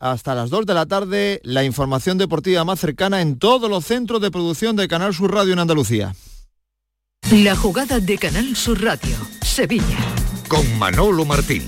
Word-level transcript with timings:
Hasta 0.00 0.34
las 0.34 0.50
2 0.50 0.66
de 0.66 0.74
la 0.74 0.86
tarde, 0.86 1.40
la 1.44 1.64
información 1.64 2.18
deportiva 2.18 2.64
más 2.64 2.80
cercana 2.80 3.20
en 3.20 3.38
todos 3.38 3.70
los 3.70 3.84
centros 3.84 4.20
de 4.20 4.30
producción 4.30 4.76
de 4.76 4.88
Canal 4.88 5.14
Sur 5.14 5.32
Radio 5.32 5.52
en 5.52 5.60
Andalucía. 5.60 6.14
La 7.30 7.54
jugada 7.54 8.00
de 8.00 8.18
Canal 8.18 8.56
Sur 8.56 8.82
Radio, 8.82 9.16
Sevilla. 9.42 9.98
Con 10.48 10.78
Manolo 10.78 11.24
Martín. 11.24 11.64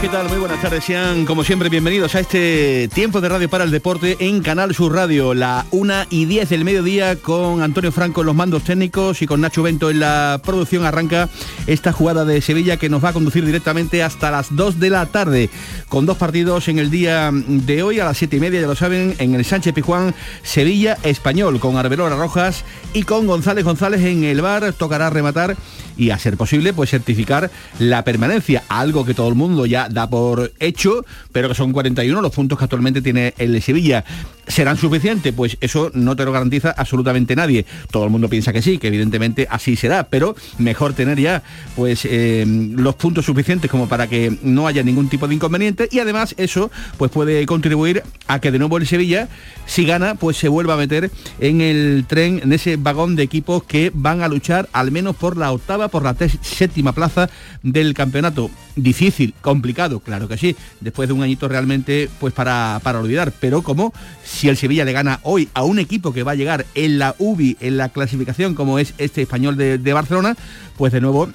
¿Qué 0.00 0.08
tal? 0.08 0.28
Muy 0.28 0.38
buenas 0.38 0.62
tardes. 0.62 0.84
Sean, 0.84 1.24
como 1.24 1.42
siempre, 1.42 1.68
bienvenidos 1.68 2.14
a 2.14 2.20
este 2.20 2.88
tiempo 2.88 3.20
de 3.20 3.28
radio 3.28 3.48
para 3.48 3.64
el 3.64 3.72
deporte 3.72 4.16
en 4.20 4.42
Canal 4.42 4.72
Sur 4.74 4.94
Radio, 4.94 5.34
la 5.34 5.66
1 5.72 5.94
y 6.10 6.26
10 6.26 6.50
del 6.50 6.64
mediodía 6.64 7.16
con 7.16 7.62
Antonio 7.62 7.90
Franco 7.90 8.20
en 8.20 8.26
los 8.26 8.36
mandos 8.36 8.62
técnicos 8.62 9.22
y 9.22 9.26
con 9.26 9.40
Nacho 9.40 9.62
Bento 9.62 9.90
en 9.90 9.98
la 10.00 10.40
producción. 10.44 10.84
Arranca 10.84 11.28
esta 11.66 11.92
jugada 11.92 12.24
de 12.24 12.40
Sevilla 12.40 12.76
que 12.76 12.88
nos 12.88 13.04
va 13.04 13.08
a 13.08 13.12
conducir 13.12 13.44
directamente 13.44 14.02
hasta 14.02 14.30
las 14.30 14.54
2 14.54 14.78
de 14.78 14.90
la 14.90 15.06
tarde, 15.06 15.50
con 15.88 16.06
dos 16.06 16.16
partidos 16.16 16.68
en 16.68 16.78
el 16.78 16.90
día 16.90 17.30
de 17.32 17.82
hoy 17.82 17.98
a 17.98 18.04
las 18.04 18.18
7 18.18 18.36
y 18.36 18.40
media, 18.40 18.60
ya 18.60 18.66
lo 18.68 18.76
saben, 18.76 19.16
en 19.18 19.34
el 19.34 19.44
Sánchez 19.44 19.74
Pijuán, 19.74 20.14
Sevilla 20.42 20.96
Español, 21.02 21.58
con 21.58 21.76
Arbelola 21.76 22.14
Rojas 22.14 22.64
y 22.92 23.02
con 23.02 23.26
González 23.26 23.64
González 23.64 24.02
en 24.02 24.22
el 24.24 24.42
bar. 24.42 24.72
Tocará 24.74 25.10
rematar 25.10 25.56
y 25.98 26.10
a 26.10 26.18
ser 26.18 26.36
posible 26.36 26.72
pues 26.72 26.90
certificar 26.90 27.50
la 27.78 28.04
permanencia, 28.04 28.62
algo 28.68 29.04
que 29.04 29.12
todo 29.12 29.28
el 29.28 29.34
mundo 29.34 29.66
ya 29.66 29.88
da 29.88 30.08
por 30.08 30.52
hecho, 30.60 31.04
pero 31.32 31.48
que 31.48 31.54
son 31.54 31.72
41 31.72 32.22
los 32.22 32.32
puntos 32.32 32.56
que 32.56 32.64
actualmente 32.64 33.02
tiene 33.02 33.34
el 33.36 33.60
Sevilla. 33.60 34.04
¿Serán 34.46 34.78
suficientes? 34.78 35.34
Pues 35.34 35.58
eso 35.60 35.90
no 35.92 36.16
te 36.16 36.24
lo 36.24 36.32
garantiza 36.32 36.70
absolutamente 36.70 37.36
nadie. 37.36 37.66
Todo 37.90 38.04
el 38.04 38.10
mundo 38.10 38.30
piensa 38.30 38.50
que 38.50 38.62
sí, 38.62 38.78
que 38.78 38.86
evidentemente 38.88 39.46
así 39.50 39.76
será, 39.76 40.04
pero 40.04 40.34
mejor 40.56 40.94
tener 40.94 41.20
ya 41.20 41.42
pues 41.76 42.06
eh, 42.06 42.46
los 42.46 42.94
puntos 42.94 43.26
suficientes 43.26 43.70
como 43.70 43.88
para 43.88 44.06
que 44.06 44.38
no 44.42 44.66
haya 44.66 44.82
ningún 44.82 45.10
tipo 45.10 45.28
de 45.28 45.34
inconveniente 45.34 45.88
y 45.90 45.98
además 45.98 46.34
eso 46.38 46.70
pues 46.96 47.10
puede 47.10 47.44
contribuir 47.44 48.02
a 48.26 48.40
que 48.40 48.50
de 48.50 48.58
nuevo 48.58 48.78
el 48.78 48.86
Sevilla, 48.86 49.28
si 49.66 49.84
gana, 49.84 50.14
pues 50.14 50.38
se 50.38 50.48
vuelva 50.48 50.74
a 50.74 50.76
meter 50.78 51.10
en 51.40 51.60
el 51.60 52.06
tren, 52.08 52.40
en 52.42 52.52
ese 52.52 52.76
vagón 52.76 53.16
de 53.16 53.24
equipos 53.24 53.64
que 53.64 53.90
van 53.92 54.22
a 54.22 54.28
luchar 54.28 54.68
al 54.72 54.90
menos 54.90 55.16
por 55.16 55.36
la 55.36 55.52
octava, 55.52 55.87
por 55.88 56.02
la 56.02 56.14
séptima 56.42 56.92
plaza 56.92 57.28
del 57.62 57.94
campeonato. 57.94 58.50
Difícil, 58.76 59.34
complicado, 59.40 60.00
claro 60.00 60.28
que 60.28 60.38
sí, 60.38 60.56
después 60.80 61.08
de 61.08 61.14
un 61.14 61.22
añito 61.22 61.48
realmente 61.48 62.08
pues 62.20 62.32
para, 62.32 62.80
para 62.82 63.00
olvidar, 63.00 63.32
pero 63.40 63.62
como 63.62 63.92
si 64.24 64.48
el 64.48 64.56
Sevilla 64.56 64.84
le 64.84 64.92
gana 64.92 65.20
hoy 65.22 65.48
a 65.54 65.64
un 65.64 65.78
equipo 65.78 66.12
que 66.12 66.22
va 66.22 66.32
a 66.32 66.36
llegar 66.36 66.66
en 66.74 66.98
la 66.98 67.14
UBI, 67.18 67.56
en 67.60 67.76
la 67.76 67.88
clasificación, 67.88 68.54
como 68.54 68.78
es 68.78 68.94
este 68.98 69.22
español 69.22 69.56
de, 69.56 69.78
de 69.78 69.92
Barcelona, 69.92 70.36
pues 70.76 70.92
de 70.92 71.00
nuevo 71.00 71.28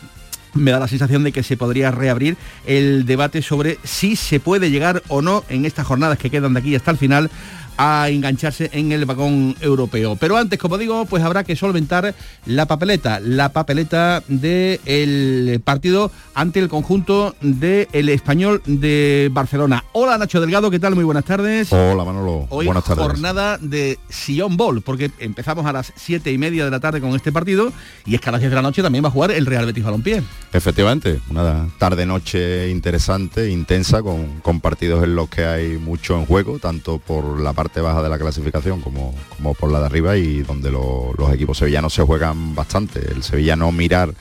me 0.54 0.72
da 0.72 0.80
la 0.80 0.88
sensación 0.88 1.24
de 1.24 1.32
que 1.32 1.44
se 1.44 1.58
podría 1.58 1.92
reabrir 1.92 2.38
el 2.66 3.06
debate 3.06 3.42
sobre 3.42 3.80
si 3.84 4.16
se 4.16 4.40
puede 4.40 4.70
llegar 4.70 5.04
o 5.08 5.22
no 5.22 5.44
en 5.50 5.66
estas 5.66 5.88
jornadas 5.88 6.18
que 6.18 6.30
quedan 6.30 6.54
de 6.54 6.60
aquí 6.60 6.76
hasta 6.76 6.92
el 6.92 6.98
final 6.98 7.30
a 7.78 8.10
engancharse 8.10 8.70
en 8.74 8.92
el 8.92 9.06
vagón 9.06 9.56
europeo. 9.62 10.16
Pero 10.16 10.38
antes, 10.38 10.60
como 10.60 10.78
digo, 10.78 11.06
pues 11.06 11.24
habrá 11.24 11.44
que 11.44 11.56
solventar 11.56 12.14
la 12.46 12.66
papeleta, 12.66 13.20
la 13.20 13.54
papeleta 13.54 14.24
del 14.28 15.62
partido 15.64 16.12
ante 16.34 16.60
el 16.60 16.70
conjunto 16.70 17.36
del 17.42 18.10
español 18.10 18.62
de 18.66 19.30
Barcelona. 19.32 19.84
Hola 19.94 20.18
Nacho 20.18 20.40
Delgado, 20.42 20.70
¿qué 20.72 20.80
tal? 20.80 20.96
Muy 20.96 21.04
buenas 21.04 21.26
tardes. 21.26 21.72
Hola 21.72 22.04
Manolo, 22.04 22.48
Hoy 22.50 22.66
buenas 22.66 22.84
tardes. 22.84 23.06
jornada 23.06 23.58
de 23.60 23.98
Sion 24.10 24.58
Ball, 24.58 24.82
porque 24.82 25.12
empezamos 25.20 25.66
a 25.66 25.74
las 25.74 25.94
siete 25.96 26.32
y 26.32 26.38
media 26.38 26.66
de 26.66 26.72
la 26.72 26.80
tarde 26.80 27.02
con 27.02 27.16
este 27.16 27.32
partido 27.32 27.72
y 28.06 28.16
es 28.16 28.22
que 28.22 28.30
a 28.30 28.32
las 28.32 28.42
10 28.42 28.52
de 28.52 28.56
la 28.56 28.62
noche 28.62 28.82
también 28.82 29.04
va 29.04 29.08
a 29.10 29.12
jugar 29.12 29.32
el 29.32 29.46
Real 29.46 29.66
Betis 29.66 29.84
Balompié. 29.84 30.22
Efectivamente, 30.52 31.20
una 31.30 31.68
tarde-noche 31.80 32.70
interesante, 32.70 33.50
intensa, 33.50 34.02
con, 34.02 34.40
con 34.42 34.60
partidos 34.60 35.04
en 35.04 35.16
los 35.16 35.30
que 35.30 35.46
hay 35.46 35.78
mucho 35.78 36.18
en 36.18 36.26
juego, 36.26 36.60
tanto 36.60 37.00
por 37.00 37.40
la 37.40 37.54
parte 37.54 37.63
baja 37.82 38.02
de 38.04 38.10
la 38.10 38.18
clasificación 38.20 38.82
como, 38.82 39.14
como 39.38 39.54
por 39.54 39.72
la 39.72 39.80
de 39.80 39.86
arriba 39.86 40.18
y 40.18 40.42
donde 40.42 40.72
lo- 40.72 41.14
los 41.18 41.32
equipos 41.34 41.58
sevillanos 41.58 41.94
se 41.94 42.04
juegan 42.04 42.56
bastante. 42.56 43.00
El 43.12 43.24
sevillano 43.24 43.72
mirar 43.72 44.14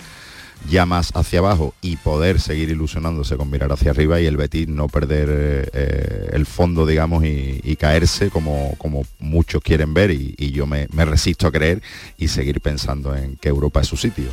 ya 0.70 0.86
más 0.86 1.10
hacia 1.14 1.40
abajo 1.40 1.74
y 1.82 1.96
poder 1.96 2.40
seguir 2.40 2.68
ilusionándose 2.70 3.36
con 3.36 3.50
mirar 3.50 3.72
hacia 3.72 3.90
arriba 3.90 4.20
y 4.20 4.26
el 4.26 4.36
Betis 4.36 4.68
no 4.68 4.86
perder 4.88 5.70
eh, 5.72 6.30
el 6.32 6.46
fondo, 6.46 6.86
digamos, 6.86 7.24
y, 7.24 7.76
caerse 7.76 8.30
como, 8.30 8.74
como 8.78 9.02
muchos 9.18 9.60
quieren 9.60 9.92
ver 9.92 10.12
y, 10.12 10.36
y 10.38 10.52
yo 10.52 10.66
me, 10.66 10.86
me 10.92 11.04
resisto 11.04 11.48
a 11.48 11.50
creer 11.52 11.82
y 12.16 12.28
seguir 12.28 12.60
pensando 12.60 13.16
en 13.16 13.34
que 13.36 13.48
Europa 13.48 13.80
es 13.80 13.88
su 13.88 13.96
sitio. 13.96 14.26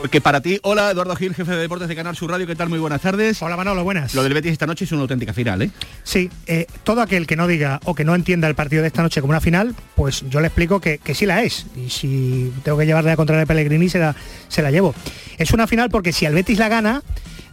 Porque 0.00 0.22
para 0.22 0.40
ti, 0.40 0.58
hola 0.62 0.90
Eduardo 0.90 1.14
Gil, 1.14 1.34
jefe 1.34 1.52
de 1.52 1.58
deportes 1.58 1.86
de 1.86 1.94
Canal 1.94 2.16
Sur 2.16 2.30
Radio, 2.30 2.46
¿qué 2.46 2.56
tal? 2.56 2.70
Muy 2.70 2.78
buenas 2.78 3.02
tardes. 3.02 3.42
Hola 3.42 3.58
Manolo, 3.58 3.84
buenas. 3.84 4.14
Lo 4.14 4.22
del 4.22 4.32
Betis 4.32 4.52
esta 4.52 4.66
noche 4.66 4.86
es 4.86 4.92
una 4.92 5.02
auténtica 5.02 5.34
final, 5.34 5.60
¿eh? 5.60 5.70
Sí, 6.04 6.30
eh, 6.46 6.66
todo 6.84 7.02
aquel 7.02 7.26
que 7.26 7.36
no 7.36 7.46
diga 7.46 7.80
o 7.84 7.94
que 7.94 8.02
no 8.02 8.14
entienda 8.14 8.48
el 8.48 8.54
partido 8.54 8.80
de 8.80 8.88
esta 8.88 9.02
noche 9.02 9.20
como 9.20 9.32
una 9.32 9.42
final, 9.42 9.74
pues 9.96 10.24
yo 10.30 10.40
le 10.40 10.46
explico 10.46 10.80
que, 10.80 10.96
que 10.96 11.14
sí 11.14 11.26
la 11.26 11.42
es. 11.42 11.66
Y 11.76 11.90
si 11.90 12.50
tengo 12.64 12.78
que 12.78 12.86
llevarle 12.86 13.10
a 13.10 13.16
contraria 13.16 13.42
a 13.42 13.46
Pellegrini, 13.46 13.90
se 13.90 13.98
la, 13.98 14.16
se 14.48 14.62
la 14.62 14.70
llevo. 14.70 14.94
Es 15.36 15.50
una 15.50 15.66
final 15.66 15.90
porque 15.90 16.14
si 16.14 16.24
el 16.24 16.32
Betis 16.32 16.58
la 16.58 16.70
gana, 16.70 17.02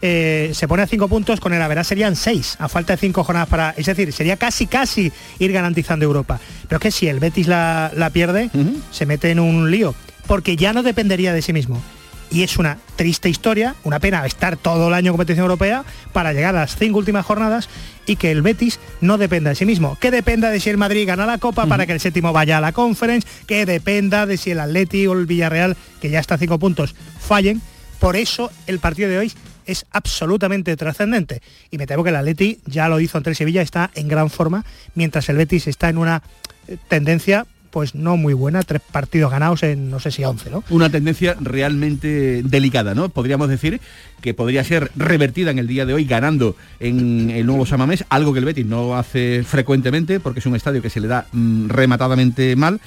eh, 0.01 0.51
se 0.53 0.69
pone 0.69 0.83
a 0.83 0.87
cinco 0.87 1.09
puntos, 1.09 1.41
con 1.41 1.51
el 1.51 1.61
Averá 1.61 1.83
serían 1.83 2.15
seis, 2.15 2.55
a 2.59 2.69
falta 2.69 2.93
de 2.93 2.97
cinco 2.97 3.25
jornadas 3.25 3.49
para... 3.49 3.71
Es 3.71 3.87
decir, 3.87 4.13
sería 4.13 4.37
casi, 4.37 4.67
casi 4.67 5.11
ir 5.39 5.51
garantizando 5.51 6.05
Europa. 6.05 6.39
Pero 6.69 6.77
es 6.77 6.81
que 6.81 6.91
si 6.91 7.09
el 7.09 7.19
Betis 7.19 7.47
la, 7.49 7.91
la 7.93 8.09
pierde, 8.09 8.49
se 8.91 9.05
mete 9.05 9.31
en 9.31 9.41
un 9.41 9.69
lío, 9.69 9.93
porque 10.27 10.55
ya 10.55 10.71
no 10.71 10.81
dependería 10.81 11.33
de 11.33 11.41
sí 11.41 11.51
mismo. 11.51 11.83
Y 12.29 12.43
es 12.43 12.57
una 12.57 12.77
triste 12.95 13.29
historia, 13.29 13.75
una 13.83 13.99
pena 13.99 14.25
estar 14.25 14.57
todo 14.57 14.89
el 14.89 14.93
año 14.93 15.11
en 15.11 15.13
competición 15.13 15.43
europea 15.43 15.85
para 16.13 16.33
llegar 16.33 16.55
a 16.55 16.61
las 16.61 16.75
cinco 16.75 16.99
últimas 16.99 17.25
jornadas 17.25 17.69
y 18.05 18.15
que 18.15 18.31
el 18.31 18.41
Betis 18.41 18.79
no 19.01 19.17
dependa 19.17 19.49
de 19.49 19.55
sí 19.55 19.65
mismo. 19.65 19.97
Que 19.99 20.11
dependa 20.11 20.49
de 20.49 20.59
si 20.59 20.69
el 20.69 20.77
Madrid 20.77 21.07
gana 21.07 21.25
la 21.25 21.37
Copa 21.37 21.65
para 21.65 21.85
que 21.85 21.93
el 21.93 21.99
séptimo 21.99 22.33
vaya 22.33 22.57
a 22.57 22.61
la 22.61 22.73
Conference, 22.73 23.27
que 23.45 23.65
dependa 23.65 24.25
de 24.25 24.37
si 24.37 24.51
el 24.51 24.59
Atleti 24.59 25.07
o 25.07 25.13
el 25.13 25.25
Villarreal, 25.25 25.77
que 26.01 26.09
ya 26.09 26.19
está 26.19 26.35
a 26.35 26.37
cinco 26.37 26.59
puntos, 26.59 26.95
fallen. 27.19 27.61
Por 27.99 28.15
eso 28.15 28.51
el 28.67 28.79
partido 28.79 29.09
de 29.09 29.17
hoy 29.19 29.33
es 29.65 29.85
absolutamente 29.91 30.75
trascendente. 30.75 31.41
Y 31.69 31.77
me 31.77 31.85
temo 31.85 32.03
que 32.03 32.09
el 32.09 32.15
Atleti 32.15 32.59
ya 32.65 32.87
lo 32.87 32.99
hizo 32.99 33.17
ante 33.17 33.29
el 33.29 33.35
Sevilla, 33.35 33.61
está 33.61 33.91
en 33.95 34.07
gran 34.07 34.29
forma, 34.29 34.65
mientras 34.95 35.29
el 35.29 35.37
Betis 35.37 35.67
está 35.67 35.89
en 35.89 35.97
una 35.97 36.23
eh, 36.67 36.77
tendencia 36.87 37.45
pues 37.69 37.95
no 37.95 38.17
muy 38.17 38.33
buena, 38.33 38.63
tres 38.63 38.81
partidos 38.81 39.31
ganados 39.31 39.63
en 39.63 39.89
no 39.89 39.99
sé 39.99 40.11
si 40.11 40.23
11, 40.23 40.49
¿no? 40.49 40.63
Una 40.69 40.89
tendencia 40.89 41.35
realmente 41.39 42.41
delicada, 42.43 42.95
¿no? 42.95 43.09
Podríamos 43.09 43.49
decir 43.49 43.79
que 44.21 44.33
podría 44.33 44.63
ser 44.63 44.91
revertida 44.95 45.51
en 45.51 45.59
el 45.59 45.67
día 45.67 45.85
de 45.85 45.93
hoy 45.93 46.05
ganando 46.05 46.55
en 46.79 47.29
el 47.29 47.45
nuevo 47.45 47.65
Samamés, 47.65 48.05
algo 48.09 48.33
que 48.33 48.39
el 48.39 48.45
Betis 48.45 48.65
no 48.65 48.97
hace 48.97 49.43
frecuentemente 49.43 50.19
porque 50.19 50.39
es 50.39 50.45
un 50.45 50.55
estadio 50.55 50.81
que 50.81 50.89
se 50.89 50.99
le 50.99 51.07
da 51.07 51.27
mm, 51.31 51.69
rematadamente 51.69 52.55
mal 52.55 52.79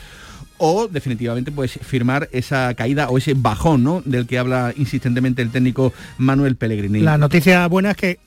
o 0.62 0.88
definitivamente 0.88 1.50
pues 1.50 1.78
firmar 1.82 2.28
esa 2.32 2.74
caída 2.74 3.08
o 3.08 3.16
ese 3.16 3.34
bajón, 3.34 3.82
¿no? 3.82 4.02
Del 4.04 4.26
que 4.26 4.38
habla 4.38 4.74
insistentemente 4.76 5.40
el 5.40 5.50
técnico 5.50 5.92
Manuel 6.18 6.56
Pellegrini. 6.56 7.00
La 7.00 7.16
noticia 7.16 7.66
buena 7.66 7.92
es 7.92 7.96
que 7.96 8.18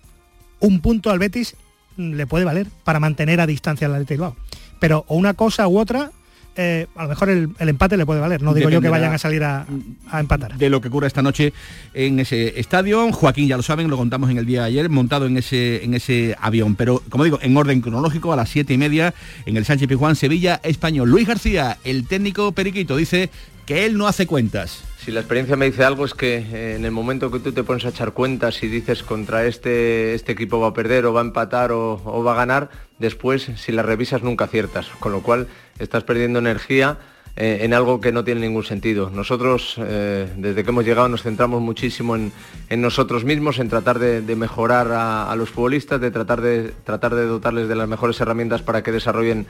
un 0.59 0.81
punto 0.81 1.11
al 1.11 1.19
Betis 1.19 1.55
mm, 1.97 2.13
le 2.13 2.25
puede 2.25 2.45
valer 2.45 2.67
para 2.83 2.99
mantener 2.99 3.39
a 3.39 3.45
distancia 3.45 3.85
al 3.85 3.93
Athletic 3.93 4.17
Bilbao. 4.17 4.35
Pero 4.79 5.05
o 5.07 5.15
una 5.15 5.35
cosa 5.35 5.67
u 5.67 5.77
otra, 5.77 6.11
eh, 6.55 6.87
a 6.95 7.03
lo 7.03 7.09
mejor 7.09 7.29
el, 7.29 7.49
el 7.59 7.69
empate 7.69 7.97
le 7.97 8.05
puede 8.05 8.19
valer. 8.19 8.41
No 8.41 8.53
digo 8.53 8.69
yo 8.69 8.81
que 8.81 8.89
vayan 8.89 9.13
a 9.13 9.17
salir 9.17 9.43
a, 9.43 9.65
a 10.09 10.19
empatar. 10.19 10.57
de 10.57 10.69
lo 10.69 10.81
que 10.81 10.87
ocurra 10.87 11.07
esta 11.07 11.21
noche 11.21 11.53
en 11.93 12.19
ese 12.19 12.59
estadio. 12.59 13.11
Joaquín, 13.11 13.47
ya 13.47 13.57
lo 13.57 13.63
saben, 13.63 13.89
lo 13.89 13.97
contamos 13.97 14.29
en 14.29 14.37
el 14.37 14.45
día 14.45 14.61
de 14.61 14.67
ayer, 14.67 14.89
montado 14.89 15.25
en 15.25 15.37
ese, 15.37 15.83
en 15.83 15.93
ese 15.93 16.35
avión. 16.39 16.75
Pero, 16.75 17.01
como 17.09 17.23
digo, 17.23 17.39
en 17.41 17.55
orden 17.57 17.81
cronológico, 17.81 18.33
a 18.33 18.35
las 18.35 18.49
siete 18.49 18.73
y 18.73 18.77
media, 18.77 19.13
en 19.45 19.57
el 19.57 19.65
Sánchez 19.65 19.87
Pijuán, 19.87 20.15
Sevilla, 20.15 20.59
Español. 20.63 21.09
Luis 21.09 21.27
García, 21.27 21.77
el 21.83 22.07
técnico 22.07 22.51
periquito, 22.51 22.95
dice 22.95 23.29
que 23.65 23.85
él 23.85 23.97
no 23.97 24.07
hace 24.07 24.27
cuentas. 24.27 24.83
Si 25.03 25.11
la 25.11 25.19
experiencia 25.19 25.57
me 25.57 25.65
dice 25.65 25.83
algo 25.83 26.05
es 26.05 26.13
que 26.13 26.37
eh, 26.37 26.75
en 26.75 26.85
el 26.85 26.91
momento 26.91 27.29
que 27.29 27.39
tú 27.39 27.51
te 27.51 27.63
pones 27.63 27.83
a 27.85 27.89
echar 27.89 28.13
cuentas 28.13 28.63
y 28.63 28.67
dices 28.67 29.03
contra 29.03 29.45
este, 29.45 30.13
este 30.13 30.31
equipo 30.31 30.61
va 30.61 30.69
a 30.69 30.73
perder 30.73 31.05
o 31.05 31.13
va 31.13 31.19
a 31.19 31.23
empatar 31.25 31.73
o, 31.73 32.01
o 32.05 32.23
va 32.23 32.33
a 32.33 32.35
ganar, 32.35 32.69
después 32.99 33.51
si 33.57 33.71
las 33.73 33.85
revisas 33.85 34.23
nunca 34.23 34.45
aciertas, 34.45 34.87
con 34.99 35.11
lo 35.11 35.21
cual 35.21 35.47
estás 35.79 36.03
perdiendo 36.03 36.39
energía 36.39 36.97
eh, 37.35 37.59
en 37.61 37.73
algo 37.73 37.99
que 37.99 38.11
no 38.11 38.23
tiene 38.23 38.41
ningún 38.41 38.63
sentido. 38.63 39.09
Nosotros, 39.09 39.75
eh, 39.79 40.31
desde 40.37 40.63
que 40.63 40.69
hemos 40.69 40.85
llegado, 40.85 41.09
nos 41.09 41.23
centramos 41.23 41.61
muchísimo 41.61 42.15
en, 42.15 42.31
nosotros 42.69 43.23
mismos, 43.23 43.57
en 43.57 43.69
tratar 43.69 43.97
de, 43.97 44.35
mejorar 44.35 44.91
a, 44.91 45.35
los 45.35 45.49
futbolistas, 45.49 45.99
de 45.99 46.11
tratar 46.11 46.41
de, 46.41 46.73
tratar 46.83 47.15
de 47.15 47.25
dotarles 47.25 47.67
de 47.67 47.75
las 47.75 47.87
mejores 47.87 48.21
herramientas 48.21 48.61
para 48.61 48.83
que 48.83 48.91
desarrollen 48.91 49.47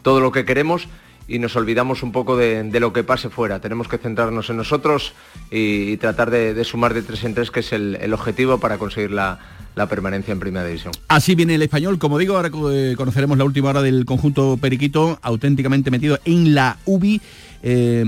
todo 0.00 0.20
lo 0.20 0.32
que 0.32 0.46
queremos 0.46 0.88
y 1.28 1.38
nos 1.38 1.56
olvidamos 1.56 2.02
un 2.02 2.12
poco 2.12 2.36
de, 2.36 2.68
lo 2.80 2.92
que 2.92 3.04
pase 3.04 3.30
fuera. 3.30 3.60
Tenemos 3.60 3.88
que 3.88 3.98
centrarnos 3.98 4.50
en 4.50 4.56
nosotros 4.56 5.12
y, 5.50 5.96
tratar 5.96 6.30
de, 6.30 6.64
sumar 6.64 6.94
de 6.94 7.02
tres 7.02 7.24
en 7.24 7.34
tres, 7.34 7.50
que 7.50 7.60
es 7.60 7.72
el 7.72 8.12
objetivo 8.12 8.58
para 8.58 8.78
conseguir 8.78 9.10
la, 9.10 9.38
la 9.76 9.86
permanencia 9.86 10.32
en 10.32 10.40
Primera 10.40 10.66
División. 10.66 10.92
Así 11.06 11.34
viene 11.34 11.54
el 11.54 11.62
español, 11.62 11.98
como 11.98 12.18
digo, 12.18 12.34
ahora 12.34 12.50
eh, 12.72 12.94
conoceremos 12.96 13.38
la 13.38 13.44
última 13.44 13.68
hora 13.68 13.82
del 13.82 14.06
conjunto 14.06 14.56
Periquito, 14.56 15.18
auténticamente 15.22 15.90
metido 15.90 16.18
en 16.24 16.54
la 16.54 16.78
UBI. 16.86 17.20
Eh, 17.68 18.04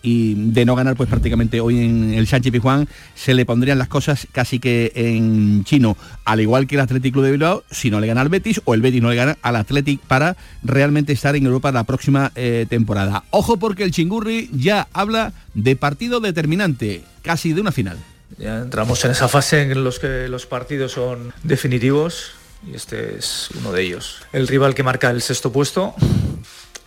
y 0.00 0.34
de 0.50 0.64
no 0.64 0.74
ganar 0.74 0.96
pues 0.96 1.10
prácticamente 1.10 1.60
hoy 1.60 1.78
en 1.78 2.14
el 2.14 2.26
Sánchez 2.26 2.50
Pizjuán 2.52 2.88
se 3.14 3.34
le 3.34 3.44
pondrían 3.44 3.76
las 3.76 3.88
cosas 3.88 4.26
casi 4.32 4.60
que 4.60 4.92
en 4.94 5.62
chino. 5.64 5.94
Al 6.24 6.40
igual 6.40 6.66
que 6.66 6.76
el 6.76 6.80
Atlético 6.80 7.16
Club 7.16 7.26
de 7.26 7.32
Bilbao 7.32 7.64
si 7.70 7.90
no 7.90 8.00
le 8.00 8.06
gana 8.06 8.22
al 8.22 8.30
Betis 8.30 8.62
o 8.64 8.72
el 8.72 8.80
Betis 8.80 9.02
no 9.02 9.10
le 9.10 9.16
gana 9.16 9.36
al 9.42 9.56
Athletic 9.56 10.00
para 10.00 10.38
realmente 10.62 11.12
estar 11.12 11.36
en 11.36 11.44
Europa 11.44 11.70
la 11.70 11.84
próxima 11.84 12.32
eh, 12.34 12.64
temporada. 12.66 13.24
Ojo 13.28 13.58
porque 13.58 13.84
el 13.84 13.90
Chingurri 13.90 14.48
ya 14.54 14.88
habla 14.94 15.34
de 15.52 15.76
partido 15.76 16.20
determinante 16.20 17.02
casi 17.20 17.52
de 17.52 17.60
una 17.60 17.72
final. 17.72 17.98
Ya 18.38 18.56
entramos 18.56 19.04
en 19.04 19.10
esa 19.10 19.28
fase 19.28 19.70
en 19.70 19.84
los 19.84 19.98
que 19.98 20.28
los 20.28 20.46
partidos 20.46 20.92
son 20.92 21.34
definitivos 21.42 22.30
y 22.66 22.74
este 22.74 23.18
es 23.18 23.50
uno 23.60 23.70
de 23.70 23.82
ellos. 23.82 24.22
El 24.32 24.48
rival 24.48 24.74
que 24.74 24.82
marca 24.82 25.10
el 25.10 25.20
sexto 25.20 25.52
puesto 25.52 25.94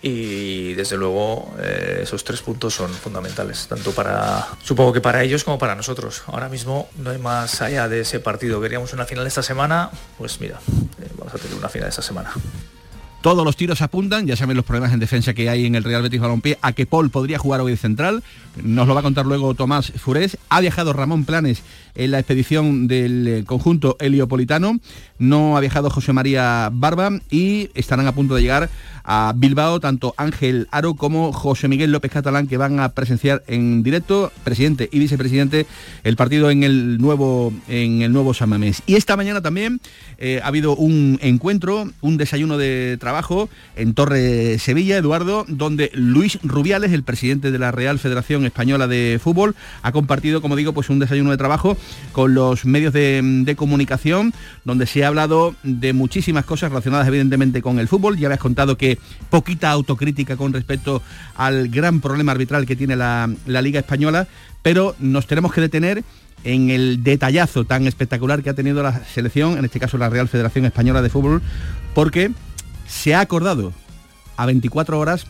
y 0.02 0.74
desde 0.74 0.98
luego 0.98 1.54
eh, 1.60 2.00
esos 2.04 2.24
tres 2.24 2.42
puntos 2.42 2.74
son 2.74 2.92
fundamentales, 2.92 3.68
tanto 3.68 3.92
para, 3.92 4.48
supongo 4.64 4.94
que 4.94 5.02
para 5.02 5.24
ellos 5.24 5.44
como 5.44 5.60
para 5.60 5.76
nosotros. 5.76 6.24
Ahora 6.28 6.50
mismo 6.50 6.90
no 6.98 7.12
hay 7.12 7.20
más 7.20 7.62
allá 7.62 7.88
de 7.88 8.02
ese 8.02 8.20
partido. 8.20 8.60
Queríamos 8.62 8.94
una 8.94 9.06
final 9.06 9.28
esta 9.28 9.44
semana, 9.44 9.92
pues 10.18 10.40
mira, 10.42 10.60
eh, 11.02 11.08
vamos 11.18 11.34
a 11.34 11.38
tener 11.38 11.56
una 11.56 11.70
final 11.70 11.90
esta 11.90 12.02
semana. 12.02 12.34
Todos 13.22 13.46
los 13.46 13.56
tiros 13.56 13.84
apuntan, 13.84 14.26
ya 14.26 14.36
saben 14.36 14.58
los 14.58 14.66
problemas 14.66 14.94
en 14.94 15.00
defensa 15.00 15.36
que 15.36 15.48
hay 15.48 15.68
en 15.68 15.76
el 15.76 15.84
Real 15.84 16.02
Betis 16.02 16.20
Balompié, 16.20 16.58
a 16.64 16.74
que 16.74 16.88
Paul 16.88 17.12
podría 17.12 17.38
jugar 17.38 17.62
hoy 17.62 17.72
de 17.72 17.78
central. 17.78 18.24
Nos 18.64 18.88
lo 18.88 18.96
va 18.96 19.02
a 19.02 19.04
contar 19.04 19.28
luego 19.28 19.54
Tomás 19.54 19.92
Furés. 19.96 20.40
Ha 20.50 20.60
viajado 20.60 20.92
Ramón 20.92 21.26
Planes 21.26 21.62
en 21.94 22.10
la 22.10 22.18
expedición 22.18 22.88
del 22.88 23.28
eh, 23.28 23.44
conjunto 23.46 23.96
heliopolitano. 24.00 24.80
No 25.22 25.56
ha 25.56 25.60
viajado 25.60 25.92
José 25.92 26.14
María 26.14 26.70
Barba 26.74 27.12
y 27.30 27.70
estarán 27.76 28.08
a 28.08 28.12
punto 28.12 28.34
de 28.34 28.42
llegar 28.42 28.72
a 29.04 29.34
Bilbao 29.36 29.80
tanto 29.80 30.16
Ángel 30.18 30.68
Aro 30.72 30.96
como 30.96 31.32
José 31.32 31.68
Miguel 31.68 31.92
López 31.92 32.12
Catalán 32.12 32.48
que 32.48 32.58
van 32.58 32.80
a 32.80 32.90
presenciar 32.90 33.44
en 33.48 33.84
directo, 33.84 34.32
presidente 34.44 34.90
y 34.92 34.98
vicepresidente, 34.98 35.68
el 36.04 36.16
partido 36.16 36.50
en 36.50 36.64
el 36.64 36.98
nuevo, 36.98 37.54
en 37.68 38.02
el 38.02 38.12
nuevo 38.12 38.34
San 38.34 38.50
Mamés. 38.50 38.82
Y 38.88 38.96
esta 38.96 39.16
mañana 39.16 39.42
también 39.42 39.80
eh, 40.18 40.40
ha 40.44 40.48
habido 40.48 40.76
un 40.76 41.20
encuentro, 41.22 41.92
un 42.02 42.18
desayuno 42.18 42.58
de 42.58 42.98
trabajo 43.00 43.48
en 43.76 43.94
Torre 43.94 44.58
Sevilla, 44.58 44.98
Eduardo, 44.98 45.46
donde 45.48 45.92
Luis 45.94 46.40
Rubiales, 46.42 46.94
el 46.94 47.04
presidente 47.04 47.52
de 47.52 47.60
la 47.60 47.72
Real 47.72 48.00
Federación 48.00 48.46
Española 48.46 48.88
de 48.88 49.20
Fútbol, 49.24 49.56
ha 49.84 49.92
compartido, 49.92 50.42
como 50.42 50.56
digo, 50.56 50.74
pues 50.74 50.90
un 50.90 50.98
desayuno 50.98 51.30
de 51.30 51.38
trabajo 51.38 51.78
con 52.12 52.34
los 52.34 52.66
medios 52.66 52.92
de, 52.92 53.22
de 53.46 53.56
comunicación, 53.56 54.34
donde 54.66 54.88
se 54.88 55.06
ha 55.06 55.11
hablado 55.12 55.56
de 55.64 55.94
muchísimas 55.94 56.46
cosas 56.46 56.70
relacionadas 56.70 57.08
evidentemente 57.08 57.62
con 57.62 57.80
el 57.80 57.88
fútbol. 57.88 58.18
Ya 58.18 58.28
habéis 58.28 58.42
contado 58.42 58.78
que 58.78 58.98
poquita 59.30 59.70
autocrítica 59.72 60.38
con 60.38 60.54
respecto 60.54 61.02
al 61.36 61.70
gran 61.70 62.02
problema 62.02 62.32
arbitral 62.32 62.66
que 62.66 62.76
tiene 62.76 62.96
la, 62.96 63.30
Liga 63.46 63.80
Española, 63.80 64.28
pero 64.62 64.96
nos 65.00 65.28
tenemos 65.28 65.54
que 65.54 65.62
detener 65.62 66.04
en 66.44 66.72
el 66.72 67.04
detallazo 67.04 67.66
tan 67.66 67.86
espectacular 67.86 68.42
que 68.42 68.50
ha 68.50 68.56
tenido 68.56 68.82
la 68.82 69.04
selección, 69.06 69.58
en 69.58 69.66
este 69.66 69.80
caso 69.80 69.98
la 69.98 70.10
Real 70.10 70.28
Federación 70.28 70.66
Española 70.66 71.02
de 71.02 71.10
Fútbol, 71.10 71.42
porque 71.94 72.32
se 72.88 73.14
ha 73.14 73.20
acordado 73.20 73.74
a 74.38 74.46
24 74.48 74.98
horas 74.98 75.28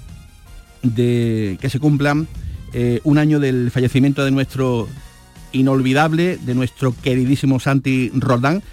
de 0.83 1.57
que 1.59 1.69
se 1.69 1.79
cumplan 1.79 2.27
eh, 2.73 3.01
un 3.03 3.17
año 3.17 3.39
del 3.39 3.71
fallecimiento 3.71 4.23
de 4.23 4.31
nuestro 4.31 4.87
inolvidable, 5.51 6.37
de 6.37 6.55
nuestro 6.55 6.95
queridísimo 7.01 7.59
Santi 7.59 8.11
Roldán, 8.13 8.63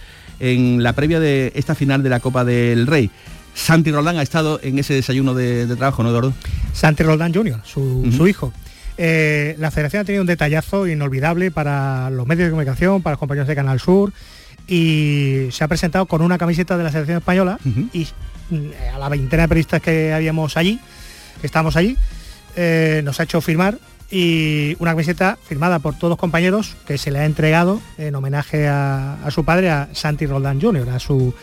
en 0.41 0.83
la 0.83 0.93
previa 0.93 1.21
de 1.21 1.53
esta 1.55 1.75
final 1.75 2.03
de 2.03 2.09
la 2.09 2.21
Copa 2.21 2.45
del 2.45 2.87
Rey. 2.87 3.11
Santi 3.55 3.91
Roldán 3.91 4.19
ha 4.19 4.23
estado 4.23 4.61
en 4.63 4.79
ese 4.79 4.95
desayuno 4.95 5.35
de, 5.35 5.67
trabajo, 5.77 6.03
¿no, 6.03 6.11
Eduardo? 6.11 6.33
Santi 6.73 7.03
Roldán 7.03 7.35
Jr., 7.35 7.61
su, 7.65 8.27
hijo. 8.29 8.53
Eh, 8.97 9.57
la 9.59 9.71
federación 9.71 10.03
ha 10.03 10.05
tenido 10.05 10.23
un 10.23 10.29
detallazo 10.29 10.87
inolvidable 10.87 11.51
para 11.51 12.09
los 12.11 12.27
medios 12.27 12.47
de 12.47 12.51
comunicación, 12.51 13.03
para 13.03 13.15
los 13.15 13.19
compañeros 13.19 13.49
de 13.49 13.57
Canal 13.57 13.81
Sur, 13.81 14.13
y 14.69 15.49
se 15.51 15.65
ha 15.65 15.69
presentado 15.69 16.07
con 16.07 16.23
una 16.23 16.39
camiseta 16.39 16.77
de 16.77 16.85
la 16.85 16.93
selección 16.93 17.19
española 17.19 17.59
y 17.93 18.07
mm, 18.51 18.95
a 18.95 18.99
la 18.99 19.09
veintena 19.09 19.43
de 19.45 19.49
periodistas 19.49 19.83
que 19.83 20.13
habíamos 20.13 20.57
allí, 20.57 20.79
que 21.41 21.47
estábamos 21.47 21.77
allí, 21.77 21.97
eh, 22.55 23.01
nos 23.05 23.19
ha 23.19 23.25
hecho 23.25 23.41
firmar 23.41 23.79
y 24.11 24.77
una 24.79 24.93
camiseta 24.93 25.39
firmada 25.43 25.79
por 25.81 25.95
todos 25.95 26.11
los 26.11 26.19
compañeros 26.19 26.77
que 26.87 26.99
se 26.99 27.11
le 27.11 27.19
ha 27.19 27.25
entregado 27.27 27.81
en 27.99 28.15
homenaje 28.15 28.67
a, 28.67 29.15
a 29.25 29.31
su 29.31 29.45
padre, 29.45 29.71
a 29.71 29.89
Santi 29.93 30.27
Roldán 30.27 30.61
Jr., 30.61 30.89
a 30.89 30.99
su, 30.99 31.35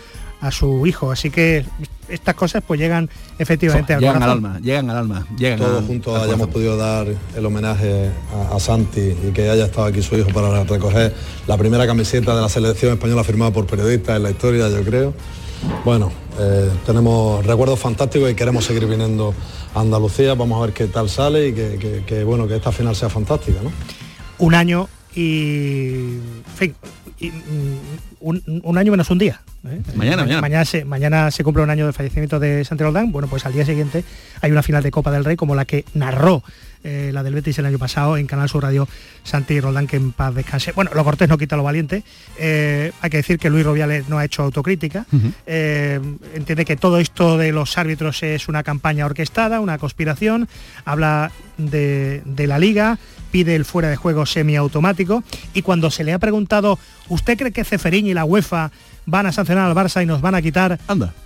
a 0.42 0.52
su 0.52 0.86
hijo. 0.88 1.12
Así 1.12 1.30
que 1.30 1.66
estas 2.10 2.36
cosas 2.36 2.64
pues 2.66 2.80
llegan 2.80 3.10
efectivamente 3.40 3.94
al 3.94 4.00
llegan 4.00 4.24
al 4.24 4.30
alma, 4.30 4.60
llegan 4.62 4.90
al 4.90 4.98
alma, 4.98 5.28
llegan 5.38 5.60
todos 5.60 5.86
juntos 5.86 6.22
hayamos 6.22 6.48
podido 6.50 6.78
dar 6.78 7.08
el 7.36 7.46
homenaje 7.46 8.12
a, 8.52 8.60
Santi 8.60 9.16
y 9.28 9.32
que 9.34 9.50
haya 9.50 9.66
estado 9.66 9.88
aquí 9.88 10.02
su 10.02 10.16
hijo 10.16 10.30
para 10.30 10.64
recoger 10.64 11.14
la 11.48 11.58
primera 11.58 11.88
camiseta 11.88 12.36
de 12.36 12.42
la 12.42 12.50
selección 12.50 12.94
española 12.94 13.24
firmada 13.24 13.52
por 13.52 13.66
periodistas 13.66 14.18
en 14.18 14.24
la 14.24 14.32
historia, 14.32 14.70
yo 14.70 14.84
creo. 14.84 15.14
Bueno, 15.84 16.12
eh, 16.40 16.70
tenemos 16.86 17.46
recuerdos 17.46 17.80
fantásticos 17.80 18.32
y 18.32 18.36
queremos 18.36 18.66
seguir 18.66 18.86
viniendo 18.88 19.34
a 19.74 19.82
Andalucía. 19.82 20.34
Vamos 20.34 20.62
a 20.62 20.66
ver 20.66 20.74
qué 20.74 20.88
tal 20.88 21.10
sale 21.10 21.50
y 21.50 21.54
que, 21.54 22.24
bueno 22.24 22.48
que 22.48 22.56
esta 22.56 22.72
final 22.72 22.96
sea 22.96 23.10
fantástica, 23.10 23.60
¿no? 23.62 23.72
Un 24.38 24.56
año 24.56 24.90
y, 25.16 26.18
fin, 26.56 26.76
mm, 27.22 28.62
un 28.64 28.78
año 28.78 28.92
menos 28.92 29.10
un 29.10 29.18
día. 29.18 29.42
¿eh? 29.68 29.82
Mañana, 29.96 30.26
mañana. 30.42 30.66
se, 30.66 30.86
mañana 30.86 31.32
se 31.32 31.44
cumple 31.44 31.64
un 31.64 31.70
año 31.70 31.86
del 31.86 31.94
fallecimiento 31.94 32.40
de 32.40 32.64
Santi 32.66 32.84
Roldán. 32.84 33.12
Bueno, 33.12 33.28
pues 33.28 33.46
al 33.46 33.54
día 33.54 33.66
siguiente 33.66 34.04
hay 34.42 34.52
una 34.52 34.64
final 34.64 34.84
de 34.84 34.92
Copa 34.92 35.12
del 35.12 35.26
Rey 35.26 35.36
como 35.36 35.56
la 35.56 35.66
que 35.66 35.86
narró 35.94 36.44
eh, 36.86 37.10
la 37.12 37.24
del 37.24 37.34
Betis 37.34 37.58
el 37.58 37.66
año 37.66 37.80
pasado 37.80 38.16
en 38.16 38.28
Canal 38.28 38.48
Sur 38.48 38.62
Radio 38.62 38.88
Santi 39.24 39.60
Roldán, 39.60 39.88
que 39.88 39.98
en 39.98 40.12
paz 40.12 40.36
descanse. 40.36 40.72
Bueno, 40.72 40.92
lo 40.94 41.04
cortés 41.04 41.28
no 41.28 41.38
quita 41.38 41.56
lo 41.56 41.64
valiente. 41.64 42.04
Eh, 42.38 42.92
hay 43.02 43.10
que 43.10 43.18
decir 43.18 43.40
que 43.40 43.50
Luis 43.50 43.66
Robiales 43.66 44.08
no 44.08 44.20
ha 44.20 44.26
hecho 44.26 44.44
autocrítica. 44.44 45.06
entiende 45.48 46.64
que 46.64 46.76
todo 46.76 47.00
esto 47.00 47.38
de 47.38 47.52
los 47.52 47.78
árbitros 47.80 48.22
es 48.22 48.48
una 48.48 48.62
campaña 48.62 49.06
orquestada, 49.08 49.60
una 49.60 49.80
conspiración. 49.80 50.48
Habla 50.86 51.32
de, 51.58 52.22
de 52.24 52.48
la 52.48 52.60
liga, 52.60 53.00
pide 53.32 53.56
el 53.56 53.66
fuera 53.66 53.90
de 53.90 53.96
juego 53.96 54.26
semiautomático 54.26 55.24
y 55.54 55.64
cuando 55.64 55.90
se 55.90 56.04
le 56.04 56.14
ha 56.14 56.20
preguntado, 56.20 56.78
¿usted 57.10 57.38
cree 57.38 57.52
que 57.52 57.64
Ceferín 57.64 58.06
y 58.06 58.14
la 58.14 58.26
UEFA 58.26 58.72
van 59.06 59.26
a 59.26 59.32
sancionar 59.32 59.70
al 59.70 59.76
Barça 59.76 60.02
y 60.02 60.06
nos 60.06 60.22
van 60.22 60.36
a 60.36 60.42
quitar 60.42 60.80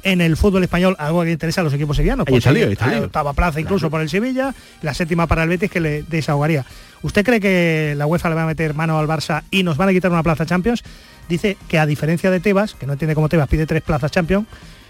en 0.04 0.22
el 0.22 0.38
fútbol 0.38 0.64
español 0.64 0.96
algo 1.00 1.24
que 1.24 1.32
interesa 1.32 1.62
a 1.62 1.64
los 1.64 1.74
equipos 1.74 1.96
sevillanos. 1.96 2.26
Pues 2.28 2.46
la 2.46 3.00
octava 3.02 3.34
plaza 3.34 3.60
incluso 3.60 3.90
por 3.90 4.02
el 4.02 4.10
Sevilla, 4.10 4.54
la 4.82 4.94
séptima 4.94 5.28
para 5.28 5.44
el 5.44 5.50
Betis 5.50 5.72
que 5.72 5.80
le 5.80 6.04
desahogaría. 6.04 6.66
¿Usted 7.02 7.24
cree 7.24 7.40
que 7.40 7.94
la 7.98 8.06
UEFA 8.06 8.30
le 8.30 8.36
va 8.36 8.44
a 8.44 8.48
meter 8.48 8.74
mano 8.74 9.00
al 9.00 9.08
Barça 9.08 9.44
y 9.52 9.64
nos 9.64 9.78
van 9.78 9.90
a 9.90 9.92
quitar 9.94 10.12
una 10.12 10.24
plaza 10.24 10.46
Champions? 10.46 10.84
Dice 11.30 11.58
que 11.68 11.80
a 11.80 11.86
diferencia 11.86 12.32
de 12.32 12.40
Tebas, 12.40 12.74
que 12.74 12.86
no 12.86 12.94
entiende 12.94 13.16
cómo 13.16 13.30
Tebas 13.30 13.48
pide 13.48 13.66
tres 13.66 13.82
plazas 13.82 14.12
Champions, 14.12 14.48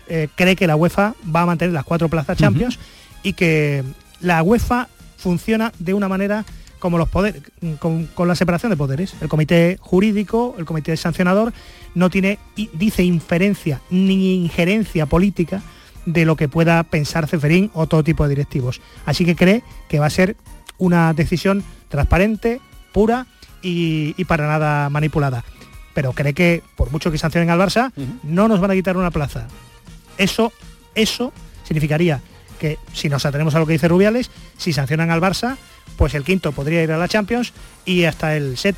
eh, 0.08 0.27
cree 0.36 0.55
que 0.55 0.65
la 0.65 0.75
UEFA 0.75 1.13
va 1.36 1.41
a 1.41 1.46
mantener 1.46 1.74
las 1.74 1.84
cuatro 1.84 2.10
plazas 2.10 2.38
Champions 2.38 2.79
y 3.22 3.34
que 3.34 3.84
la 4.22 4.41
UEFA 4.41 4.88
funciona 5.17 5.72
de 5.77 5.93
una 5.93 6.08
manera 6.08 6.46
como 6.80 6.98
los 6.98 7.10
poderes, 7.10 7.44
con, 7.80 8.10
la 8.28 8.36
separación 8.36 8.70
de 8.72 8.78
poderes. 8.78 9.14
El 9.22 9.30
comité 9.30 9.78
jurídico, 9.80 10.56
el 10.58 10.66
comité 10.66 10.96
sancionador, 10.98 11.54
no 11.94 12.10
tiene, 12.10 12.40
dice, 12.74 13.04
inferencia 13.04 13.82
ni 13.90 14.36
injerencia 14.36 15.06
política 15.06 15.62
de 16.06 16.26
lo 16.26 16.36
que 16.36 16.48
pueda 16.48 16.84
pensar 16.84 17.28
Ceferín 17.28 17.70
o 17.74 17.88
todo 17.88 18.04
tipo 18.04 18.24
de 18.24 18.30
directivos. 18.30 18.82
Así 19.06 19.26
que 19.26 19.36
cree 19.36 19.64
que 19.88 20.00
va 20.00 20.08
a 20.08 20.10
ser 20.10 20.38
una 20.78 21.14
decisión 21.14 21.64
transparente, 21.90 22.62
pura 22.94 23.28
y, 23.62 24.24
para 24.26 24.48
nada 24.48 24.90
manipulada. 24.90 25.44
Pero 25.94 26.14
cree 26.14 26.34
que 26.34 26.64
por 26.76 26.92
mucho 26.92 27.12
que 27.12 27.18
sancionen 27.18 27.50
al 27.50 27.60
Barça, 27.60 27.92
no 28.24 28.48
nos 28.48 28.62
van 28.62 28.72
a 28.72 28.76
quitar 28.76 28.96
una 28.96 29.12
plaza. 29.12 29.48
Eso, 30.18 30.54
eso 30.96 31.34
significaría 31.64 32.22
que 32.60 32.78
si 32.94 33.10
nos 33.10 33.25
atenemos 33.25 33.56
a 33.56 33.60
lo 33.60 33.66
que 33.66 33.74
dice 33.74 33.88
Rubiales, 33.88 34.30
si 34.58 34.74
sancionan 34.74 35.10
al 35.10 35.22
Barça, 35.22 35.58
pues 35.98 36.13
el 36.13 36.24
quinto 36.24 36.51
podría 36.51 36.84
ir 36.84 36.92
a 36.92 36.98
la 36.98 37.08
Champions 37.08 37.54
y 37.86 38.04
hasta 38.04 38.36
el 38.36 38.58
set, 38.58 38.75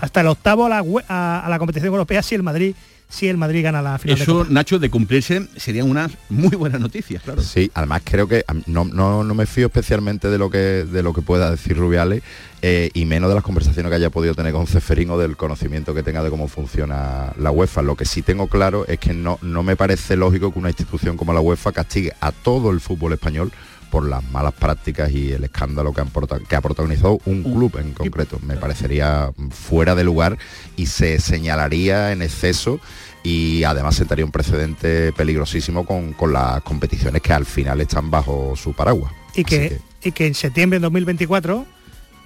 hasta 0.00 0.20
el 0.20 0.28
octavo 0.28 0.66
a 0.66 1.48
la, 1.48 1.58
competición 1.58 1.92
europea 1.92 2.22
si 2.22 2.34
el 2.34 2.42
Madrid 2.42 2.74
si 3.08 3.28
el 3.28 3.36
Madrid 3.36 3.62
gana 3.62 3.82
la 3.82 3.98
final. 3.98 4.20
Eso, 4.20 4.32
de 4.32 4.38
Copa. 4.40 4.52
Nacho, 4.52 4.78
de 4.78 4.90
cumplirse 4.90 5.46
serían 5.56 5.88
unas 5.88 6.12
muy 6.28 6.56
buenas 6.56 6.80
noticias, 6.80 7.22
claro. 7.22 7.42
Sí, 7.42 7.70
además 7.74 8.02
creo 8.04 8.26
que 8.26 8.44
no, 8.66 8.84
no, 8.84 9.22
no 9.22 9.34
me 9.34 9.46
fío 9.46 9.66
especialmente 9.66 10.28
de 10.28 10.38
lo 10.38 10.50
que 10.50 10.58
de 10.58 11.02
lo 11.02 11.12
que 11.12 11.22
pueda 11.22 11.50
decir 11.50 11.76
Rubiales 11.76 12.22
eh, 12.62 12.90
y 12.94 13.04
menos 13.04 13.28
de 13.28 13.34
las 13.34 13.44
conversaciones 13.44 13.90
que 13.90 13.96
haya 13.96 14.10
podido 14.10 14.34
tener 14.34 14.52
con 14.52 14.66
Ceferín 14.66 15.10
o 15.10 15.18
del 15.18 15.36
conocimiento 15.36 15.94
que 15.94 16.02
tenga 16.02 16.22
de 16.22 16.30
cómo 16.30 16.48
funciona 16.48 17.32
la 17.38 17.50
UEFA. 17.50 17.82
Lo 17.82 17.96
que 17.96 18.04
sí 18.04 18.22
tengo 18.22 18.48
claro 18.48 18.86
es 18.88 18.98
que 18.98 19.14
no, 19.14 19.38
no 19.42 19.62
me 19.62 19.76
parece 19.76 20.16
lógico 20.16 20.52
que 20.52 20.58
una 20.58 20.70
institución 20.70 21.16
como 21.16 21.32
la 21.32 21.40
UEFA 21.40 21.72
castigue 21.72 22.12
a 22.20 22.32
todo 22.32 22.70
el 22.70 22.80
fútbol 22.80 23.12
español 23.12 23.52
por 23.90 24.08
las 24.08 24.22
malas 24.30 24.52
prácticas 24.52 25.10
y 25.12 25.32
el 25.32 25.44
escándalo 25.44 25.92
que, 25.92 26.00
han 26.00 26.10
que 26.48 26.56
ha 26.56 26.60
protagonizado 26.60 27.20
un 27.24 27.42
club 27.42 27.78
en 27.78 27.92
concreto. 27.92 28.38
Me 28.42 28.56
parecería 28.56 29.30
fuera 29.50 29.94
de 29.94 30.04
lugar 30.04 30.38
y 30.76 30.86
se 30.86 31.20
señalaría 31.20 32.12
en 32.12 32.22
exceso 32.22 32.80
y 33.22 33.64
además 33.64 33.96
sentaría 33.96 34.24
un 34.24 34.30
precedente 34.30 35.12
peligrosísimo 35.12 35.84
con, 35.84 36.12
con 36.12 36.32
las 36.32 36.62
competiciones 36.62 37.22
que 37.22 37.32
al 37.32 37.44
final 37.46 37.80
están 37.80 38.10
bajo 38.10 38.54
su 38.56 38.72
paraguas. 38.72 39.12
y 39.34 39.44
que, 39.44 39.78
y 40.02 40.12
que 40.12 40.26
en 40.26 40.34
septiembre 40.34 40.78
de 40.78 40.82
2024 40.82 41.66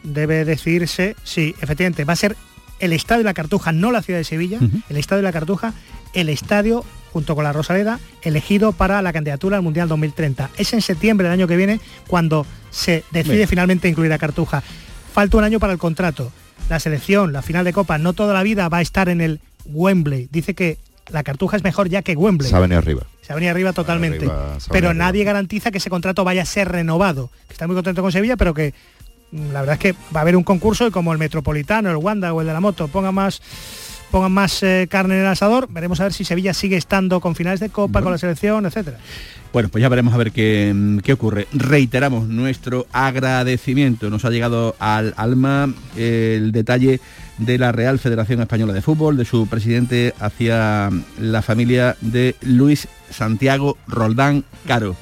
debe 0.03 0.45
decidirse 0.45 1.17
si 1.25 1.55
efectivamente 1.61 2.05
va 2.05 2.13
a 2.15 2.17
ser 2.17 2.37
el 2.81 2.93
Estadio 2.93 3.19
de 3.19 3.25
la 3.25 3.35
Cartuja, 3.35 3.73
no 3.73 3.93
la 3.93 4.03
ciudad 4.03 4.19
de 4.19 4.25
Sevilla, 4.25 4.59
el 4.89 4.97
Estadio 4.97 5.19
de 5.19 5.29
la 5.29 5.33
Cartuja, 5.33 5.75
el 6.15 6.29
estadio 6.29 6.85
junto 7.13 7.35
con 7.35 7.45
la 7.45 7.53
Rosaleda 7.53 7.99
elegido 8.23 8.73
para 8.73 9.03
la 9.03 9.13
candidatura 9.13 9.57
al 9.57 9.63
Mundial 9.63 9.89
2030. 9.89 10.51
Es 10.57 10.73
en 10.73 10.83
septiembre 10.83 11.29
del 11.29 11.35
año 11.39 11.49
que 11.49 11.57
viene 11.57 11.81
cuando 12.07 12.47
se 12.71 13.05
decide 13.11 13.37
Bien. 13.37 13.49
finalmente 13.49 13.89
incluir 13.89 14.13
a 14.13 14.19
Cartuja. 14.19 14.63
Falta 15.13 15.37
un 15.37 15.45
año 15.45 15.59
para 15.59 15.73
el 15.73 15.79
contrato. 15.79 16.31
La 16.69 16.79
selección, 16.79 17.33
la 17.33 17.43
final 17.43 17.65
de 17.65 17.73
Copa, 17.73 17.99
no 17.99 18.13
toda 18.13 18.33
la 18.33 18.43
vida 18.43 18.69
va 18.69 18.79
a 18.79 18.83
estar 18.83 19.09
en 19.09 19.21
el 19.21 19.41
Wembley. 19.67 20.29
Dice 20.31 20.55
que 20.55 20.79
la 21.11 21.23
Cartuja 21.23 21.57
es 21.57 21.65
mejor 21.65 21.89
ya 21.89 22.03
que 22.03 22.15
Wembley. 22.15 22.49
Se 22.49 22.57
ha 22.57 22.61
venido 22.61 22.79
arriba. 22.79 23.03
Se 23.23 23.33
ha 23.33 23.35
venido 23.35 23.51
arriba 23.51 23.73
totalmente. 23.73 24.27
arriba, 24.27 24.59
pero 24.71 24.95
nadie 24.95 25.25
garantiza 25.25 25.71
que 25.71 25.79
ese 25.79 25.91
contrato 25.91 26.25
vaya 26.25 26.43
a 26.43 26.47
ser 26.47 26.69
renovado. 26.69 27.31
Está 27.49 27.67
muy 27.67 27.75
contento 27.75 28.03
con 28.03 28.13
Sevilla, 28.13 28.37
pero 28.37 28.55
que 28.55 28.73
mm, 29.33 29.53
la 29.53 29.61
verdad 29.61 29.75
es 29.75 29.81
que 29.81 29.93
va 30.15 30.21
a 30.21 30.23
haber 30.23 30.37
un 30.37 30.45
concurso 30.45 30.87
y 30.87 30.91
como 30.91 31.13
el 31.13 31.19
Metropolitano, 31.19 31.91
el 31.91 31.97
Wanda 31.97 32.33
o 32.33 32.41
el 32.41 32.47
de 32.47 32.53
la 32.53 32.61
moto 32.61 32.87
pongan 32.89 33.15
más 33.15 33.43
pongan 34.11 34.33
más 34.33 34.63
eh, 34.63 34.87
carne 34.91 35.15
en 35.15 35.21
el 35.21 35.27
asador, 35.27 35.69
veremos 35.71 36.01
a 36.01 36.05
ver 36.05 36.13
si 36.13 36.25
Sevilla 36.25 36.55
sigue 36.55 36.77
estando 36.77 37.21
con 37.21 37.35
finales 37.35 37.61
de 37.61 37.71
Copa, 37.71 38.03
con 38.03 38.13
la 38.13 38.19
selección, 38.19 38.67
etcétera. 38.67 38.99
Bueno, 39.53 39.69
pues 39.69 39.83
ya 39.83 39.89
veremos 39.89 40.15
a 40.15 40.17
ver 40.17 40.33
qué, 40.33 40.73
mm, 40.75 40.99
qué 40.99 41.13
ocurre. 41.13 41.49
Reiteramos 41.53 42.29
nuestro 42.29 42.87
agradecimiento. 42.93 44.11
Nos 44.11 44.25
ha 44.25 44.31
llegado 44.31 44.77
al 44.79 45.13
alma 45.17 45.73
el 45.97 46.53
detalle 46.53 47.01
de 47.39 47.59
la 47.59 47.73
Real 47.73 47.99
Federación 47.99 48.41
Española 48.41 48.73
de 48.73 48.83
Fútbol, 48.83 49.17
de 49.17 49.25
su 49.25 49.47
presidente 49.47 50.15
hacia 50.21 50.91
la 51.19 51.43
familia 51.43 51.97
de 52.01 52.37
Luis 52.43 52.87
Santiago 53.11 53.77
Roldán 53.89 54.45
Caro, 54.67 54.95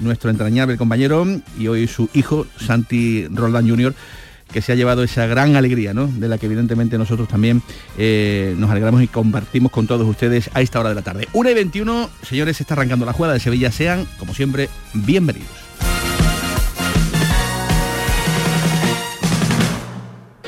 nuestro 0.00 0.30
entrañable 0.30 0.78
compañero 0.78 1.26
y 1.58 1.68
hoy 1.68 1.86
su 1.86 2.08
hijo, 2.14 2.46
Santi 2.58 3.26
Roldán 3.28 3.68
Jr., 3.68 3.94
que 4.52 4.62
se 4.62 4.72
ha 4.72 4.74
llevado 4.74 5.02
esa 5.02 5.26
gran 5.26 5.56
alegría, 5.56 5.94
¿no? 5.94 6.06
De 6.06 6.28
la 6.28 6.38
que 6.38 6.46
evidentemente 6.46 6.98
nosotros 6.98 7.28
también 7.28 7.62
eh, 7.98 8.54
nos 8.58 8.70
alegramos 8.70 9.02
y 9.02 9.08
compartimos 9.08 9.72
con 9.72 9.86
todos 9.86 10.06
ustedes 10.06 10.50
a 10.54 10.60
esta 10.60 10.80
hora 10.80 10.90
de 10.90 10.94
la 10.94 11.02
tarde. 11.02 11.28
1 11.32 11.50
y 11.50 11.54
21, 11.54 12.10
señores, 12.22 12.60
está 12.60 12.74
arrancando 12.74 13.06
la 13.06 13.12
jugada 13.12 13.34
de 13.34 13.40
Sevilla. 13.40 13.72
Sean, 13.72 14.06
como 14.18 14.34
siempre, 14.34 14.68
bienvenidos. 14.92 15.71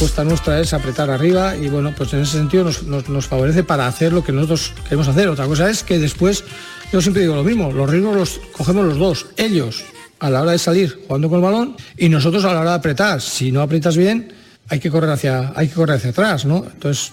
Apuesta 0.00 0.24
nuestra 0.24 0.58
es 0.58 0.72
apretar 0.72 1.10
arriba 1.10 1.54
y 1.54 1.68
bueno, 1.68 1.92
pues 1.94 2.14
en 2.14 2.20
ese 2.20 2.38
sentido 2.38 2.64
nos, 2.64 2.82
nos- 3.06 3.26
favorece 3.26 3.64
para 3.64 3.86
hacer 3.86 4.14
lo 4.14 4.24
que 4.24 4.32
nosotros 4.32 4.72
queremos 4.84 5.06
hacer. 5.08 5.28
Otra 5.28 5.44
cosa 5.44 5.68
es 5.68 5.84
que 5.84 5.98
después, 5.98 6.42
yo 6.90 7.02
siempre 7.02 7.20
digo 7.20 7.36
lo 7.36 7.44
mismo, 7.44 7.70
los 7.70 7.90
riesgos 7.90 8.16
los 8.16 8.40
cogemos 8.56 8.86
los 8.86 8.96
dos, 8.96 9.26
ellos 9.36 9.84
a 10.18 10.30
la 10.30 10.40
hora 10.40 10.52
de 10.52 10.58
salir 10.58 11.00
jugando 11.06 11.28
con 11.28 11.36
el 11.40 11.44
balón 11.44 11.76
y 11.98 12.08
nosotros 12.08 12.46
a 12.46 12.54
la 12.54 12.60
hora 12.60 12.70
de 12.70 12.76
apretar. 12.76 13.20
Si 13.20 13.52
no 13.52 13.60
aprietas 13.60 13.94
bien, 13.98 14.32
hay 14.70 14.80
que 14.80 14.90
correr 14.90 15.10
hacia, 15.10 15.52
hay 15.54 15.68
que 15.68 15.74
correr 15.74 15.96
hacia 15.98 16.10
atrás, 16.12 16.46
¿no? 16.46 16.64
Entonces, 16.64 17.12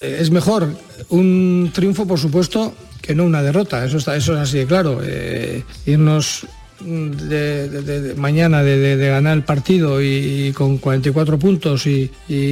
eh, 0.00 0.16
es 0.20 0.30
mejor 0.30 0.68
un 1.10 1.70
triunfo, 1.74 2.06
por 2.06 2.18
supuesto, 2.18 2.74
que 3.02 3.14
no 3.14 3.24
una 3.24 3.42
derrota. 3.42 3.84
Eso, 3.84 3.98
está, 3.98 4.16
eso 4.16 4.32
es 4.32 4.38
así 4.38 4.56
de 4.56 4.66
claro. 4.66 5.00
Eh, 5.02 5.64
irnos 5.84 6.46
de, 6.80 8.14
mañana 8.16 8.62
de, 8.62 8.96
ganar 9.08 9.36
el 9.36 9.42
partido 9.44 10.02
y, 10.02 10.06
y 10.48 10.52
con 10.52 10.78
44 10.78 11.38
puntos 11.38 11.86
y, 11.86 12.10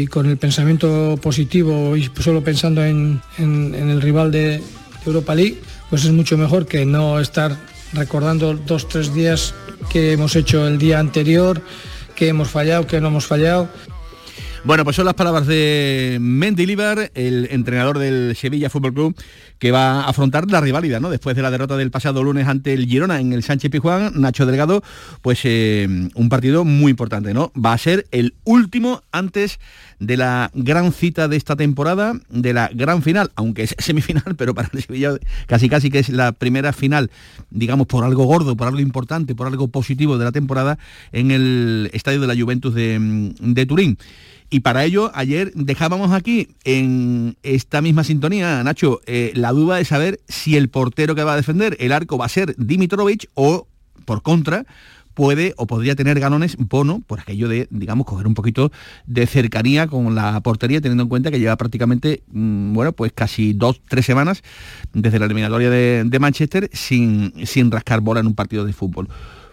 con 0.09 0.27
el 0.27 0.37
pensamiento 0.37 1.19
positivo 1.23 1.97
y 1.97 2.11
solo 2.21 2.43
pensando 2.43 2.85
en, 2.85 3.21
en- 3.39 3.75
el 3.75 4.01
rival 4.03 4.31
de 4.31 4.61
Europa 5.07 5.35
League, 5.35 5.59
pues 5.91 6.05
es 6.05 6.13
mucho 6.13 6.37
mejor 6.37 6.67
que 6.67 6.85
no 6.85 7.21
estar 7.21 7.57
recordando 7.93 8.55
dos, 8.55 8.89
tres 8.89 9.15
días 9.15 9.55
que 9.91 10.13
hemos 10.13 10.37
hecho 10.37 10.67
el 10.69 10.79
día 10.79 10.99
anterior, 10.99 11.63
que 12.15 12.29
hemos 12.29 12.49
fallado, 12.49 12.87
que 12.87 13.01
no 13.01 13.09
hemos 13.09 13.27
fallado. 13.27 13.69
Bueno, 14.65 14.85
pues 14.85 14.97
son 14.97 15.05
las 15.05 15.15
palabras 15.15 15.47
de 15.47 16.19
Mendilibar, 16.21 17.13
el 17.15 17.49
entrenador 17.53 17.99
del 17.99 18.35
Sevilla 18.37 18.69
Fútbol 18.69 18.93
Club, 18.93 19.17
que 19.59 19.71
va 19.71 20.03
a 20.03 20.09
afrontar 20.09 20.51
la 20.51 20.61
rivalidad, 20.61 21.01
¿no? 21.01 21.11
Después 21.11 21.37
de 21.37 21.43
la 21.43 21.51
derrota 21.51 21.77
del 21.77 21.93
pasado 21.93 22.23
lunes 22.25 22.49
ante 22.49 22.73
el 22.73 22.87
Girona 22.87 23.21
en 23.21 23.33
el 23.33 23.45
Sánchez 23.45 23.71
Pijuán, 23.71 24.21
Nacho 24.21 24.47
Delgado, 24.47 24.83
pues 25.23 25.41
eh, 25.45 25.87
un 26.15 26.29
partido 26.29 26.65
muy 26.65 26.91
importante, 26.91 27.33
¿no? 27.35 27.53
Va 27.55 27.73
a 27.73 27.79
ser 27.79 28.07
el 28.11 28.35
último 28.45 29.03
antes 29.13 29.61
de 30.01 30.17
la 30.17 30.51
gran 30.55 30.93
cita 30.93 31.29
de 31.29 31.37
esta 31.37 31.55
temporada, 31.55 32.15
de 32.29 32.53
la 32.53 32.69
gran 32.75 33.03
final, 33.03 33.31
aunque 33.37 33.63
es 33.63 33.77
semifinal, 33.79 34.35
pero 34.37 34.55
para 34.55 34.71
el 34.73 34.83
Sevilla 34.83 35.13
casi 35.47 35.69
casi 35.69 35.89
que 35.89 36.01
es 36.01 36.09
la 36.09 36.33
primera 36.33 36.73
final, 36.73 37.11
digamos, 37.51 37.87
por 37.87 38.05
algo 38.05 38.25
gordo, 38.25 38.57
por 38.57 38.67
algo 38.67 38.81
importante, 38.81 39.37
por 39.37 39.47
algo 39.47 39.69
positivo 39.69 40.19
de 40.19 40.25
la 40.25 40.33
temporada 40.33 40.79
en 41.13 41.31
el 41.31 41.91
estadio 41.93 42.21
de 42.21 42.27
la 42.27 42.37
Juventus 42.37 42.75
de, 42.75 43.33
de 43.41 43.67
Turín. 43.67 43.99
Y 44.51 44.61
para 44.61 44.85
ello, 44.85 45.11
ayer 45.15 45.53
dejábamos 45.55 46.13
aquí 46.13 46.49
en 46.65 47.37
esta 47.43 47.83
misma 47.83 48.03
sintonía, 48.03 48.63
Nacho, 48.65 49.01
eh, 49.07 49.33
la 49.35 49.53
duda 49.53 49.77
de 49.77 49.85
saber 49.85 50.21
si 50.29 50.57
el 50.57 50.71
portero 50.71 51.15
que 51.15 51.23
va 51.23 51.35
a 51.35 51.37
defender 51.37 51.77
el 51.81 51.93
arco 51.93 52.17
va 52.17 52.25
a 52.25 52.31
ser 52.31 52.55
Dimitrovic 52.57 53.29
o, 53.35 53.67
por 54.07 54.23
contra, 54.23 54.65
puede 55.13 55.53
o 55.57 55.67
podría 55.67 55.97
tener 55.97 56.19
galones 56.21 56.57
Bono 56.57 57.03
por 57.07 57.21
aquello 57.21 57.49
de, 57.49 57.67
digamos, 57.71 58.07
coger 58.07 58.27
un 58.27 58.35
poquito 58.35 58.71
de 59.05 59.27
cercanía 59.27 59.87
con 59.87 60.15
la 60.15 60.41
portería, 60.41 60.81
teniendo 60.81 61.03
en 61.03 61.09
cuenta 61.11 61.31
que 61.31 61.41
lleva 61.41 61.57
prácticamente, 61.57 62.23
mm, 62.29 62.73
bueno, 62.73 62.93
pues 62.93 63.13
casi 63.13 63.53
dos, 63.53 63.83
tres 63.87 64.07
semanas 64.07 64.43
desde 64.95 65.19
la 65.19 65.27
eliminatoria 65.27 65.69
de, 65.69 66.05
de 66.07 66.19
Manchester 66.21 66.71
sin, 66.73 67.35
sin 67.45 67.71
rascar 67.71 68.01
bola 68.01 68.21
en 68.21 68.29
un 68.29 68.35
partido 68.35 68.65
de 68.65 68.73
fútbol. 68.73 69.09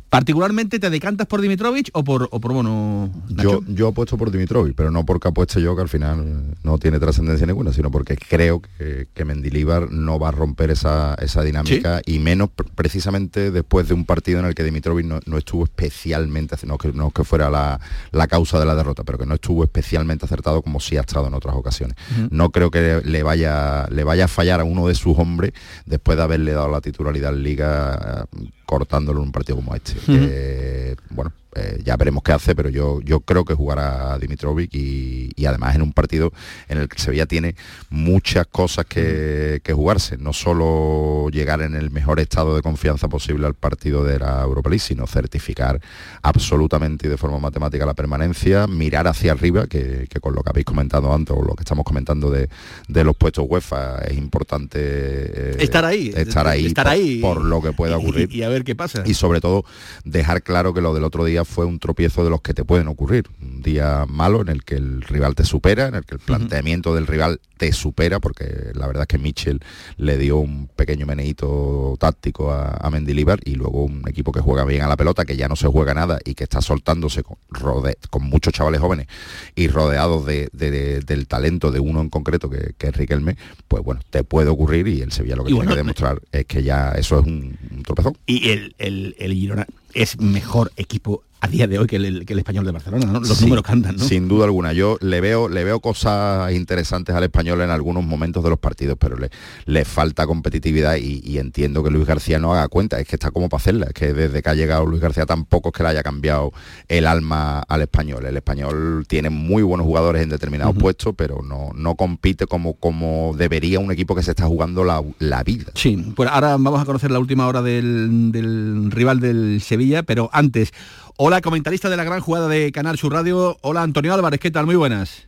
¿Particularmente 0.10 0.80
te 0.80 0.90
decantas 0.90 1.28
por 1.28 1.42
Dimitrovic 1.42 1.90
o 1.94 2.04
por, 2.04 2.30
o 2.32 2.40
por 2.40 2.54
Bono? 2.54 3.10
Yo, 3.30 3.60
yo 3.68 3.90
apuesto 3.90 4.18
por 4.18 4.32
Dimitrovic, 4.32 4.74
pero 4.74 4.90
no 4.90 5.06
porque 5.06 5.28
apueste 5.28 5.62
yo, 5.62 5.76
que 5.76 5.82
al 5.82 5.90
final 5.90 6.56
no 6.64 6.78
tiene 6.78 7.00
trascendencia 7.00 7.46
ninguna, 7.46 7.74
sino 7.74 7.92
porque 7.92 8.16
creo 8.16 8.62
que, 8.62 9.08
que 9.14 9.26
Mendilíbar 9.26 9.92
no 9.92 10.18
va 10.18 10.30
a 10.30 10.32
romper 10.32 10.70
esa, 10.72 11.16
esa 11.16 11.42
dinámica 11.42 12.02
y 12.06 12.20
menos 12.20 12.50
pr- 12.56 12.70
precisamente 12.76 13.52
después 13.52 13.90
de 13.90 13.94
un 13.94 14.06
partido 14.06 14.40
en 14.40 14.46
el 14.46 14.56
que 14.56 14.64
Dimitrovic 14.64 15.06
no, 15.06 15.20
no 15.26 15.38
estuvo 15.38 15.66
especialmente, 15.66 16.56
no 16.66 16.78
que, 16.78 16.94
no 16.94 17.12
que 17.12 17.26
fuera 17.26 17.50
la, 17.50 17.82
la 18.12 18.28
causa 18.28 18.58
de 18.58 18.66
la 18.66 18.76
derrota, 18.76 19.04
pero 19.04 19.18
que 19.18 19.26
no 19.26 19.36
estuvo 19.36 19.66
especialmente 19.66 20.26
acertado 20.26 20.62
como 20.62 20.80
sí 20.80 20.96
ha 20.96 21.02
estado 21.02 21.28
en 21.28 21.34
otras 21.34 21.56
ocasiones. 21.56 21.98
No 22.30 22.52
creo 22.52 22.72
que 22.72 23.02
le 23.04 23.24
vaya, 23.24 23.88
le 23.90 24.04
vaya 24.06 24.26
a 24.26 24.28
fallar 24.30 24.62
a 24.62 24.64
uno 24.64 24.88
de 24.88 24.96
sus 24.96 25.18
hombres 25.18 25.52
después 25.86 26.18
de 26.18 26.24
haberle 26.24 26.54
dado 26.54 26.70
la 26.70 26.80
titularidad 26.80 27.34
en 27.34 27.44
Liga 27.44 28.28
cortándolo 28.66 29.20
en 29.20 29.28
un 29.28 29.32
partido 29.32 29.58
como 29.58 29.76
este. 29.76 29.94
Que, 30.06 30.96
bueno, 31.10 31.32
eh, 31.56 31.82
ya 31.84 31.96
veremos 31.98 32.22
qué 32.24 32.34
hace, 32.34 32.54
pero 32.56 32.70
yo, 32.70 33.00
yo 33.02 33.22
creo 33.22 33.46
que 33.46 33.54
jugará 33.54 34.18
Dimitrovic 34.20 34.74
y, 34.76 35.32
y 35.36 35.46
además 35.46 35.76
en 35.76 35.82
un 35.82 35.94
partido 35.94 36.34
en 36.68 36.78
el 36.80 36.88
que 36.90 37.00
Sevilla 37.00 37.26
tiene 37.26 37.56
muchas 37.90 38.46
cosas 38.48 38.86
que, 38.86 39.62
que 39.64 39.74
jugarse, 39.74 40.18
no 40.18 40.34
solo 40.34 41.30
llegar 41.32 41.62
en 41.62 41.76
el 41.76 41.92
mejor 41.92 42.20
estado 42.20 42.56
de 42.56 42.62
confianza 42.62 43.08
posible 43.08 43.48
al 43.48 43.54
partido 43.54 44.04
de 44.04 44.20
la 44.20 44.42
Europa 44.44 44.70
League, 44.70 44.80
sino 44.84 45.08
certificar 45.08 45.80
absolutamente 46.22 47.08
y 47.08 47.10
de 47.10 47.18
forma 47.18 47.40
matemática 47.40 47.86
la 47.86 47.94
permanencia, 47.94 48.68
mirar 48.68 49.08
hacia 49.08 49.32
arriba, 49.32 49.68
que, 49.68 50.08
que 50.10 50.20
con 50.20 50.34
lo 50.36 50.42
que 50.44 50.50
habéis 50.50 50.66
comentado 50.66 51.14
antes 51.14 51.36
o 51.38 51.42
lo 51.42 51.56
que 51.56 51.62
estamos 51.64 51.86
comentando 51.86 52.30
de, 52.30 52.50
de 52.88 53.04
los 53.04 53.16
puestos 53.16 53.46
UEFA 53.48 54.00
es 54.06 54.18
importante 54.18 54.80
eh, 54.82 55.56
Estar 55.60 55.86
ahí, 55.86 56.12
estar 56.16 56.48
ahí, 56.48 56.66
estar 56.66 56.86
por, 56.86 56.94
ahí. 56.94 57.20
por 57.22 57.42
lo 57.44 57.62
que 57.62 57.72
pueda 57.72 57.94
Y- 57.94 58.04
ocurrir 58.04 58.34
y 58.36 58.44
a 58.44 58.50
ver 58.50 58.64
qué 58.64 58.76
pasa. 58.76 59.04
y 59.06 59.14
sobre 59.14 59.40
todo 59.42 59.64
dejar 60.04 60.44
claro 60.44 60.74
que 60.74 60.82
lo 60.82 60.94
del 60.94 61.04
otro 61.04 61.24
día 61.26 61.45
fue 61.46 61.66
un 61.66 61.80
tropiezo 61.80 62.24
de 62.24 62.30
los 62.30 62.42
que 62.42 62.54
te 62.54 62.64
pueden 62.66 62.88
ocurrir. 62.88 63.26
Un 63.42 63.62
día 63.62 64.06
malo 64.08 64.42
en 64.42 64.50
el 64.50 64.64
que 64.64 64.76
el 64.76 65.02
rival 65.02 65.36
te 65.36 65.46
supera, 65.46 65.88
en 65.88 65.96
el 65.96 66.06
que 66.06 66.16
el 66.16 66.20
planteamiento 66.22 66.94
del 66.96 67.08
rival 67.08 67.40
te 67.58 67.72
supera, 67.72 68.20
porque 68.20 68.72
la 68.74 68.86
verdad 68.88 69.04
es 69.04 69.08
que 69.08 69.18
Mitchell 69.18 69.62
le 69.98 70.18
dio 70.18 70.38
un 70.38 70.68
pequeño 70.68 71.06
meneíto 71.06 71.96
táctico 72.00 72.52
a, 72.52 72.72
a 72.82 72.90
Mendilibar 72.90 73.40
y 73.46 73.56
luego 73.56 73.84
un 73.86 74.04
equipo 74.08 74.32
que 74.32 74.42
juega 74.42 74.66
bien 74.66 74.82
a 74.82 74.88
la 74.88 74.98
pelota, 74.98 75.26
que 75.26 75.38
ya 75.38 75.48
no 75.48 75.56
se 75.56 75.68
juega 75.68 75.94
nada 75.94 76.20
y 76.26 76.34
que 76.36 76.44
está 76.44 76.62
soltándose 76.62 77.24
con, 77.24 77.38
rode- 77.50 77.98
con 78.10 78.24
muchos 78.24 78.54
chavales 78.54 78.82
jóvenes 78.82 79.08
y 79.56 79.68
rodeados 79.68 80.26
de- 80.26 80.50
de- 80.52 81.00
del 81.02 81.28
talento 81.28 81.72
de 81.72 81.80
uno 81.80 82.02
en 82.02 82.10
concreto 82.10 82.50
que, 82.50 82.74
que 82.78 82.88
es 82.88 82.96
Riquelme, 82.96 83.38
pues 83.68 83.84
bueno, 83.84 84.02
te 84.10 84.24
puede 84.24 84.50
ocurrir 84.50 84.88
y 84.88 85.02
el 85.02 85.12
Sevilla 85.12 85.36
lo 85.38 85.44
que 85.44 85.52
Y 85.52 85.54
tiene 85.54 85.58
bueno, 85.68 85.72
que 85.72 85.78
demostrar 85.78 86.22
es 86.32 86.46
que 86.46 86.64
ya 86.64 86.92
eso 86.92 87.20
es 87.20 87.26
un, 87.26 87.58
un 87.72 87.84
tropezón. 87.84 88.18
Y 88.26 88.50
el, 88.50 88.76
el, 88.80 89.16
el 89.20 89.34
Girona 89.34 89.66
es 89.94 90.20
mejor 90.20 90.72
equipo 90.76 91.24
a 91.46 91.48
día 91.48 91.68
de 91.68 91.80
hoy 91.80 91.88
que 91.88 91.96
el, 91.98 92.26
que 92.26 92.34
el 92.34 92.40
español 92.40 92.66
de 92.66 92.72
Barcelona, 92.72 93.06
¿no? 93.06 93.20
Los 93.20 93.38
Sí, 93.38 93.44
números 93.46 93.64
cantan, 93.64 93.96
¿no? 93.98 94.04
Sin 94.04 94.28
duda 94.28 94.46
alguna. 94.46 94.74
Yo 94.74 94.98
le 95.02 95.22
veo, 95.22 95.48
le 95.50 95.64
veo 95.64 95.80
cosas 95.80 96.52
interesantes 96.54 97.16
al 97.16 97.24
español 97.24 97.62
en 97.62 97.70
algunos 97.70 98.04
momentos 98.04 98.44
de 98.44 98.50
los 98.50 98.60
partidos, 98.60 98.98
pero 99.00 99.18
le, 99.18 99.30
le 99.66 99.86
falta 99.86 100.26
competitividad 100.28 100.96
y, 100.98 101.22
y 101.24 101.38
entiendo 101.38 101.84
que 101.84 101.92
Luis 101.92 102.06
García 102.06 102.40
no 102.40 102.54
haga 102.54 102.68
cuenta. 102.68 103.00
Es 103.00 103.08
que 103.08 103.16
está 103.16 103.32
como 103.32 103.50
para 103.50 103.62
hacerla. 103.62 103.86
Es 103.88 103.94
que 103.94 104.14
desde 104.14 104.42
que 104.42 104.50
ha 104.50 104.56
llegado 104.56 104.86
Luis 104.86 105.02
García 105.02 105.26
tampoco 105.26 105.70
es 105.70 105.74
que 105.74 105.84
le 105.84 105.90
haya 105.90 106.04
cambiado 106.04 106.52
el 106.88 107.08
alma 107.08 107.60
al 107.60 107.82
español. 107.82 108.26
El 108.26 108.36
español 108.38 109.06
tiene 109.08 109.30
muy 109.30 109.64
buenos 109.64 109.86
jugadores 109.86 110.24
en 110.24 110.30
determinados 110.30 110.76
puestos, 110.76 111.14
pero 111.18 111.42
no, 111.44 111.70
no 111.76 111.96
compite 111.96 112.48
como, 112.48 112.74
como 112.76 113.34
debería 113.38 113.80
un 113.80 113.92
equipo 113.92 114.16
que 114.16 114.24
se 114.24 114.32
está 114.32 114.46
jugando 114.46 114.84
la, 114.84 115.04
la 115.20 115.44
vida. 115.44 115.72
Sí, 115.76 116.14
pues 116.16 116.30
ahora 116.30 116.52
vamos 116.58 116.82
a 116.82 116.86
conocer 116.86 117.12
la 117.12 117.20
última 117.20 117.48
hora 117.48 117.62
del, 117.62 118.32
del 118.32 118.90
rival 118.92 119.20
del 119.20 119.62
Sevilla, 119.62 120.04
pero 120.04 120.30
antes, 120.34 120.72
hola 121.18 121.42
comentarista 121.42 121.90
de 121.90 121.98
la 121.98 122.04
gran 122.04 122.20
jugada 122.22 122.48
de 122.48 122.72
Canal 122.72 122.98
Sur 122.98 123.14
Radio, 123.14 123.58
hola 123.62 123.82
Antonio 123.84 124.14
Álvarez, 124.14 124.40
¿qué 124.40 124.52
tal? 124.52 124.66
Muy 124.66 124.76
buenas. 124.76 125.28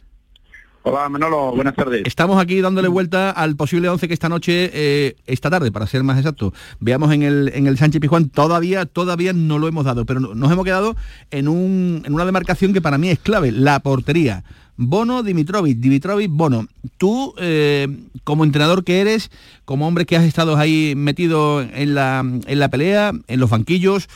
Hola 0.84 1.10
Manolo, 1.10 1.52
buenas 1.54 1.76
tardes. 1.76 2.04
Estamos 2.06 2.41
aquí 2.41 2.62
dándole 2.62 2.88
vuelta 2.88 3.32
al 3.32 3.58
posible 3.58 3.89
11 3.89 4.08
que 4.08 4.13
esta 4.13 4.30
noche, 4.30 4.69
eh, 4.73 5.15
esta 5.26 5.50
tarde, 5.50 5.69
para 5.69 5.86
ser 5.86 6.02
más 6.04 6.17
exacto, 6.17 6.54
veamos 6.80 7.12
en 7.13 7.23
el, 7.23 7.52
en 7.54 7.67
el 7.67 7.78
Sánchez 7.78 8.00
Pijuán, 8.00 8.30
todavía, 8.30 8.86
todavía 8.86 9.34
no 9.34 9.60
lo 9.60 9.67
hemos 9.67 9.84
dado, 9.84 10.06
pero 10.06 10.21
no- 10.21 10.34
nos 10.34 10.50
hemos 10.50 10.63
quedado 10.63 10.95
en, 11.32 11.50
un, 11.50 12.04
en 12.06 12.13
una 12.13 12.23
demarcación 12.26 12.71
que 12.71 12.82
para 12.82 12.97
mí 12.97 13.10
es 13.10 13.19
clave, 13.19 13.52
la 13.52 13.82
portería. 13.82 14.45
Bono, 14.78 15.23
Dimitrovic, 15.23 15.78
Dimitrovic, 15.80 16.30
Bono. 16.32 16.67
Tú, 16.97 17.34
eh, 17.39 17.88
como 18.23 18.45
entrenador 18.45 18.84
que 18.86 19.02
eres, 19.02 19.30
como 19.65 19.88
hombre 19.88 20.06
que 20.06 20.15
has 20.15 20.23
estado 20.23 20.56
ahí 20.56 20.93
metido 20.95 21.62
en 21.63 21.95
la, 21.95 22.19
en 22.19 22.60
la 22.60 22.69
pelea, 22.69 23.12
en 23.28 23.39
los 23.41 23.50
banquillos, 23.50 24.08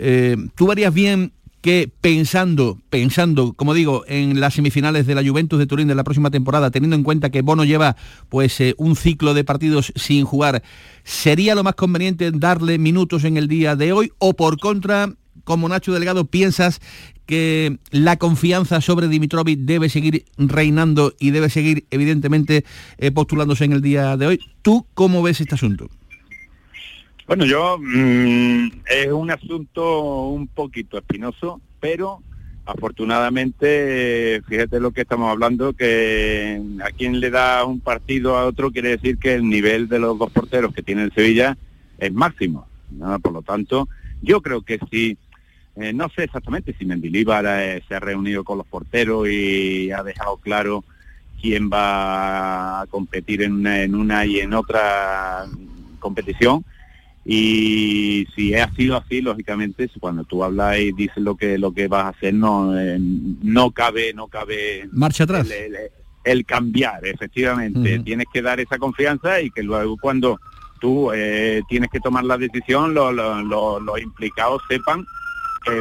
eh, 0.00 0.36
¿tú 0.56 0.72
harías 0.72 0.92
bien 0.92 1.32
que 1.60 1.90
pensando, 2.00 2.78
pensando, 2.88 3.52
como 3.52 3.74
digo, 3.74 4.04
en 4.06 4.40
las 4.40 4.54
semifinales 4.54 5.06
de 5.06 5.14
la 5.14 5.22
Juventus 5.22 5.58
de 5.58 5.66
Turín 5.66 5.88
de 5.88 5.94
la 5.94 6.04
próxima 6.04 6.30
temporada, 6.30 6.70
teniendo 6.70 6.96
en 6.96 7.02
cuenta 7.02 7.30
que 7.30 7.42
Bono 7.42 7.64
lleva 7.64 7.96
pues 8.30 8.58
eh, 8.60 8.74
un 8.78 8.96
ciclo 8.96 9.34
de 9.34 9.44
partidos 9.44 9.92
sin 9.94 10.24
jugar, 10.24 10.62
¿sería 11.04 11.54
lo 11.54 11.62
más 11.62 11.74
conveniente 11.74 12.30
darle 12.32 12.78
minutos 12.78 13.24
en 13.24 13.36
el 13.36 13.46
día 13.46 13.76
de 13.76 13.92
hoy? 13.92 14.10
¿O 14.18 14.34
por 14.34 14.58
contra, 14.58 15.12
como 15.44 15.68
Nacho 15.68 15.92
Delgado, 15.92 16.24
piensas 16.24 16.80
que 17.26 17.78
la 17.90 18.16
confianza 18.16 18.80
sobre 18.80 19.08
Dimitrovic 19.08 19.60
debe 19.60 19.90
seguir 19.90 20.24
reinando 20.38 21.14
y 21.20 21.30
debe 21.30 21.50
seguir, 21.50 21.84
evidentemente, 21.90 22.64
eh, 22.96 23.10
postulándose 23.10 23.66
en 23.66 23.72
el 23.72 23.82
día 23.82 24.16
de 24.16 24.26
hoy? 24.26 24.40
¿Tú 24.62 24.86
cómo 24.94 25.22
ves 25.22 25.42
este 25.42 25.56
asunto? 25.56 25.90
Bueno, 27.30 27.44
yo 27.44 27.78
mm, 27.78 28.82
es 28.86 29.06
un 29.06 29.30
asunto 29.30 30.00
un 30.30 30.48
poquito 30.48 30.98
espinoso, 30.98 31.60
pero 31.78 32.24
afortunadamente, 32.66 34.42
fíjate 34.48 34.80
lo 34.80 34.90
que 34.90 35.02
estamos 35.02 35.30
hablando, 35.30 35.72
que 35.72 36.60
a 36.84 36.90
quien 36.90 37.20
le 37.20 37.30
da 37.30 37.64
un 37.64 37.78
partido 37.78 38.36
a 38.36 38.46
otro 38.46 38.72
quiere 38.72 38.96
decir 38.96 39.16
que 39.16 39.34
el 39.34 39.48
nivel 39.48 39.88
de 39.88 40.00
los 40.00 40.18
dos 40.18 40.32
porteros 40.32 40.74
que 40.74 40.82
tiene 40.82 41.04
el 41.04 41.12
Sevilla 41.12 41.56
es 41.98 42.12
máximo. 42.12 42.66
Por 43.22 43.32
lo 43.32 43.42
tanto, 43.42 43.88
yo 44.22 44.42
creo 44.42 44.62
que 44.62 44.80
si, 44.90 45.16
eh, 45.76 45.92
no 45.92 46.08
sé 46.08 46.24
exactamente 46.24 46.74
si 46.76 46.84
Mendilíbar 46.84 47.44
eh, 47.46 47.80
se 47.86 47.94
ha 47.94 48.00
reunido 48.00 48.42
con 48.42 48.58
los 48.58 48.66
porteros 48.66 49.28
y 49.28 49.92
ha 49.92 50.02
dejado 50.02 50.38
claro 50.38 50.82
quién 51.40 51.70
va 51.72 52.80
a 52.80 52.86
competir 52.88 53.42
en 53.42 53.52
una, 53.52 53.82
en 53.84 53.94
una 53.94 54.26
y 54.26 54.40
en 54.40 54.52
otra 54.52 55.46
competición 56.00 56.64
y 57.24 58.26
si 58.34 58.54
ha 58.54 58.70
sido 58.74 58.96
así 58.96 59.20
lógicamente 59.20 59.90
cuando 60.00 60.24
tú 60.24 60.42
hablas 60.42 60.78
y 60.78 60.92
dices 60.92 61.18
lo 61.18 61.36
que 61.36 61.58
lo 61.58 61.72
que 61.72 61.86
vas 61.86 62.04
a 62.04 62.08
hacer 62.08 62.32
no 62.34 62.78
eh, 62.78 62.96
no 62.98 63.70
cabe 63.72 64.12
no 64.14 64.26
cabe 64.28 64.88
Marcha 64.92 65.24
atrás. 65.24 65.50
el, 65.50 65.74
el- 65.76 65.90
el 66.22 66.44
cambiar 66.44 67.00
efectivamente. 67.06 67.98
Tienes 68.00 68.26
que 68.30 68.42
dar 68.42 68.60
esa 68.60 68.76
confianza 68.76 69.40
y 69.40 69.50
que 69.50 69.62
luego 69.62 69.96
cuando 69.96 70.38
tú 70.78 71.10
eh, 71.14 71.62
tienes 71.66 71.88
que 71.90 71.98
tomar 71.98 72.24
la 72.24 72.36
decisión 72.36 72.92
lo- 72.92 73.10
lo- 73.10 73.40
lo- 73.42 73.80
los 73.80 73.98
implicados 74.02 74.60
sepan 74.68 75.02
que 75.64 75.72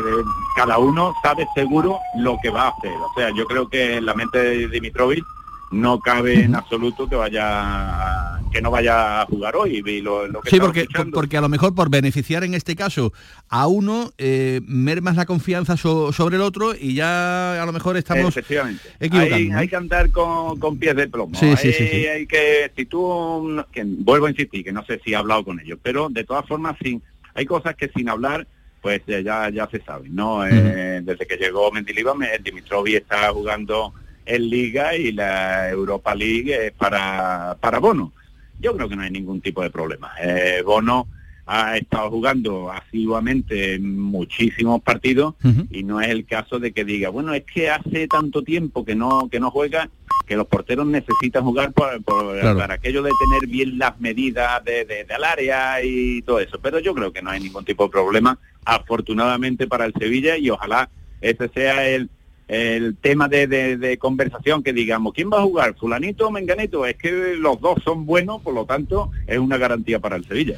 cada 0.56 0.78
uno 0.78 1.14
sabe 1.22 1.46
seguro 1.54 2.00
lo 2.20 2.38
que 2.42 2.50
va 2.52 2.68
a 2.68 2.70
hacer. 2.70 2.92
O 2.94 3.12
sea 3.18 3.32
yo 3.36 3.46
creo 3.48 3.68
que 3.68 3.98
en 3.98 4.06
la 4.06 4.14
mente 4.14 4.38
de 4.38 4.68
Dimitrovic 4.70 5.26
no 5.72 6.00
cabe 6.00 6.44
en 6.44 6.56
absoluto 6.56 7.08
que 7.08 7.16
vaya 7.16 8.40
que 8.52 8.62
no 8.64 8.72
vaya 8.72 9.22
a 9.22 9.26
jugar 9.28 9.56
hoy. 9.56 9.84
y 9.86 10.02
lo- 10.02 10.28
lo 10.28 10.42
que 10.42 10.50
Sí, 10.50 10.60
porque, 10.60 10.82
escuchando. 10.82 11.12
porque 11.14 11.38
a 11.38 11.42
lo 11.42 11.50
mejor 11.50 11.76
por 11.76 11.90
beneficiar 11.92 12.44
en 12.44 12.56
este 12.56 12.76
caso 12.76 13.14
a 13.50 13.68
uno, 13.68 14.12
eh, 14.18 14.62
mermas 14.66 15.16
la 15.16 15.26
confianza 15.28 15.78
so- 15.78 16.12
sobre 16.12 16.38
el 16.38 16.42
otro 16.42 16.74
y 16.74 16.96
ya 16.96 17.62
a 17.62 17.66
lo 17.68 17.72
mejor 17.74 17.96
estamos 17.98 18.36
Efectivamente. 18.36 18.82
Hay, 19.12 19.52
hay 19.52 19.68
que 19.68 19.76
andar 19.76 20.10
con, 20.12 20.60
con 20.60 20.78
pies 20.80 20.96
de 20.96 21.08
plomo. 21.08 21.36
Sí, 21.38 21.46
hay, 21.46 21.58
sí, 21.58 21.72
sí. 21.74 21.84
hay 22.08 22.26
que, 22.26 22.72
si 22.76 22.86
tú, 22.86 23.64
que 23.72 23.84
vuelvo 23.86 24.26
a 24.26 24.32
insistir, 24.32 24.64
que 24.64 24.72
no 24.72 24.84
sé 24.86 25.00
si 25.06 25.12
he 25.12 25.16
hablado 25.16 25.44
con 25.46 25.60
ellos, 25.60 25.78
pero 25.84 26.10
de 26.10 26.24
todas 26.24 26.48
formas, 26.48 26.76
sin, 26.82 27.04
hay 27.36 27.46
cosas 27.46 27.76
que 27.76 27.90
sin 27.96 28.10
hablar, 28.10 28.48
pues 28.82 29.02
ya, 29.06 29.50
ya 29.50 29.70
se 29.70 29.80
saben, 29.82 30.16
¿no? 30.16 30.44
Eh, 30.48 31.02
desde 31.04 31.28
que 31.28 31.36
llegó 31.38 31.72
Mendilibar, 31.72 32.16
me- 32.16 32.38
Dimitrovi 32.40 32.96
está 32.96 33.30
jugando 33.32 33.94
en 34.30 34.50
Liga 34.50 34.96
y 34.96 35.12
la 35.12 35.70
Europa 35.70 36.14
League 36.16 36.68
es 36.68 36.72
para, 36.74 37.58
para 37.60 37.80
Bono. 37.80 38.14
Yo 38.60 38.76
creo 38.76 38.88
que 38.90 38.96
no 38.96 39.02
hay 39.04 39.12
ningún 39.12 39.42
tipo 39.42 39.62
de 39.64 39.70
problema. 39.70 40.12
Eh, 40.22 40.62
Bono 40.66 41.08
ha 41.52 41.78
estado 41.78 42.12
jugando 42.12 42.72
asiduamente 42.72 43.74
en 43.74 43.98
muchísimos 44.00 44.82
partidos 44.84 45.34
y 45.72 45.82
no 45.84 46.00
es 46.00 46.10
el 46.10 46.26
caso 46.26 46.60
de 46.60 46.72
que 46.74 46.86
diga, 46.86 47.10
bueno, 47.10 47.34
es 47.34 47.44
que 47.44 47.72
hace 47.72 48.08
tanto 48.08 48.44
tiempo 48.44 48.86
que 48.86 48.94
no 48.94 49.28
que 49.32 49.40
no 49.40 49.50
juega 49.50 49.90
que 50.28 50.36
los 50.36 50.46
porteros 50.46 50.86
necesitan 50.86 51.44
jugar 51.44 51.72
por, 51.74 52.04
por- 52.04 52.40
Claro. 52.40 52.60
para 52.60 52.76
aquello 52.76 53.02
de 53.02 53.10
tener 53.26 53.50
bien 53.50 53.80
las 53.80 54.00
medidas 54.00 54.64
de, 54.64 54.86
de- 54.86 55.04
del 55.06 55.24
área 55.24 55.84
y 55.84 56.22
todo 56.22 56.40
eso. 56.40 56.60
Pero 56.62 56.78
yo 56.78 56.94
creo 56.94 57.12
que 57.12 57.24
no 57.24 57.32
hay 57.32 57.40
ningún 57.40 57.66
tipo 57.66 57.86
de 57.86 57.90
problema, 57.90 58.38
afortunadamente 58.64 59.66
para 59.68 59.86
el 59.86 59.94
Sevilla 59.94 60.38
y 60.38 60.52
ojalá 60.52 60.90
ese 61.22 61.50
sea 61.50 61.88
el, 61.88 62.10
el 62.50 62.96
tema 62.98 63.28
de, 63.28 63.48
de- 63.48 63.98
conversación 64.00 64.64
que 64.64 64.74
digamos, 64.74 65.14
¿quién 65.14 65.30
va 65.32 65.38
a 65.40 65.44
jugar? 65.44 65.76
¿Fulanito 65.80 66.28
o 66.28 66.32
Menganito? 66.32 66.86
Es 66.86 66.96
que 66.98 67.36
los 67.40 67.62
dos 67.62 67.76
son 67.84 68.06
buenos, 68.06 68.42
por 68.42 68.54
lo 68.54 68.66
tanto 68.66 69.12
es 69.28 69.38
una 69.38 69.58
garantía 69.58 70.00
para 70.00 70.16
el 70.16 70.26
Sevilla. 70.26 70.56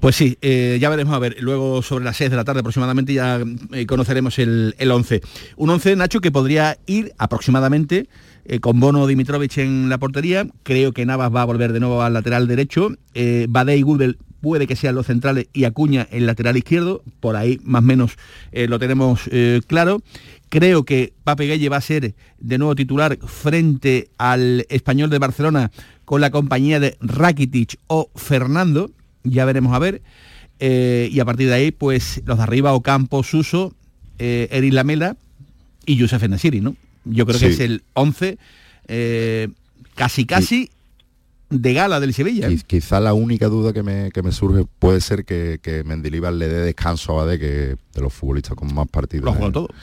Pues 0.00 0.16
sí, 0.16 0.36
eh, 0.42 0.78
ya 0.80 0.90
veremos 0.90 1.14
a 1.14 1.18
ver. 1.18 1.36
Luego 1.40 1.82
sobre 1.82 2.04
las 2.04 2.16
6 2.18 2.30
de 2.30 2.36
la 2.36 2.44
tarde 2.44 2.60
aproximadamente 2.60 3.14
ya 3.14 3.40
eh, 3.72 3.86
conoceremos 3.86 4.38
el, 4.38 4.74
el 4.78 4.90
11. 4.90 5.22
Un 5.56 5.70
11, 5.70 5.96
Nacho, 5.96 6.20
que 6.20 6.30
podría 6.30 6.76
ir 6.86 7.12
aproximadamente 7.18 8.06
eh, 8.44 8.60
con 8.60 8.78
Bono 8.80 9.06
Dimitrovich 9.06 9.58
en 9.58 9.88
la 9.88 9.98
portería. 9.98 10.46
Creo 10.62 10.92
que 10.92 11.06
Navas 11.06 11.34
va 11.34 11.42
a 11.42 11.46
volver 11.46 11.72
de 11.72 11.80
nuevo 11.80 12.02
al 12.02 12.12
lateral 12.12 12.48
derecho. 12.48 12.90
Eh, 13.14 13.46
y 13.76 13.82
Gudel 13.82 14.18
puede 14.40 14.66
que 14.66 14.76
sean 14.76 14.94
los 14.94 15.06
centrales 15.06 15.48
y 15.52 15.64
Acuña 15.64 16.06
el 16.10 16.26
lateral 16.26 16.56
izquierdo. 16.56 17.02
Por 17.20 17.36
ahí 17.36 17.60
más 17.62 17.80
o 17.82 17.86
menos 17.86 18.12
lo 18.52 18.78
tenemos 18.78 19.28
claro. 19.66 20.02
Creo 20.50 20.84
que 20.84 21.12
Pape 21.24 21.46
Gueye 21.46 21.68
va 21.68 21.76
a 21.76 21.80
ser 21.80 22.14
de 22.38 22.58
nuevo 22.58 22.74
titular 22.74 23.16
frente 23.24 24.10
al 24.18 24.66
español 24.68 25.08
de 25.08 25.18
Barcelona 25.18 25.70
con 26.04 26.20
la 26.20 26.30
compañía 26.30 26.80
de 26.80 26.96
Rakitic 27.00 27.78
o 27.86 28.10
Fernando. 28.16 28.90
Ya 29.22 29.44
veremos 29.44 29.72
a 29.72 29.78
ver. 29.78 30.02
Eh, 30.58 31.08
y 31.10 31.20
a 31.20 31.24
partir 31.24 31.48
de 31.48 31.54
ahí, 31.54 31.70
pues 31.70 32.20
los 32.26 32.36
de 32.36 32.42
arriba, 32.42 32.74
Ocampo, 32.74 33.22
Suso, 33.22 33.74
eh, 34.18 34.48
Eric 34.50 34.72
Lamela 34.72 35.16
y 35.86 35.96
Youssef 35.96 36.28
Nesiri, 36.28 36.60
¿no? 36.60 36.76
Yo 37.04 37.26
creo 37.26 37.38
que 37.38 37.46
es 37.46 37.60
el 37.60 37.82
11 37.94 38.36
eh, 38.88 39.48
casi 39.94 40.26
casi 40.26 40.68
de 41.50 41.72
gala 41.74 42.00
del 42.00 42.14
Sevilla. 42.14 42.48
Quiz- 42.48 42.64
Quizá 42.64 43.00
la 43.00 43.12
única 43.12 43.48
duda 43.48 43.72
que 43.72 43.82
me, 43.82 44.10
que 44.12 44.22
me 44.22 44.32
surge 44.32 44.64
puede 44.78 45.00
ser 45.00 45.24
que, 45.24 45.58
que 45.62 45.84
Mendilibar 45.84 46.32
le 46.32 46.48
dé 46.48 46.60
descanso 46.62 47.12
a 47.20 47.24
Bade, 47.24 47.38
que 47.38 47.46
de 47.94 48.00
los 48.00 48.12
futbolistas 48.12 48.56
con 48.56 48.72
más 48.74 48.88
partidos. 48.88 49.24
Lo 49.26 49.32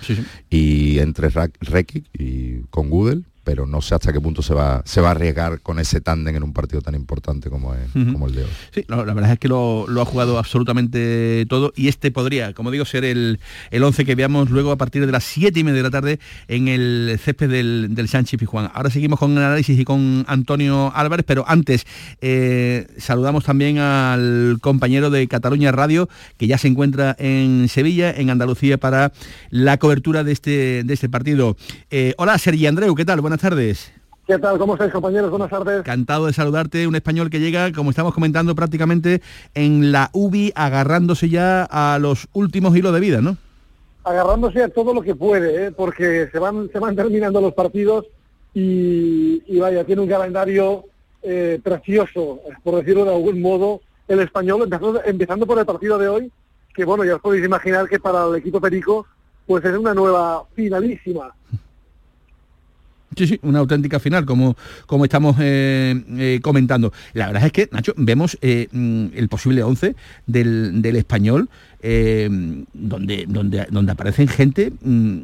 sí, 0.02 0.16
sí. 0.16 0.24
Y 0.50 1.00
entre 1.00 1.30
Rekic 1.30 2.06
y 2.18 2.62
con 2.70 2.90
Gudel, 2.90 3.26
pero 3.48 3.66
no 3.66 3.82
sé 3.82 3.96
hasta 3.96 4.12
qué 4.12 4.20
punto 4.20 4.42
se 4.42 4.54
va, 4.54 4.82
se 4.84 5.00
va 5.00 5.08
a 5.08 5.12
arriesgar 5.12 5.62
con 5.62 5.80
ese 5.80 6.02
tándem 6.02 6.36
en 6.36 6.44
un 6.44 6.52
partido 6.52 6.82
tan 6.82 6.96
importante 6.96 7.50
como, 7.50 7.74
es, 7.74 7.90
como 7.94 8.28
el 8.28 8.36
de 8.36 8.44
hoy. 8.44 8.50
Sí, 8.72 8.84
no, 8.90 9.06
la 9.06 9.14
verdad 9.14 9.32
es 9.32 9.40
que 9.40 9.48
lo, 9.48 9.86
lo 9.88 10.02
ha 10.02 10.06
jugado 10.06 10.38
absolutamente 10.38 11.46
todo 11.48 11.72
y 11.74 11.88
este 11.88 12.12
podría, 12.12 12.52
como 12.52 12.72
digo, 12.72 12.84
ser 12.84 13.06
el, 13.06 13.40
el 13.72 13.84
11 13.84 14.04
que 14.04 14.16
veamos 14.16 14.50
luego 14.50 14.74
a 14.74 14.76
partir 14.76 15.06
de 15.06 15.14
las 15.14 15.24
7 15.24 15.58
y 15.58 15.64
media 15.64 15.78
de 15.78 15.84
la 15.84 15.92
tarde 15.92 16.20
en 16.50 16.68
el 16.68 17.18
césped 17.24 17.50
del, 17.50 17.96
del 17.96 18.10
Sánchez 18.10 18.38
Pizjuán. 18.38 18.70
Ahora 18.74 18.90
seguimos 18.90 19.18
con 19.18 19.32
el 19.32 19.38
análisis 19.38 19.80
y 19.80 19.86
con 19.86 20.26
Antonio 20.28 20.92
Álvarez, 20.94 21.24
pero 21.26 21.46
antes 21.48 21.88
eh, 22.20 22.86
saludamos 22.98 23.46
también 23.46 23.78
al 23.78 24.58
compañero 24.60 25.10
de 25.10 25.26
Cataluña 25.30 25.72
Radio 25.72 26.10
que 26.36 26.48
ya 26.48 26.58
se 26.58 26.68
encuentra 26.68 27.16
en 27.18 27.70
Sevilla, 27.70 28.12
en 28.12 28.30
Andalucía, 28.30 28.78
para 28.78 29.14
la 29.52 29.78
cobertura 29.78 30.26
de 30.26 30.34
este, 30.34 30.84
de 30.84 30.94
este 30.94 31.08
partido. 31.08 31.56
Eh, 31.90 32.14
hola, 32.18 32.38
Sergi 32.38 32.68
Andreu, 32.68 32.94
¿qué 32.94 33.06
tal? 33.06 33.22
Buenas 33.22 33.37
tardes. 33.42 33.92
¿Qué 34.28 34.38
tal? 34.38 34.58
¿Cómo 34.58 34.74
estáis, 34.74 34.92
compañeros? 34.92 35.30
Buenas 35.30 35.50
tardes. 35.50 35.80
Encantado 35.80 36.26
de 36.26 36.34
saludarte, 36.34 36.86
un 36.86 36.96
español 36.96 37.30
que 37.30 37.40
llega, 37.40 37.72
como 37.72 37.92
estamos 37.92 38.14
comentando, 38.14 38.56
prácticamente 38.56 39.22
en 39.54 39.94
la 39.94 40.10
UBI, 40.12 40.52
agarrándose 40.54 41.30
ya 41.30 41.64
a 41.64 41.98
los 41.98 42.28
últimos 42.34 42.76
hilos 42.76 42.94
de 42.94 43.00
vida, 43.00 43.22
¿no? 43.22 43.38
Agarrándose 44.04 44.62
a 44.64 44.70
todo 44.70 44.94
lo 44.94 45.02
que 45.02 45.16
puede, 45.16 45.68
¿eh? 45.68 45.72
porque 45.72 46.28
se 46.30 46.40
van, 46.40 46.70
se 46.72 46.80
van 46.80 46.96
terminando 46.96 47.40
los 47.40 47.54
partidos 47.54 48.06
y, 48.54 49.42
y 49.48 49.60
vaya, 49.60 49.86
tiene 49.86 50.02
un 50.02 50.10
calendario 50.10 50.84
eh, 51.22 51.60
precioso, 51.64 52.42
por 52.64 52.76
decirlo 52.76 53.06
de 53.06 53.16
algún 53.16 53.42
modo, 53.42 53.82
el 54.08 54.20
español, 54.20 54.62
empezando, 54.64 55.02
empezando 55.06 55.48
por 55.48 55.60
el 55.60 55.66
partido 55.66 55.98
de 55.98 56.08
hoy, 56.08 56.32
que 56.74 56.86
bueno, 56.86 57.04
ya 57.06 57.16
os 57.16 57.22
podéis 57.22 57.46
imaginar 57.46 57.88
que 57.88 58.00
para 58.00 58.26
el 58.26 58.36
equipo 58.36 58.62
Perico, 58.62 59.06
pues 59.46 59.64
es 59.64 59.78
una 59.78 59.94
nueva 59.94 60.44
finalísima. 60.54 61.34
Sí, 63.18 63.28
sí, 63.28 63.40
una 63.42 63.60
auténtica 63.60 64.00
final, 64.00 64.26
como, 64.26 64.56
como 64.86 65.04
estamos 65.06 65.36
eh, 65.40 66.02
eh, 66.18 66.40
comentando. 66.42 66.94
La 67.14 67.28
verdad 67.28 67.46
es 67.48 67.52
que, 67.52 67.68
Nacho, 67.72 67.94
vemos 67.98 68.38
eh, 68.42 68.68
mm, 68.72 69.08
el 69.16 69.28
posible 69.28 69.64
11 69.64 69.96
del, 70.28 70.82
del 70.82 70.96
español, 70.98 71.50
donde, 72.74 73.26
donde, 73.28 73.66
donde 73.70 73.92
aparecen 73.92 74.28
gente, 74.28 74.72
mm, 74.82 75.18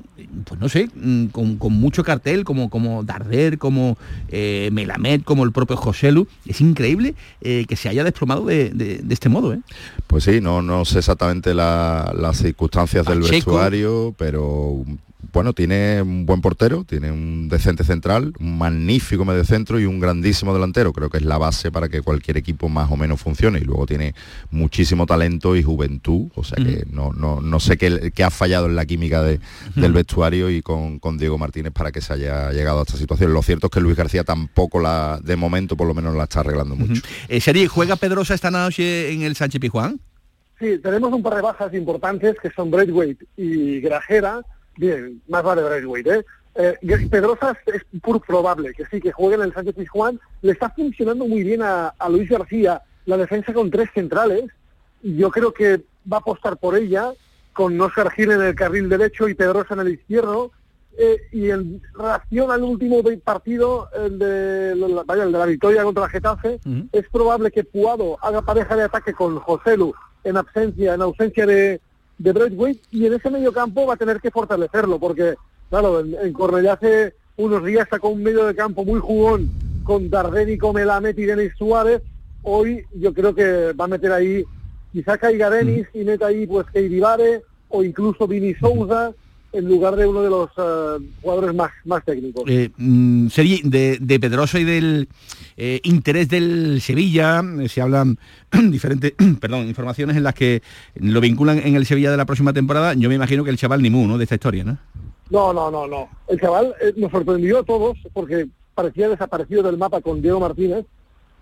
pues 0.45 0.59
no 0.59 0.69
sé, 0.69 0.89
mm, 0.95 1.25
con, 1.27 1.57
con 1.57 1.73
mucho 1.73 2.03
cartel, 2.03 2.43
como, 2.43 2.69
como 2.69 3.03
Darder, 3.03 3.57
como 3.57 3.97
Melamed, 4.31 5.21
como 5.23 5.43
el 5.43 5.51
propio 5.51 5.77
Joselu. 5.77 6.27
Es 6.45 6.61
increíble 6.61 7.15
que 7.41 7.75
se 7.75 7.89
haya 7.89 8.03
desplomado 8.03 8.45
de, 8.45 8.69
de- 8.71 8.99
de 9.03 9.13
este 9.13 9.29
modo, 9.29 9.53
¿eh? 9.53 9.59
Pues 10.07 10.23
sí, 10.23 10.39
no, 10.41 10.61
no 10.61 10.85
sé 10.85 10.99
exactamente 10.99 11.53
la- 11.53 12.13
las 12.17 12.37
circunstancias 12.37 13.05
del 13.05 13.19
vestuario, 13.21 14.15
pero 14.17 14.83
bueno, 15.33 15.53
tiene 15.53 16.01
un 16.01 16.25
buen 16.25 16.41
portero, 16.41 16.83
tiene 16.83 17.11
un 17.11 17.49
decente 17.49 17.83
central, 17.83 18.33
un 18.39 18.57
magnífico 18.57 19.25
mediocentro 19.25 19.79
y 19.79 19.85
un 19.85 19.99
grandísimo 19.99 20.53
delantero. 20.53 20.93
Creo 20.93 21.09
que 21.09 21.17
es 21.17 21.23
la 21.25 21.37
base 21.37 21.71
para 21.71 21.89
que 21.89 22.01
cualquier 22.01 22.37
equipo 22.37 22.69
más 22.69 22.91
o 22.91 22.95
menos 22.97 23.19
funcione. 23.19 23.59
Y 23.59 23.63
luego 23.63 23.85
tiene 23.85 24.13
muchísimo 24.51 25.05
talento 25.05 25.55
y 25.55 25.63
juventud, 25.63 26.27
o 26.35 26.43
sea 26.43 26.63
que 26.63 26.85
no, 26.91 27.11
no, 27.13 27.41
no 27.41 27.59
sé 27.59 27.77
qué, 27.77 28.11
qué 28.13 28.23
ha 28.23 28.29
fallado 28.29 28.67
en 28.67 28.75
la 28.75 28.85
química 28.85 29.21
de- 29.23 29.39
del 29.75 29.91
vestuario 29.93 30.49
y 30.49 30.61
con, 30.61 30.99
con 30.99 31.17
Diego 31.17 31.37
Martínez 31.37 31.73
para 31.73 31.91
que 31.91 31.99
se 32.01 32.13
haya 32.13 32.51
llegado 32.51 32.79
a 32.79 32.83
esta 32.83 32.97
situación. 32.97 33.33
Lo 33.33 33.41
cierto 33.41 33.67
es 33.67 33.71
que 33.71 33.79
Luis 33.81 33.95
García 33.97 34.23
tampoco 34.23 34.79
la, 34.79 35.19
de 35.23 35.35
momento 35.35 35.75
por 35.75 35.87
lo 35.87 35.93
menos 35.93 36.15
la 36.15 36.23
está 36.25 36.41
arreglando 36.41 36.75
mucho. 36.75 37.01
Eh, 37.27 37.41
Seri, 37.41 37.65
¿juega 37.67 37.95
Pedrosa 37.95 38.33
esta 38.35 38.51
noche 38.51 39.11
en 39.11 39.23
el 39.23 39.35
Sánchez 39.35 39.59
Pizjuán? 39.59 39.99
Sí, 40.59 40.77
tenemos 40.81 41.11
un 41.11 41.23
par 41.23 41.35
de 41.35 41.41
bajas 41.41 41.73
importantes 41.73 42.35
que 42.41 42.49
son 42.51 42.69
Braithwaite 42.71 43.25
y 43.35 43.79
Grajera. 43.81 44.41
Bien, 44.77 45.21
más 45.27 45.43
vale 45.43 45.63
Braithwaite, 45.63 46.19
¿eh? 46.19 46.25
Eh, 46.55 47.07
Pedrosa 47.09 47.57
es 47.65 47.81
muy 48.05 48.19
probable 48.19 48.73
que 48.73 48.85
sí, 48.85 49.01
que 49.01 49.11
juegue 49.11 49.35
en 49.35 49.41
el 49.41 49.53
Sánchez 49.53 49.75
Pizjuán. 49.75 50.19
Le 50.41 50.51
está 50.51 50.69
funcionando 50.69 51.25
muy 51.25 51.43
bien 51.43 51.61
a, 51.63 51.87
a 51.87 52.09
Luis 52.09 52.29
García 52.29 52.81
la 53.05 53.17
defensa 53.17 53.53
con 53.53 53.71
tres 53.71 53.89
centrales. 53.93 54.45
Yo 55.01 55.31
creo 55.31 55.53
que 55.53 55.81
va 56.11 56.17
a 56.17 56.19
apostar 56.19 56.57
por 56.57 56.77
ella, 56.77 57.11
con 57.53 57.79
Oscar 57.81 58.11
Gil 58.11 58.31
en 58.31 58.41
el 58.41 58.55
carril 58.55 58.89
derecho 58.89 59.27
y 59.27 59.33
Pedrosa 59.33 59.73
en 59.73 59.81
el 59.81 59.93
izquierdo. 59.93 60.51
Eh, 60.95 61.17
y 61.31 61.49
en 61.49 61.81
relación 61.95 62.51
al 62.51 62.61
último 62.61 63.01
partido, 63.23 63.89
el 63.95 64.19
de, 64.19 64.75
la, 64.75 65.03
vaya, 65.03 65.23
el 65.23 65.31
de 65.31 65.39
la 65.39 65.47
victoria 65.47 65.83
contra 65.83 66.07
Getafe, 66.07 66.59
es 66.91 67.09
probable 67.09 67.49
que 67.49 67.63
Puado 67.63 68.17
haga 68.21 68.43
pareja 68.43 68.75
de 68.75 68.83
ataque 68.83 69.13
con 69.13 69.39
Joselu 69.39 69.91
en 70.23 70.37
ausencia, 70.37 70.93
en 70.93 71.01
ausencia 71.01 71.47
de, 71.47 71.81
de 72.23 72.31
Braithwaite 72.31 72.81
y 72.89 73.05
en 73.05 73.13
ese 73.13 73.29
medio 73.29 73.51
campo 73.51 73.85
va 73.85 73.95
a 73.95 73.97
tener 73.97 74.21
que 74.21 74.31
fortalecerlo 74.31 74.97
porque, 74.97 75.35
claro, 75.69 75.99
en, 75.99 76.15
en 76.15 76.31
Cornellá 76.31 76.73
hace 76.73 77.15
unos 77.35 77.65
días 77.65 77.85
sacó 77.89 78.09
un 78.09 78.23
medio 78.23 78.45
de 78.45 78.55
campo 78.55 78.85
muy 78.85 79.01
jugón 79.01 79.51
con 79.83 80.09
Dardénico, 80.09 80.71
Melamed 80.71 81.17
y 81.17 81.25
Denis 81.25 81.51
Suárez. 81.57 82.01
Hoy 82.43 82.85
yo 82.93 83.13
creo 83.13 83.35
que 83.35 83.73
va 83.73 83.85
a 83.85 83.89
meter 83.89 84.13
ahí, 84.13 84.45
quizá 84.93 85.17
caiga 85.17 85.49
Denis 85.49 85.85
y 85.93 86.05
meta 86.05 86.27
ahí 86.27 86.47
pues 86.47 86.65
Keiribare 86.67 87.41
o 87.67 87.83
incluso 87.83 88.25
Vini 88.25 88.53
Souza 88.55 89.11
en 89.53 89.69
lugar 89.69 89.95
de 89.95 90.07
uno 90.07 90.21
de 90.21 90.29
los 90.29 90.49
eh, 90.57 91.05
jugadores 91.21 91.55
más, 91.55 91.71
más 91.85 92.03
técnicos. 92.03 92.43
Eh, 92.47 92.69
mm, 92.75 93.27
de, 93.63 93.97
de 94.01 94.19
Pedrosa 94.19 94.59
y 94.59 94.63
del 94.63 95.07
eh, 95.55 95.79
interés 95.83 96.27
del 96.29 96.81
Sevilla, 96.81 97.41
eh, 97.61 97.69
se 97.69 97.81
hablan 97.81 98.17
diferentes 98.71 99.13
perdón, 99.39 99.67
informaciones 99.67 100.17
en 100.17 100.23
las 100.23 100.33
que 100.33 100.61
lo 100.95 101.21
vinculan 101.21 101.59
en 101.59 101.75
el 101.75 101.85
Sevilla 101.85 102.11
de 102.11 102.17
la 102.17 102.25
próxima 102.25 102.53
temporada. 102.53 102.93
Yo 102.95 103.09
me 103.09 103.15
imagino 103.15 103.43
que 103.43 103.51
el 103.51 103.57
chaval 103.57 103.81
ni 103.81 103.89
mu, 103.89 104.07
¿no? 104.07 104.17
De 104.17 104.23
esta 104.23 104.35
historia, 104.35 104.63
¿no? 104.63 104.77
No, 105.29 105.53
no, 105.53 105.69
no, 105.71 105.87
no. 105.87 106.09
El 106.27 106.39
chaval 106.39 106.73
eh, 106.81 106.93
nos 106.97 107.11
sorprendió 107.11 107.59
a 107.59 107.63
todos 107.63 107.97
porque 108.13 108.47
parecía 108.73 109.09
desaparecido 109.09 109.63
del 109.63 109.77
mapa 109.77 110.01
con 110.01 110.21
Diego 110.21 110.39
Martínez 110.39 110.85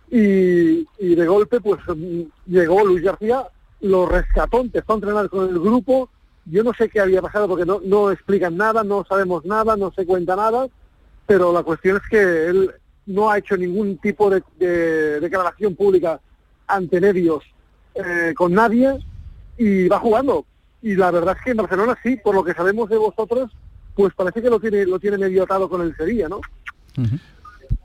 y, 0.09 0.85
y 0.99 1.15
de 1.15 1.25
golpe 1.25 1.61
pues 1.61 1.79
mm, 1.87 2.21
llegó 2.47 2.85
Luis 2.85 3.03
García, 3.03 3.43
lo 3.81 4.05
rescató, 4.05 4.59
empezó 4.59 4.91
a 4.91 4.95
entrenar 4.95 5.29
con 5.29 5.47
el 5.47 5.59
grupo, 5.59 6.09
yo 6.51 6.63
no 6.63 6.73
sé 6.73 6.89
qué 6.89 6.99
había 6.99 7.21
pasado 7.21 7.47
porque 7.47 7.65
no, 7.65 7.79
no 7.83 8.11
explican 8.11 8.57
nada, 8.57 8.83
no 8.83 9.05
sabemos 9.07 9.45
nada, 9.45 9.77
no 9.77 9.91
se 9.93 10.05
cuenta 10.05 10.35
nada, 10.35 10.67
pero 11.25 11.53
la 11.53 11.63
cuestión 11.63 11.97
es 11.97 12.09
que 12.09 12.47
él 12.47 12.71
no 13.05 13.31
ha 13.31 13.37
hecho 13.37 13.55
ningún 13.55 13.97
tipo 13.97 14.29
de, 14.29 14.43
de 14.59 15.21
declaración 15.21 15.75
pública 15.75 16.19
ante 16.67 16.99
medios 16.99 17.43
eh, 17.95 18.33
con 18.35 18.53
nadie 18.53 18.99
y 19.57 19.87
va 19.87 19.99
jugando. 19.99 20.45
Y 20.81 20.95
la 20.95 21.11
verdad 21.11 21.37
es 21.37 21.43
que 21.43 21.51
en 21.51 21.57
Barcelona 21.57 21.97
sí, 22.03 22.17
por 22.17 22.35
lo 22.35 22.43
que 22.43 22.53
sabemos 22.53 22.89
de 22.89 22.97
vosotros, 22.97 23.51
pues 23.95 24.13
parece 24.13 24.41
que 24.41 24.49
lo 24.49 24.59
tiene, 24.59 24.85
lo 24.85 24.99
tiene 24.99 25.17
medio 25.17 25.43
atado 25.43 25.69
con 25.69 25.81
el 25.81 25.95
Sevilla, 25.95 26.27
¿no? 26.27 26.41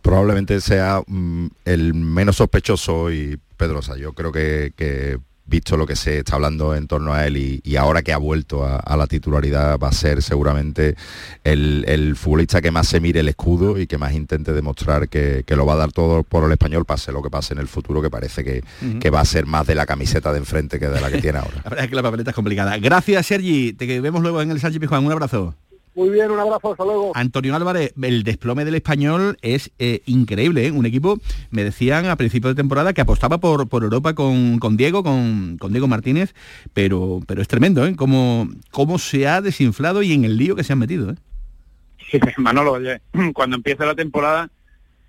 Probablemente 0.02 0.60
sea 0.60 1.02
mm, 1.06 1.46
el 1.64 1.94
menos 1.94 2.36
sospechoso 2.36 3.12
y 3.12 3.38
Pedrosa. 3.56 3.96
Yo 3.96 4.12
creo 4.12 4.32
que, 4.32 4.72
que 4.76 5.18
visto 5.46 5.76
lo 5.76 5.86
que 5.86 5.96
se 5.96 6.18
está 6.18 6.34
hablando 6.34 6.74
en 6.74 6.86
torno 6.86 7.12
a 7.12 7.26
él 7.26 7.36
y, 7.36 7.60
y 7.64 7.76
ahora 7.76 8.02
que 8.02 8.12
ha 8.12 8.18
vuelto 8.18 8.64
a, 8.64 8.76
a 8.76 8.96
la 8.96 9.06
titularidad 9.06 9.78
va 9.78 9.88
a 9.88 9.92
ser 9.92 10.22
seguramente 10.22 10.96
el, 11.44 11.84
el 11.86 12.16
futbolista 12.16 12.60
que 12.60 12.70
más 12.70 12.88
se 12.88 13.00
mire 13.00 13.20
el 13.20 13.28
escudo 13.28 13.78
y 13.78 13.86
que 13.86 13.98
más 13.98 14.12
intente 14.12 14.52
demostrar 14.52 15.08
que, 15.08 15.44
que 15.46 15.56
lo 15.56 15.66
va 15.66 15.74
a 15.74 15.76
dar 15.76 15.92
todo 15.92 16.22
por 16.22 16.44
el 16.44 16.52
español, 16.52 16.84
pase 16.84 17.12
lo 17.12 17.22
que 17.22 17.30
pase 17.30 17.54
en 17.54 17.60
el 17.60 17.68
futuro, 17.68 18.02
que 18.02 18.10
parece 18.10 18.44
que, 18.44 19.10
va 19.10 19.20
a 19.20 19.24
ser 19.24 19.46
más 19.46 19.66
de 19.66 19.74
la 19.74 19.86
camiseta 19.86 20.32
de 20.32 20.38
enfrente 20.38 20.78
que 20.78 20.88
de 20.88 21.00
la 21.00 21.10
que 21.10 21.20
tiene 21.20 21.38
ahora. 21.38 21.56
La 21.64 21.70
verdad 21.70 21.84
es 21.84 21.90
que 21.90 21.96
la 21.96 22.02
papeleta 22.02 22.30
es 22.30 22.34
complicada. 22.34 22.76
Gracias, 22.78 23.26
Sergi. 23.26 23.72
Te 23.72 24.00
vemos 24.00 24.20
luego 24.22 24.42
en 24.42 24.50
el 24.50 24.60
Sánchez 24.60 24.80
Pizjuán. 24.80 25.04
Un 25.04 25.12
abrazo. 25.12 25.54
Muy 25.96 26.10
bien, 26.10 26.30
un 26.30 26.38
abrazo, 26.38 26.72
hasta 26.72 26.84
luego. 26.84 27.12
Antonio 27.14 27.56
Álvarez, 27.56 27.94
el 28.02 28.22
desplome 28.22 28.66
del 28.66 28.74
español 28.74 29.38
es 29.40 29.72
eh, 29.78 30.02
increíble. 30.04 30.66
¿eh? 30.66 30.70
Un 30.70 30.84
equipo, 30.84 31.18
me 31.50 31.64
decían 31.64 32.04
a 32.04 32.16
principio 32.16 32.50
de 32.50 32.54
temporada, 32.54 32.92
que 32.92 33.00
apostaba 33.00 33.38
por, 33.38 33.66
por 33.66 33.82
Europa 33.82 34.14
con, 34.14 34.58
con 34.58 34.76
Diego, 34.76 35.02
con, 35.02 35.56
con 35.56 35.72
Diego 35.72 35.88
Martínez, 35.88 36.34
pero, 36.74 37.20
pero 37.26 37.40
es 37.40 37.48
tremendo, 37.48 37.86
¿eh? 37.86 37.96
Cómo, 37.96 38.46
cómo 38.70 38.98
se 38.98 39.26
ha 39.26 39.40
desinflado 39.40 40.02
y 40.02 40.12
en 40.12 40.26
el 40.26 40.36
lío 40.36 40.54
que 40.54 40.64
se 40.64 40.74
han 40.74 40.80
metido. 40.80 41.12
¿eh? 41.12 41.14
Sí, 42.10 42.20
Manolo, 42.36 42.72
oye, 42.72 43.00
cuando 43.32 43.56
empieza 43.56 43.86
la 43.86 43.94
temporada, 43.94 44.50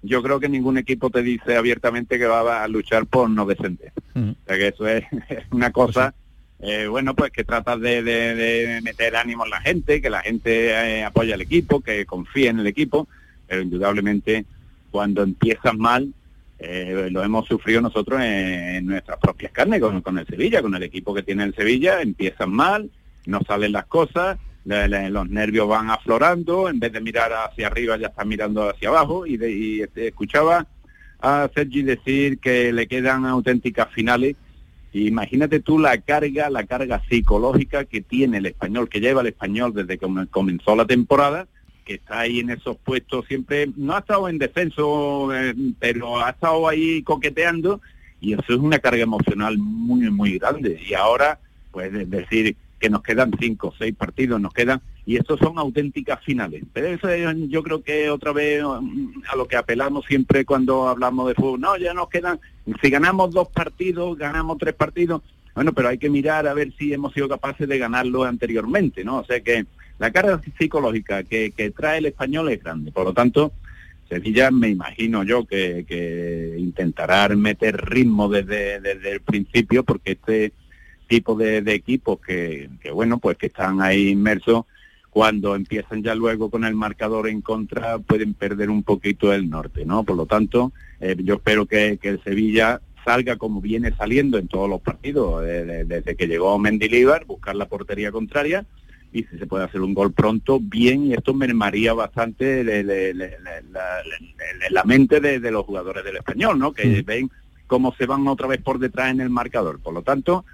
yo 0.03 0.23
creo 0.23 0.39
que 0.39 0.47
ningún 0.47 0.77
equipo 0.77 1.09
te 1.09 1.21
dice 1.21 1.57
abiertamente 1.57 2.17
que 2.17 2.27
va 2.27 2.63
a 2.63 2.67
luchar 2.69 3.07
por 3.07 3.29
no 3.29 3.45
descender. 3.45 3.91
O 4.15 4.35
sea 4.47 4.57
que 4.57 4.67
eso 4.69 4.87
es 4.87 5.03
una 5.51 5.71
cosa, 5.71 6.15
eh, 6.59 6.87
bueno, 6.87 7.13
pues 7.15 7.31
que 7.31 7.43
tratas 7.43 7.79
de, 7.79 8.79
meter 8.83 9.15
ánimo 9.15 9.45
en 9.45 9.51
la 9.51 9.61
gente, 9.61 10.01
que 10.01 10.09
la 10.09 10.21
gente 10.21 10.71
eh, 10.71 11.03
apoye 11.03 11.33
al 11.33 11.41
equipo, 11.41 11.81
que 11.81 12.05
confíe 12.05 12.49
en 12.49 12.59
el 12.59 12.67
equipo, 12.67 13.07
pero 13.47 13.61
indudablemente 13.61 14.45
cuando 14.89 15.21
empiezas 15.21 15.75
mal, 15.77 16.13
eh, 16.59 17.09
lo 17.11 17.23
hemos 17.23 17.47
sufrido 17.47 17.81
nosotros 17.81 18.19
en, 18.23 18.87
nuestras 18.87 19.19
propias 19.19 19.51
carnes 19.51 19.79
con, 19.79 20.17
el 20.17 20.25
Sevilla, 20.25 20.61
con 20.61 20.73
el 20.73 20.83
equipo 20.83 21.13
que 21.13 21.21
tiene 21.21 21.43
el 21.43 21.53
Sevilla, 21.53 22.01
empiezas 22.01 22.47
mal, 22.47 22.89
no 23.27 23.41
salen 23.47 23.73
las 23.73 23.85
cosas, 23.85 24.37
los 24.65 25.29
nervios 25.29 25.67
van 25.67 25.91
aflorando, 25.91 26.67
en 26.69 26.79
vez 26.79 26.91
de 26.91 26.99
mirar 26.99 27.31
hacia 27.31 27.67
arriba 27.67 27.97
ya 27.97 28.07
están 28.07 28.27
mirando 28.27 28.69
hacia 28.69 28.89
abajo 28.89 29.25
y, 29.25 29.37
de- 29.37 29.51
y, 29.51 29.81
este, 29.81 30.07
escuchaba 30.07 30.65
a 31.21 31.49
Sergi 31.53 31.83
decir 31.83 32.39
que 32.39 32.73
le 32.73 32.87
quedan 32.87 33.25
auténticas 33.25 33.89
finales. 33.93 34.35
Imagínate 34.97 35.59
tú 35.59 35.79
la 35.79 35.97
carga, 35.99 36.49
la 36.49 36.65
carga 36.65 37.01
psicológica 37.09 37.85
que 37.85 38.01
tiene 38.01 38.37
el 38.39 38.45
español, 38.47 38.89
que 38.89 38.99
lleva 38.99 39.21
el 39.21 39.27
español 39.27 39.73
desde 39.73 39.97
que 39.97 40.05
com- 40.05 40.25
comenzó 40.27 40.75
la 40.75 40.85
temporada, 40.85 41.47
que 41.85 41.95
está 41.95 42.19
ahí 42.19 42.39
en 42.39 42.49
esos 42.49 42.75
puestos 42.77 43.25
siempre, 43.27 43.69
no 43.77 43.95
ha 43.95 43.99
estado 43.99 44.27
en 44.27 44.37
descenso, 44.37 45.33
eh, 45.33 45.53
pero 45.79 46.19
ha 46.23 46.31
estado 46.31 46.67
ahí 46.67 47.01
coqueteando 47.03 47.79
y 48.19 48.33
eso 48.33 48.43
es 48.49 48.57
una 48.57 48.79
carga 48.79 49.03
emocional 49.03 49.57
muy, 49.57 50.09
muy 50.09 50.37
grande. 50.37 50.79
Y 50.89 50.93
ahora, 50.93 51.39
pues 51.71 51.91
de- 51.93 52.05
decir 52.05 52.55
que 52.79 52.89
nos 52.89 53.03
quedan 53.03 53.31
cinco, 53.39 53.73
seis 53.77 53.95
partidos, 53.95 54.41
nos 54.41 54.53
quedan, 54.53 54.81
y 55.07 55.15
estos 55.15 55.39
son 55.39 55.57
auténticas 55.57 56.21
finales. 56.25 56.63
Pero 56.73 56.87
eso 56.87 57.07
es, 57.07 57.25
yo 57.47 57.63
creo 57.63 57.81
que 57.81 58.09
otra 58.09 58.33
vez 58.33 58.61
mm, 58.61 59.23
a 59.31 59.37
lo 59.37 59.47
que 59.47 59.55
apelamos 59.55 60.05
siempre 60.05 60.43
cuando 60.43 60.89
hablamos 60.89 61.29
de 61.29 61.33
fútbol, 61.33 61.61
no, 61.61 61.77
ya 61.77 61.93
nos 61.93 62.09
quedan, 62.09 62.41
si 62.81 62.89
ganamos 62.89 63.31
dos 63.31 63.47
partidos, 63.47 64.17
ganamos 64.17 64.57
tres 64.57 64.73
partidos, 64.73 65.21
bueno, 65.55 65.71
pero 65.71 65.87
hay 65.87 65.97
que 65.97 66.09
mirar 66.09 66.45
a 66.45 66.53
ver 66.53 66.73
si 66.77 66.91
hemos 66.91 67.13
sido 67.13 67.29
capaces 67.29 67.69
de 67.69 67.77
ganarlo 67.77 68.25
anteriormente, 68.25 69.05
¿no? 69.05 69.19
O 69.19 69.23
sea 69.23 69.39
que 69.39 69.65
la 69.97 70.11
carga 70.11 70.41
psicológica 70.59 71.23
que, 71.23 71.51
que 71.51 71.71
trae 71.71 71.99
el 71.99 72.07
español 72.07 72.49
es 72.49 72.61
grande, 72.61 72.91
por 72.91 73.05
lo 73.05 73.13
tanto, 73.13 73.53
Sevilla 74.09 74.51
me 74.51 74.67
imagino 74.67 75.23
yo 75.23 75.45
que, 75.45 75.85
que 75.87 76.55
intentará 76.57 77.29
meter 77.29 77.77
ritmo 77.77 78.27
desde, 78.27 78.81
desde 78.81 79.13
el 79.13 79.21
principio 79.21 79.85
porque 79.85 80.11
este 80.11 80.51
tipo 81.07 81.35
de, 81.35 81.61
de 81.61 81.73
equipos 81.73 82.19
que, 82.19 82.69
que, 82.81 82.91
bueno 82.91 83.19
pues 83.19 83.37
que 83.37 83.47
están 83.47 83.81
ahí 83.81 84.09
inmersos 84.09 84.65
cuando 85.17 85.55
empiezan 85.55 86.03
ya 86.03 86.13
luego 86.13 86.51
con 86.51 86.63
el 86.63 86.75
marcador 86.75 87.27
en 87.27 87.41
contra 87.41 87.97
pueden 87.97 88.35
perder 88.35 88.69
un 88.69 88.83
poquito 88.83 89.33
el 89.33 89.49
norte 89.49 89.83
no 89.83 90.03
por 90.03 90.15
lo 90.15 90.27
tanto 90.27 90.71
eh, 90.99 91.15
yo 91.23 91.33
espero 91.35 91.65
que, 91.65 91.97
que 91.99 92.09
el 92.09 92.23
Sevilla 92.23 92.81
salga 93.03 93.35
como 93.35 93.59
viene 93.59 93.95
saliendo 93.95 94.37
en 94.37 94.47
todos 94.47 94.69
los 94.69 94.79
partidos 94.79 95.43
eh, 95.43 95.65
de- 95.65 95.85
desde 95.85 96.15
que 96.15 96.27
llegó 96.27 96.59
Mendilibar 96.59 97.25
buscar 97.25 97.55
la 97.55 97.65
portería 97.67 98.11
contraria 98.11 98.63
y 99.11 99.23
si 99.23 99.39
se 99.39 99.47
puede 99.47 99.63
hacer 99.63 99.81
un 99.81 99.95
gol 99.95 100.11
pronto, 100.13 100.59
bien, 100.61 101.05
y 101.07 101.13
esto 101.13 101.33
mermaría 101.33 101.93
bastante 101.93 102.63
le- 102.63 102.83
le- 102.83 103.13
le- 103.15 103.39
le- 103.39 103.63
la, 103.71 104.03
le- 104.03 104.69
la 104.69 104.83
mente 104.83 105.19
de, 105.19 105.39
de 105.39 105.49
los 105.51 105.65
jugadores 105.65 106.03
del 106.03 106.17
español, 106.17 106.59
¿no? 106.59 106.73
Que 106.73 107.01
ven 107.03 107.31
cómo 107.65 107.95
se 107.97 108.05
van 108.05 108.27
otra 108.27 108.47
vez 108.47 108.61
por 108.61 108.77
detrás 108.77 109.09
en 109.09 109.21
el 109.21 109.29
marcador. 109.31 109.79
Por 109.79 109.93
lo 109.95 110.03
tanto, 110.03 110.45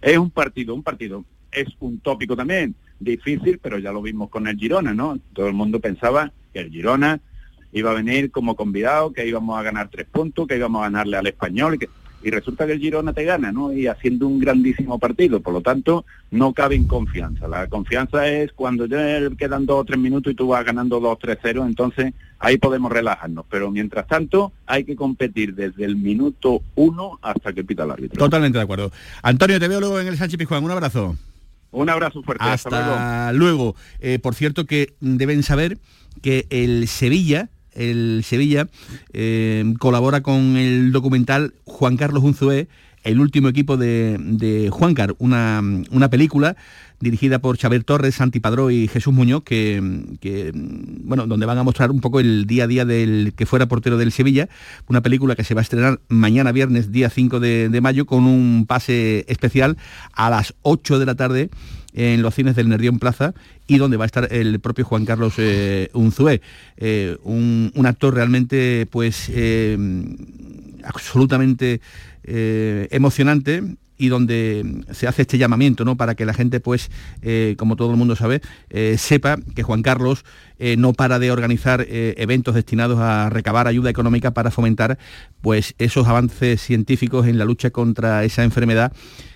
es 0.00 0.16
un 0.18 0.30
partido, 0.30 0.74
un 0.74 0.82
partido, 0.84 1.24
es 1.50 1.66
un 1.80 1.98
tópico 2.00 2.36
también, 2.36 2.74
difícil, 3.04 3.58
pero 3.62 3.78
ya 3.78 3.92
lo 3.92 4.02
vimos 4.02 4.30
con 4.30 4.46
el 4.46 4.56
Girona, 4.56 4.94
¿no? 4.94 5.18
Todo 5.32 5.48
el 5.48 5.54
mundo 5.54 5.80
pensaba 5.80 6.32
que 6.52 6.60
el 6.60 6.70
Girona 6.70 7.20
iba 7.72 7.90
a 7.90 7.94
venir 7.94 8.30
como 8.30 8.54
convidado, 8.54 9.12
que 9.12 9.26
íbamos 9.26 9.58
a 9.58 9.62
ganar 9.62 9.88
tres 9.88 10.06
puntos, 10.10 10.46
que 10.46 10.56
íbamos 10.56 10.80
a 10.80 10.84
ganarle 10.84 11.16
al 11.16 11.26
español, 11.26 11.78
y, 12.22 12.30
resulta 12.30 12.66
que 12.66 12.72
el 12.72 12.78
Girona 12.78 13.12
te 13.12 13.24
gana, 13.24 13.50
¿no? 13.50 13.72
Y 13.72 13.88
haciendo 13.88 14.28
un 14.28 14.38
grandísimo 14.38 14.98
partido, 15.00 15.40
por 15.40 15.54
lo 15.54 15.60
tanto, 15.60 16.04
no 16.30 16.52
cabe 16.52 16.76
en 16.76 16.84
confianza. 16.84 17.48
La 17.48 17.66
confianza 17.66 18.28
es 18.28 18.52
cuando 18.52 18.86
ya 18.86 19.28
quedan 19.36 19.66
dos 19.66 19.80
o 19.80 19.84
tres 19.84 19.98
minutos 19.98 20.32
y 20.32 20.36
tú 20.36 20.46
vas 20.46 20.64
ganando 20.64 21.00
dos, 21.00 21.18
tres, 21.18 21.38
cero, 21.42 21.64
entonces 21.66 22.14
ahí 22.38 22.58
podemos 22.58 22.92
relajarnos. 22.92 23.44
Pero 23.50 23.72
mientras 23.72 24.06
tanto, 24.06 24.52
hay 24.66 24.84
que 24.84 24.94
competir 24.94 25.56
desde 25.56 25.84
el 25.84 25.96
minuto 25.96 26.62
uno 26.76 27.18
hasta 27.22 27.52
que 27.52 27.64
pita 27.64 27.82
el 27.82 27.90
árbitro. 27.90 28.18
Totalmente 28.18 28.58
de 28.58 28.64
acuerdo. 28.64 28.92
Antonio, 29.22 29.58
te 29.58 29.66
veo 29.66 29.80
luego 29.80 29.98
en 29.98 30.06
el 30.06 30.16
Sánchez 30.16 30.38
Pizjuán. 30.38 30.62
Un 30.62 30.70
abrazo. 30.70 31.16
Un 31.72 31.90
abrazo 31.90 32.22
fuerte. 32.22 32.44
Hasta, 32.44 33.32
luego. 33.32 33.38
Luego. 33.38 33.76
Eh, 34.00 34.18
por 34.18 34.34
cierto 34.34 34.66
que 34.66 34.94
deben 35.00 35.42
saber 35.42 35.78
que 36.20 36.46
el 36.50 36.86
Sevilla, 36.86 37.48
el 37.72 38.22
Sevilla 38.24 38.68
eh, 39.12 39.64
colabora 39.78 40.22
con 40.22 40.56
el 40.56 40.92
documental 40.92 41.54
Juan 41.64 41.96
Carlos 41.96 42.22
Unzué, 42.22 42.68
el 43.02 43.18
último 43.20 43.48
equipo 43.48 43.76
de, 43.76 44.16
de 44.20 44.70
Juancar, 44.70 45.14
una, 45.18 45.60
una 45.90 46.08
película 46.08 46.56
dirigida 47.02 47.40
por 47.40 47.58
Xavier 47.58 47.82
Torres, 47.82 48.14
Santi 48.14 48.38
Padró 48.38 48.70
y 48.70 48.86
Jesús 48.86 49.12
Muñoz, 49.12 49.42
que, 49.42 50.52
bueno, 51.02 51.26
donde 51.26 51.46
van 51.46 51.58
a 51.58 51.64
mostrar 51.64 51.90
un 51.90 52.00
poco 52.00 52.20
el 52.20 52.46
día 52.46 52.64
a 52.64 52.66
día 52.68 52.84
del 52.84 53.32
que 53.36 53.44
fuera 53.44 53.66
portero 53.66 53.98
del 53.98 54.12
Sevilla, 54.12 54.48
una 54.86 55.02
película 55.02 55.34
que 55.34 55.42
se 55.42 55.54
va 55.54 55.60
a 55.60 55.62
estrenar 55.62 56.00
mañana 56.08 56.52
viernes, 56.52 56.92
día 56.92 57.10
5 57.10 57.40
de, 57.40 57.80
mayo, 57.82 58.06
con 58.06 58.24
un 58.24 58.66
pase 58.68 59.24
especial 59.26 59.76
a 60.12 60.30
las 60.30 60.54
8 60.62 61.00
de 61.00 61.06
la 61.06 61.16
tarde 61.16 61.50
en 61.92 62.22
los 62.22 62.34
cines 62.36 62.54
del 62.54 62.68
Nervión 62.68 63.00
Plaza 63.00 63.34
y 63.66 63.78
donde 63.78 63.96
va 63.96 64.04
a 64.04 64.06
estar 64.06 64.28
el 64.32 64.60
propio 64.60 64.84
Juan 64.84 65.04
Carlos 65.04 65.34
eh, 65.38 65.90
Unzué, 65.92 66.40
eh, 66.76 67.16
un, 67.24 67.72
un 67.74 67.86
actor 67.86 68.14
realmente 68.14 68.86
pues 68.90 69.28
eh, 69.28 69.76
absolutamente 70.84 71.80
eh, 72.24 72.88
emocionante 72.90 73.62
y 73.98 74.08
donde 74.08 74.84
se 74.90 75.06
hace 75.06 75.22
este 75.22 75.38
llamamiento 75.38 75.84
¿no? 75.84 75.96
para 75.96 76.14
que 76.14 76.24
la 76.24 76.34
gente, 76.34 76.60
pues, 76.60 76.90
eh, 77.20 77.54
como 77.58 77.76
todo 77.76 77.90
el 77.90 77.96
mundo 77.96 78.16
sabe, 78.16 78.40
eh, 78.70 78.96
sepa 78.98 79.36
que 79.54 79.62
Juan 79.62 79.82
Carlos 79.82 80.24
no 80.76 80.92
para 80.92 81.18
de 81.18 81.32
organizar 81.32 81.84
eventos 81.88 82.54
destinados 82.54 83.00
a 83.00 83.28
recabar 83.30 83.66
ayuda 83.66 83.90
económica 83.90 84.30
para 84.30 84.52
fomentar 84.52 84.96
pues, 85.40 85.74
esos 85.78 86.06
avances 86.06 86.60
científicos 86.60 87.26
en 87.26 87.36
la 87.36 87.44
lucha 87.44 87.70
contra 87.70 88.22
esa 88.22 88.44
enfermedad 88.44 88.92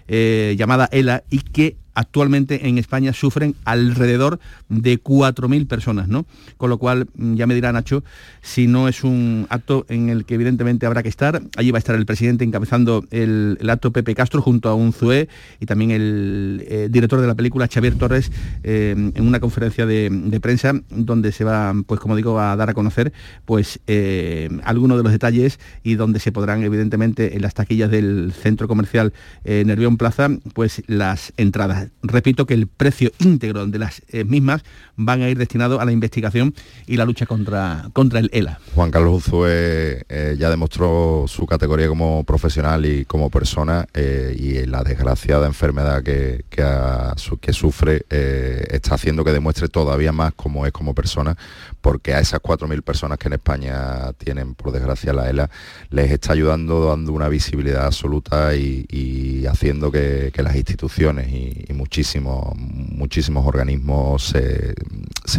llamada 0.06 0.88
ELA 0.92 1.24
y 1.28 1.40
que 1.40 1.78
actualmente 1.96 2.68
en 2.68 2.78
España 2.78 3.12
sufren 3.12 3.56
alrededor 3.64 4.38
de 4.68 5.02
4.000 5.02 5.66
personas, 5.66 6.08
¿no? 6.08 6.26
Con 6.58 6.70
lo 6.70 6.78
cual, 6.78 7.08
mm, 7.16 7.34
ya 7.34 7.46
me 7.46 7.54
dirá 7.54 7.72
Nacho, 7.72 8.04
si 8.42 8.66
no 8.66 8.86
es 8.86 9.02
un 9.02 9.46
acto 9.48 9.86
en 9.88 10.10
el 10.10 10.26
que 10.26 10.34
evidentemente 10.34 10.86
habrá 10.86 11.02
que 11.02 11.08
estar, 11.08 11.42
allí 11.56 11.70
va 11.70 11.78
a 11.78 11.80
estar 11.80 11.96
el 11.96 12.04
presidente 12.04 12.44
encabezando 12.44 13.04
el, 13.10 13.58
acto 13.68 13.90
Pepe 13.90 14.14
Castro 14.14 14.42
junto 14.42 14.68
a 14.68 14.74
un 14.74 14.92
ZUE 14.92 15.28
y 15.58 15.66
también 15.66 15.90
el 15.90 16.64
eh, 16.68 16.88
director 16.90 17.20
de 17.20 17.26
la 17.26 17.34
película 17.34 17.66
Xavier 17.66 17.96
Torres 17.96 18.30
eh, 18.62 18.94
en 18.96 19.26
una 19.26 19.40
conferencia 19.40 19.86
de, 19.86 20.38
prensa 20.40 20.74
donde 20.90 21.32
se 21.32 21.44
va, 21.44 21.74
pues 21.86 21.98
como 21.98 22.14
digo, 22.14 22.38
a 22.38 22.54
dar 22.56 22.68
a 22.68 22.74
conocer 22.74 23.12
pues 23.46 23.80
eh, 23.86 24.50
algunos 24.64 24.98
de 24.98 25.02
los 25.02 25.12
detalles 25.12 25.58
y 25.82 25.94
donde 25.94 26.20
se 26.20 26.30
podrán 26.30 26.62
evidentemente 26.62 27.34
en 27.36 27.42
las 27.42 27.54
taquillas 27.54 27.90
del 27.90 28.32
centro 28.32 28.68
comercial 28.68 29.14
Nervión 29.44 29.96
Plaza, 29.96 30.28
pues 30.52 30.82
las 30.86 31.32
entradas. 31.36 31.85
Repito 32.02 32.46
que 32.46 32.54
el 32.54 32.66
precio 32.66 33.12
íntegro 33.18 33.66
de 33.66 33.78
las 33.78 34.02
mismas 34.26 34.62
van 34.96 35.22
a 35.22 35.28
ir 35.28 35.38
destinado 35.38 35.80
a 35.80 35.84
la 35.84 35.92
investigación 35.92 36.54
y 36.86 36.96
la 36.96 37.04
lucha 37.04 37.26
contra, 37.26 37.88
contra 37.92 38.18
el 38.18 38.30
ELA. 38.32 38.58
Juan 38.74 38.90
Carlos 38.90 39.28
Uzue 39.28 40.04
ya 40.38 40.50
demostró 40.50 41.24
su 41.28 41.46
categoría 41.46 41.88
como 41.88 42.24
profesional 42.24 42.86
y 42.86 43.04
como 43.04 43.30
persona 43.30 43.86
y 43.94 44.64
la 44.66 44.82
desgraciada 44.82 45.46
enfermedad 45.46 46.02
que, 46.02 46.44
que, 46.50 47.52
sufre 47.52 48.04
eh, 48.10 48.64
está 48.70 48.94
haciendo 48.94 49.24
que 49.24 49.32
demuestre 49.32 49.68
todavía 49.68 50.12
más 50.12 50.32
cómo 50.34 50.66
es 50.66 50.72
como 50.72 50.94
persona, 50.94 51.36
porque 51.80 52.14
a 52.14 52.20
esas 52.20 52.40
4.000 52.40 52.82
personas 52.82 53.18
que 53.18 53.28
en 53.28 53.34
España 53.34 54.12
tienen, 54.18 54.54
por 54.54 54.72
desgracia, 54.72 55.12
la 55.12 55.28
ELA, 55.28 55.50
les 55.90 56.10
está 56.10 56.32
ayudando 56.32 56.86
dando 56.86 57.12
una 57.12 57.28
visibilidad 57.28 57.86
absoluta 57.86 58.54
y, 58.54 59.44
haciendo 59.46 59.90
que, 59.90 60.32
las 60.36 60.56
instituciones 60.56 61.28
y, 61.32 61.72
muchísimos, 61.72 62.56
muchísimos 62.56 63.46
organismos 63.46 64.28
se, 64.28 64.74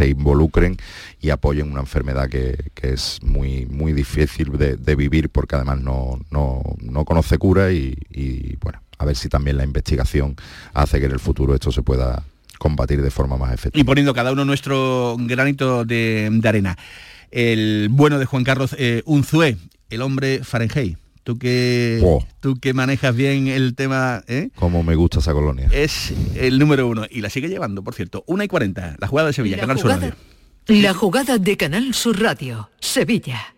involucren 0.00 0.76
y 1.20 1.30
apoyen 1.30 1.70
una 1.70 1.80
enfermedad 1.80 2.28
que, 2.28 2.56
es 2.82 3.18
muy, 3.22 3.66
muy 3.66 3.92
difícil 3.92 4.52
de, 4.56 4.96
vivir 4.96 5.28
porque 5.30 5.56
además 5.56 5.80
no, 5.80 6.20
no, 6.30 7.04
conoce 7.04 7.38
cura 7.38 7.72
y 7.72 7.96
bueno, 8.60 8.80
a 8.98 9.04
ver 9.04 9.16
si 9.16 9.28
también 9.28 9.56
la 9.56 9.64
investigación 9.64 10.36
hace 10.74 10.98
que 10.98 11.06
en 11.06 11.12
el 11.12 11.20
futuro 11.20 11.54
esto 11.54 11.72
se 11.72 11.82
pueda 11.82 12.22
combatir 12.58 13.00
de 13.00 13.10
forma 13.10 13.36
más 13.36 13.54
efectiva. 13.54 13.80
Y 13.80 13.84
poniendo 13.84 14.12
cada 14.12 14.32
uno 14.32 14.44
nuestro 14.44 15.16
granito 15.18 15.84
de, 15.84 16.40
arena. 16.44 16.76
El 17.30 17.88
bueno 17.90 18.18
de 18.18 18.24
Juan 18.24 18.44
Carlos 18.44 18.74
eh, 18.78 19.02
Unzué, 19.06 19.56
el 19.90 20.02
hombre 20.02 20.42
Fahrenheit. 20.42 20.98
Tú 21.28 21.38
que, 21.38 22.00
tú 22.40 22.58
que 22.58 22.72
manejas 22.72 23.14
bien 23.14 23.48
el 23.48 23.74
tema... 23.74 24.24
¿eh? 24.28 24.48
Como 24.54 24.82
me 24.82 24.94
gusta 24.94 25.18
esa 25.18 25.34
colonia. 25.34 25.68
Es 25.70 26.14
el 26.36 26.58
número 26.58 26.88
uno 26.88 27.04
y 27.10 27.20
la 27.20 27.28
sigue 27.28 27.50
llevando, 27.50 27.84
por 27.84 27.94
cierto. 27.94 28.24
Una 28.26 28.44
y 28.44 28.48
40, 28.48 28.96
la 28.98 29.06
jugada 29.06 29.26
de 29.26 29.34
Sevilla, 29.34 29.58
Canal 29.58 29.78
Sur 29.78 29.90
Radio. 29.90 30.14
La 30.68 30.94
jugada 30.94 31.36
de 31.36 31.58
Canal 31.58 31.92
Sur 31.92 32.18
Radio, 32.18 32.70
Sevilla. 32.80 33.57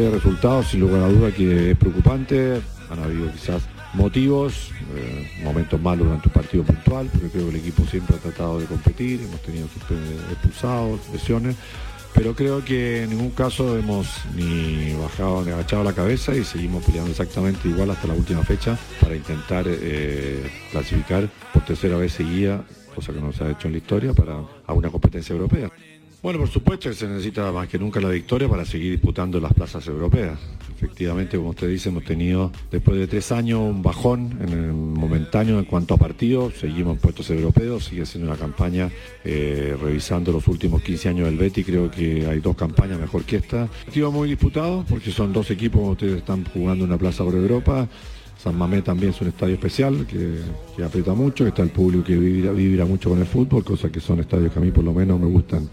De 0.00 0.10
resultados, 0.10 0.68
sin 0.68 0.80
lugar 0.80 1.02
a 1.02 1.08
duda 1.08 1.30
que 1.30 1.70
es 1.70 1.76
preocupante. 1.76 2.60
Han 2.90 2.98
habido 2.98 3.30
quizás 3.32 3.62
motivos, 3.92 4.70
eh, 4.96 5.30
momentos 5.44 5.80
malos 5.80 6.06
durante 6.06 6.28
un 6.28 6.34
partido 6.34 6.64
puntual, 6.64 7.08
porque 7.12 7.28
creo 7.28 7.44
que 7.44 7.50
el 7.50 7.56
equipo 7.56 7.84
siempre 7.86 8.16
ha 8.16 8.18
tratado 8.18 8.58
de 8.58 8.66
competir, 8.66 9.20
hemos 9.22 9.40
tenido 9.40 9.66
expulsados, 10.32 11.00
lesiones, 11.12 11.56
pero 12.14 12.34
creo 12.34 12.64
que 12.64 13.02
en 13.02 13.10
ningún 13.10 13.30
caso 13.30 13.76
hemos 13.76 14.24
ni 14.36 14.94
bajado 14.94 15.44
ni 15.44 15.50
agachado 15.50 15.82
la 15.82 15.92
cabeza 15.92 16.34
y 16.34 16.44
seguimos 16.44 16.84
peleando 16.84 17.10
exactamente 17.10 17.68
igual 17.68 17.90
hasta 17.90 18.06
la 18.06 18.14
última 18.14 18.42
fecha 18.44 18.78
para 19.00 19.16
intentar 19.16 19.64
eh, 19.68 20.48
clasificar 20.70 21.28
por 21.52 21.64
tercera 21.64 21.96
vez 21.96 22.12
seguida, 22.12 22.64
cosa 22.94 23.12
que 23.12 23.20
no 23.20 23.32
se 23.32 23.44
ha 23.44 23.50
hecho 23.50 23.66
en 23.66 23.72
la 23.72 23.78
historia, 23.78 24.12
para 24.14 24.40
a 24.66 24.72
una 24.72 24.90
competencia 24.90 25.32
europea. 25.32 25.70
Bueno, 26.22 26.38
por 26.38 26.48
supuesto 26.48 26.88
que 26.88 26.94
se 26.94 27.06
necesita 27.06 27.52
más 27.52 27.68
que 27.68 27.78
nunca 27.78 28.00
la 28.00 28.08
victoria 28.08 28.48
para 28.48 28.64
seguir 28.64 28.92
disputando 28.92 29.38
las 29.40 29.52
plazas 29.52 29.86
europeas. 29.88 30.38
Efectivamente, 30.76 31.36
como 31.36 31.50
usted 31.50 31.68
dice, 31.68 31.88
hemos 31.88 32.04
tenido 32.04 32.50
después 32.70 32.98
de 32.98 33.06
tres 33.06 33.32
años 33.32 33.60
un 33.60 33.82
bajón 33.82 34.38
en 34.40 34.48
el 34.48 34.72
momentáneo 34.72 35.58
en 35.58 35.64
cuanto 35.64 35.94
a 35.94 35.96
partidos, 35.96 36.54
seguimos 36.54 36.94
en 36.94 37.00
puestos 37.00 37.30
europeos, 37.30 37.84
sigue 37.86 38.04
siendo 38.04 38.30
una 38.30 38.38
campaña, 38.38 38.90
eh, 39.24 39.76
revisando 39.80 40.32
los 40.32 40.46
últimos 40.48 40.82
15 40.82 41.08
años 41.08 41.26
del 41.26 41.38
Betty, 41.38 41.64
creo 41.64 41.90
que 41.90 42.26
hay 42.26 42.40
dos 42.40 42.56
campañas 42.56 42.98
mejor 42.98 43.24
que 43.24 43.36
esta. 43.36 43.66
Partido 43.84 44.10
muy 44.10 44.28
disputado 44.28 44.84
porque 44.88 45.10
son 45.10 45.32
dos 45.32 45.50
equipos, 45.50 45.80
como 45.80 45.92
ustedes 45.92 46.18
están 46.18 46.44
jugando 46.44 46.84
una 46.84 46.98
plaza 46.98 47.24
por 47.24 47.34
Europa, 47.34 47.88
San 48.44 48.58
Mamé 48.58 48.82
también 48.82 49.12
es 49.12 49.20
un 49.22 49.28
estadio 49.28 49.54
especial 49.54 50.06
que, 50.06 50.84
aprieta 50.84 51.14
mucho, 51.14 51.44
que 51.44 51.48
está 51.48 51.62
el 51.62 51.70
público 51.70 52.04
que 52.04 52.14
vibra, 52.16 52.84
mucho 52.84 53.08
con 53.08 53.18
el 53.18 53.26
fútbol, 53.26 53.64
cosas 53.64 53.90
que 53.90 54.00
son 54.00 54.20
estadios 54.20 54.52
que 54.52 54.58
a 54.58 54.62
mí 54.62 54.70
por 54.70 54.84
lo 54.84 54.92
menos 54.92 55.18
me 55.18 55.26
gustan 55.26 55.66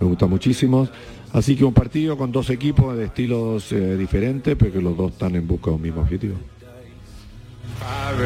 me 0.00 0.06
gusta 0.06 0.26
muchísimo. 0.26 0.88
Así 1.36 1.54
que 1.54 1.66
un 1.66 1.74
partido 1.74 2.16
con 2.16 2.32
dos 2.32 2.48
equipos 2.48 2.96
de 2.96 3.04
estilos 3.04 3.70
eh, 3.70 3.98
diferentes, 3.98 4.56
pero 4.58 4.72
que 4.72 4.80
los 4.80 4.96
dos 4.96 5.12
están 5.12 5.36
en 5.36 5.46
busca 5.46 5.68
de 5.68 5.76
un 5.76 5.82
mismo 5.82 6.00
objetivo. 6.00 6.34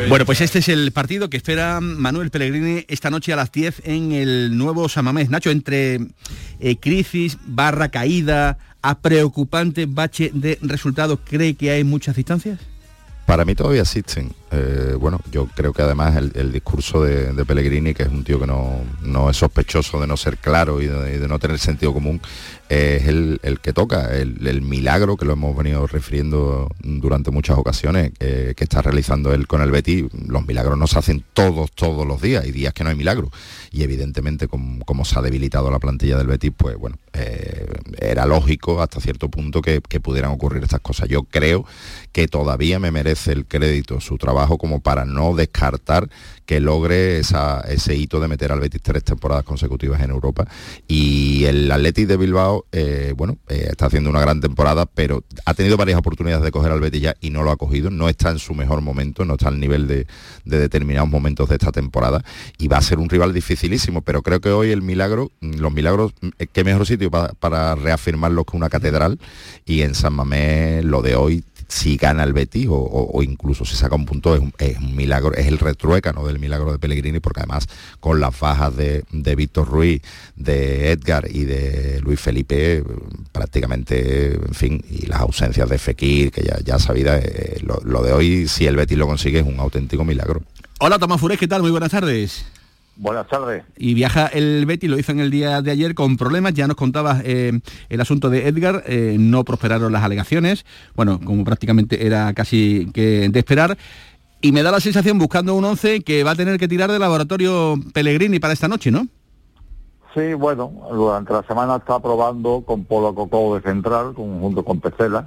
Bueno, 0.08 0.24
pues 0.24 0.40
este 0.40 0.60
es 0.60 0.68
el 0.68 0.92
partido 0.92 1.28
que 1.28 1.36
espera 1.36 1.80
Manuel 1.80 2.30
Pellegrini 2.30 2.84
esta 2.86 3.10
noche 3.10 3.32
a 3.32 3.36
las 3.36 3.50
10 3.50 3.82
en 3.84 4.12
el 4.12 4.56
nuevo 4.56 4.88
Samamés. 4.88 5.28
Nacho, 5.28 5.50
entre 5.50 5.98
eh, 6.60 6.76
crisis, 6.76 7.36
barra 7.46 7.88
caída, 7.88 8.58
a 8.80 9.00
preocupante 9.00 9.86
bache 9.86 10.30
de 10.32 10.60
resultados, 10.62 11.18
¿cree 11.28 11.54
que 11.54 11.72
hay 11.72 11.82
muchas 11.82 12.14
distancias? 12.14 12.60
Para 13.26 13.44
mí 13.44 13.54
todavía 13.54 13.82
existen. 13.82 14.32
Eh, 14.50 14.96
bueno, 14.98 15.20
yo 15.30 15.46
creo 15.54 15.72
que 15.72 15.82
además 15.82 16.16
el, 16.16 16.32
el 16.34 16.52
discurso 16.52 17.02
de, 17.02 17.32
de 17.32 17.44
Pellegrini, 17.44 17.94
que 17.94 18.04
es 18.04 18.08
un 18.08 18.24
tío 18.24 18.40
que 18.40 18.46
no, 18.46 18.80
no 19.02 19.30
es 19.30 19.36
sospechoso 19.36 20.00
de 20.00 20.06
no 20.06 20.16
ser 20.16 20.36
claro 20.36 20.80
y 20.80 20.86
de, 20.86 21.14
y 21.14 21.18
de 21.18 21.28
no 21.28 21.38
tener 21.38 21.58
sentido 21.58 21.92
común, 21.92 22.20
es 22.70 23.08
el, 23.08 23.40
el 23.42 23.58
que 23.58 23.72
toca, 23.72 24.16
el, 24.16 24.46
el 24.46 24.62
milagro 24.62 25.16
que 25.16 25.24
lo 25.24 25.32
hemos 25.32 25.56
venido 25.56 25.88
refiriendo 25.88 26.70
durante 26.78 27.32
muchas 27.32 27.58
ocasiones, 27.58 28.12
eh, 28.20 28.54
que 28.56 28.62
está 28.62 28.80
realizando 28.80 29.34
él 29.34 29.48
con 29.48 29.60
el 29.60 29.72
Betis. 29.72 30.04
Los 30.28 30.46
milagros 30.46 30.78
no 30.78 30.86
se 30.86 30.98
hacen 30.98 31.24
todos, 31.34 31.72
todos 31.72 32.06
los 32.06 32.22
días, 32.22 32.44
hay 32.44 32.52
días 32.52 32.72
que 32.72 32.84
no 32.84 32.90
hay 32.90 32.96
milagro. 32.96 33.32
Y 33.72 33.84
evidentemente, 33.84 34.48
como, 34.48 35.04
se 35.04 35.18
ha 35.18 35.22
debilitado 35.22 35.70
la 35.70 35.78
plantilla 35.78 36.18
del 36.18 36.26
Betis, 36.26 36.52
pues 36.56 36.76
bueno, 36.76 36.96
eh, 37.12 37.66
era 38.00 38.26
lógico 38.26 38.82
hasta 38.82 39.00
cierto 39.00 39.28
punto 39.28 39.62
que, 39.62 39.80
pudieran 40.00 40.32
ocurrir 40.32 40.62
estas 40.62 40.80
cosas. 40.80 41.08
Yo 41.08 41.24
creo 41.24 41.64
que 42.12 42.26
todavía 42.26 42.78
me 42.78 42.90
merece 42.90 43.32
el 43.32 43.46
crédito 43.46 44.00
su 44.00 44.18
trabajo 44.18 44.58
como 44.58 44.80
para 44.80 45.04
no 45.04 45.34
descartar 45.34 46.08
que 46.46 46.58
logre 46.58 47.20
ese 47.20 47.94
hito 47.94 48.18
de 48.18 48.26
meter 48.26 48.50
al 48.50 48.58
Betis 48.58 48.82
tres 48.82 49.04
temporadas 49.04 49.44
consecutivas 49.44 50.00
en 50.00 50.10
Europa. 50.10 50.48
Y 50.88 51.44
el 51.44 51.70
Athletic 51.70 52.08
de 52.08 52.16
Bilbao, 52.16 52.64
eh, 52.72 53.14
bueno, 53.16 53.38
eh, 53.48 53.68
está 53.70 53.86
haciendo 53.86 54.10
una 54.10 54.20
gran 54.20 54.40
temporada, 54.40 54.86
pero 54.86 55.22
ha 55.44 55.54
tenido 55.54 55.76
varias 55.76 55.98
oportunidades 55.98 56.44
de 56.44 56.50
coger 56.50 56.72
al 56.72 56.80
Betis 56.80 57.02
ya 57.02 57.16
y 57.20 57.30
no 57.30 57.44
lo 57.44 57.52
ha 57.52 57.56
cogido. 57.56 57.90
No 57.90 58.08
está 58.08 58.30
en 58.30 58.40
su 58.40 58.54
mejor 58.54 58.80
momento, 58.80 59.24
no 59.24 59.34
está 59.34 59.46
al 59.46 59.60
nivel 59.60 59.86
de, 59.86 60.08
de 60.44 60.58
determinados 60.58 61.08
momentos 61.08 61.48
de 61.48 61.54
esta 61.54 61.70
temporada 61.70 62.24
y 62.58 62.66
va 62.66 62.78
a 62.78 62.82
ser 62.82 62.98
un 62.98 63.08
rival 63.08 63.32
dificilísimo. 63.60 64.02
Pero 64.02 64.22
creo 64.22 64.40
que 64.40 64.50
hoy 64.50 64.70
el 64.70 64.82
milagro, 64.82 65.30
mm, 65.40 65.58
los 65.58 65.72
milagros, 65.72 66.12
mm, 66.20 66.28
qué 66.52 66.64
mejor 66.64 66.86
sitio 66.86 67.10
para, 67.10 67.32
para 67.34 67.74
reafirmarlos 67.74 68.44
que 68.46 68.56
una 68.56 68.68
catedral 68.68 69.18
y 69.66 69.82
en 69.82 69.94
San 69.94 70.14
Mamés 70.14 70.84
lo 70.84 71.02
de 71.02 71.14
hoy 71.14 71.44
si 71.68 71.96
gana 71.96 72.24
el 72.24 72.32
Betis 72.32 72.66
o, 72.68 73.22
incluso 73.22 73.64
si 73.64 73.76
saca 73.76 73.94
un 73.94 74.04
punto 74.04 74.34
es 74.34 74.40
un, 74.40 74.96
milagro, 74.96 75.32
es 75.34 75.46
el 75.46 75.56
retruécano 75.56 76.26
del 76.26 76.40
milagro 76.40 76.72
de 76.72 76.80
Pellegrini 76.80 77.20
porque 77.20 77.40
además 77.40 77.68
con 78.00 78.18
las 78.18 78.40
bajas 78.40 78.76
de, 78.76 79.04
de 79.12 79.36
Víctor 79.36 79.68
Ruiz, 79.68 80.02
de 80.34 80.90
Edgar 80.90 81.28
y 81.30 81.44
de 81.44 82.00
Luis 82.00 82.18
Felipe 82.18 82.78
eh, 82.78 82.84
prácticamente, 83.30 84.34
en 84.34 84.54
fin, 84.54 84.84
y 84.90 85.06
las 85.06 85.20
ausencias 85.20 85.68
de 85.68 85.78
Fekir, 85.78 86.32
que 86.32 86.42
ya, 86.42 86.58
ya 86.58 86.80
sabida, 86.80 87.18
eh, 87.18 87.60
lo, 87.62 87.80
lo 87.84 88.02
de 88.02 88.14
hoy 88.14 88.48
si 88.48 88.66
el 88.66 88.74
Betis 88.74 88.98
lo 88.98 89.06
consigue 89.06 89.38
es 89.38 89.46
un 89.46 89.60
auténtico 89.60 90.04
milagro. 90.04 90.42
Hola 90.80 90.98
Tomás 90.98 91.20
Furés, 91.20 91.38
¿qué 91.38 91.46
tal? 91.46 91.62
Muy 91.62 91.70
buenas 91.70 91.92
tardes. 91.92 92.44
Buenas 93.00 93.28
tardes. 93.28 93.64
Y 93.78 93.94
viaja 93.94 94.26
el 94.26 94.66
Betis, 94.66 94.90
lo 94.90 94.98
hizo 94.98 95.10
en 95.12 95.20
el 95.20 95.30
día 95.30 95.62
de 95.62 95.70
ayer 95.70 95.94
con 95.94 96.18
problemas, 96.18 96.52
ya 96.52 96.66
nos 96.66 96.76
contabas 96.76 97.22
eh, 97.24 97.58
el 97.88 98.00
asunto 98.02 98.28
de 98.28 98.46
Edgar, 98.46 98.84
eh, 98.86 99.16
no 99.18 99.42
prosperaron 99.42 99.90
las 99.90 100.04
alegaciones, 100.04 100.66
bueno, 100.94 101.18
como 101.18 101.42
prácticamente 101.42 102.06
era 102.06 102.34
casi 102.34 102.90
que 102.92 103.30
de 103.30 103.38
esperar, 103.38 103.78
y 104.42 104.52
me 104.52 104.62
da 104.62 104.70
la 104.70 104.80
sensación, 104.80 105.16
buscando 105.16 105.54
un 105.54 105.64
11, 105.64 106.02
que 106.02 106.24
va 106.24 106.32
a 106.32 106.36
tener 106.36 106.58
que 106.58 106.68
tirar 106.68 106.92
del 106.92 107.00
laboratorio 107.00 107.76
Pellegrini 107.94 108.38
para 108.38 108.52
esta 108.52 108.68
noche, 108.68 108.90
¿no? 108.90 109.06
Sí, 110.14 110.34
bueno, 110.34 110.70
durante 110.92 111.32
la 111.32 111.42
semana 111.44 111.76
está 111.76 112.00
probando 112.00 112.64
con 112.66 112.84
Polo 112.84 113.14
Coco 113.14 113.54
de 113.54 113.62
central, 113.62 114.12
junto 114.14 114.62
con 114.62 114.78
Pesela. 114.78 115.26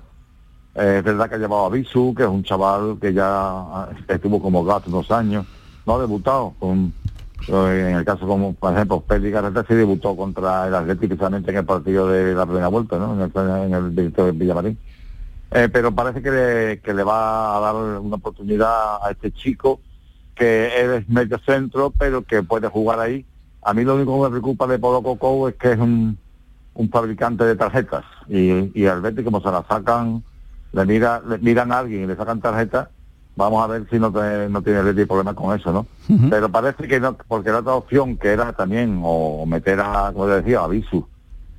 Eh, 0.76 0.98
es 1.00 1.04
verdad 1.04 1.28
que 1.28 1.36
ha 1.36 1.40
llevado 1.40 1.66
a 1.66 1.70
Bisu, 1.70 2.14
que 2.16 2.22
es 2.22 2.30
un 2.30 2.44
chaval 2.44 3.00
que 3.02 3.16
ya 3.16 3.90
estuvo 4.08 4.40
como 4.40 4.64
gato 4.64 4.92
unos 4.92 5.10
años, 5.10 5.48
no 5.88 5.96
ha 5.96 6.00
debutado. 6.00 6.54
Con, 6.60 6.94
en 7.48 7.96
el 7.96 8.06
caso 8.06 8.28
como, 8.28 8.54
por 8.54 8.74
ejemplo, 8.74 9.02
Peli 9.02 9.32
Garreta 9.32 9.66
sí 9.68 9.74
debutó 9.74 10.16
contra 10.16 10.68
el 10.68 10.76
Atlético 10.76 11.10
precisamente 11.10 11.52
en 11.52 11.58
el 11.58 11.66
partido 11.66 12.08
de 12.08 12.34
la 12.34 12.46
primera 12.46 12.68
vuelta, 12.68 12.98
¿no? 12.98 13.14
En 13.14 13.22
el, 13.22 13.74
en 13.74 13.96
Víctor 13.96 14.34
Villamarín. 14.34 14.78
Eh, 15.52 15.70
pero 15.72 15.92
parece 15.92 16.22
que 16.22 16.32
le, 16.32 16.80
que 16.80 16.94
le 16.94 17.04
va 17.04 17.58
a 17.58 17.60
dar 17.60 17.76
una 18.00 18.16
oportunidad 18.16 18.98
a 19.04 19.12
este 19.12 19.32
chico 19.32 19.80
que 20.36 20.82
él 20.82 20.92
es 20.92 21.10
medio 21.10 21.38
centro, 21.46 21.92
pero 21.92 22.24
que 22.24 22.42
puede 22.42 22.68
jugar 22.68 23.00
ahí. 23.00 23.26
A 23.62 23.74
mí 23.74 23.84
lo 23.84 23.96
único 23.96 24.18
que 24.18 24.24
me 24.24 24.30
preocupa 24.32 24.68
de 24.68 24.80
Polo 24.80 25.02
Coco 25.02 25.48
es 25.48 25.56
que 25.56 25.74
es 25.74 25.78
un, 25.78 26.18
un 26.74 26.90
fabricante 26.90 27.44
de 27.44 27.56
tarjetas 27.56 28.04
y, 28.28 28.72
y 28.74 28.88
al 28.88 29.02
Betis 29.02 29.24
como 29.24 29.42
se 29.42 29.52
la 29.52 29.64
sacan, 29.68 30.24
le, 30.72 30.86
mira, 30.86 31.22
le 31.28 31.38
miran 31.38 31.72
a 31.72 31.80
alguien 31.80 32.04
y 32.04 32.08
le 32.08 32.16
sacan 32.16 32.42
tarjetas, 32.42 32.90
vamos 33.36 33.64
a 33.64 33.68
ver 33.68 33.88
si 33.90 34.00
no, 34.00 34.12
te- 34.12 34.48
no 34.50 34.62
tiene 34.62 34.80
el 34.80 34.86
Betis 34.86 35.08
problema 35.08 35.34
con 35.34 35.58
eso, 35.60 35.72
¿no? 35.72 35.86
Pero 36.30 36.50
parece 36.50 36.88
que 36.88 37.00
no, 37.00 37.16
porque 37.28 37.52
la 37.52 37.60
otra 37.60 37.74
opción 37.76 38.18
que 38.18 38.30
era 38.30 38.54
también, 38.54 39.00
o 39.04 39.46
meter 39.46 39.80
a, 39.80 40.12
como 40.14 40.28
decía, 40.28 40.60
a 40.62 40.68
Visu, 40.68 41.08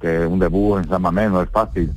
que 0.01 0.27
un 0.27 0.39
debut 0.39 0.79
en 0.79 0.89
San 0.89 1.03
Mamés 1.03 1.31
no 1.31 1.41
es 1.43 1.51
fácil, 1.51 1.93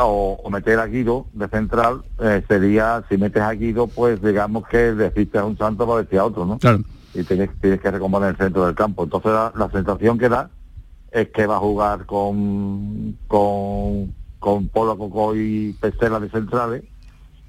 o, 0.00 0.38
o 0.42 0.50
meter 0.50 0.78
a 0.78 0.86
Guido 0.86 1.26
de 1.32 1.48
central, 1.48 2.02
eh, 2.20 2.42
sería, 2.48 3.04
si 3.08 3.16
metes 3.18 3.42
a 3.42 3.52
Guido, 3.52 3.86
pues 3.88 4.22
digamos 4.22 4.66
que 4.68 4.92
deciste 4.94 5.38
a 5.38 5.44
un 5.44 5.58
santo 5.58 5.86
para 5.86 6.02
decir 6.02 6.18
a 6.20 6.24
otro, 6.24 6.44
¿no? 6.46 6.58
Claro. 6.58 6.80
Y 7.14 7.24
tienes, 7.24 7.50
tienes 7.60 7.80
que 7.80 7.90
recomponer 7.90 8.30
el 8.30 8.36
centro 8.36 8.64
del 8.66 8.74
campo. 8.76 9.02
Entonces 9.04 9.32
la, 9.32 9.52
la 9.56 9.68
sensación 9.70 10.18
que 10.18 10.28
da 10.28 10.50
es 11.10 11.28
que 11.30 11.46
va 11.46 11.56
a 11.56 11.60
jugar 11.60 12.06
con, 12.06 13.16
con, 13.26 14.14
con 14.38 14.68
Polo 14.68 14.96
Coco 14.96 15.34
y 15.34 15.74
Pestela 15.80 16.20
de 16.20 16.28
centrales 16.30 16.84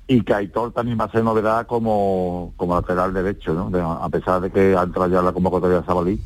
y 0.10 0.24
que 0.24 0.34
Aitor 0.34 0.74
también 0.74 0.99
va 0.99 1.05
a 1.05 1.12
ser 1.12 1.24
novedad 1.24 1.68
como, 1.68 2.51
como 2.57 2.74
lateral 2.74 3.14
derecho, 3.14 3.53
¿no? 3.53 3.70
A 4.03 4.10
pesar 4.10 4.41
de 4.41 4.49
que 4.49 4.76
ha 4.76 4.82
entrado 4.82 5.07
ya 5.07 5.22
la 5.22 5.32
convocatoria 5.32 5.82
de 5.82 5.86
Sabalí, 5.86 6.20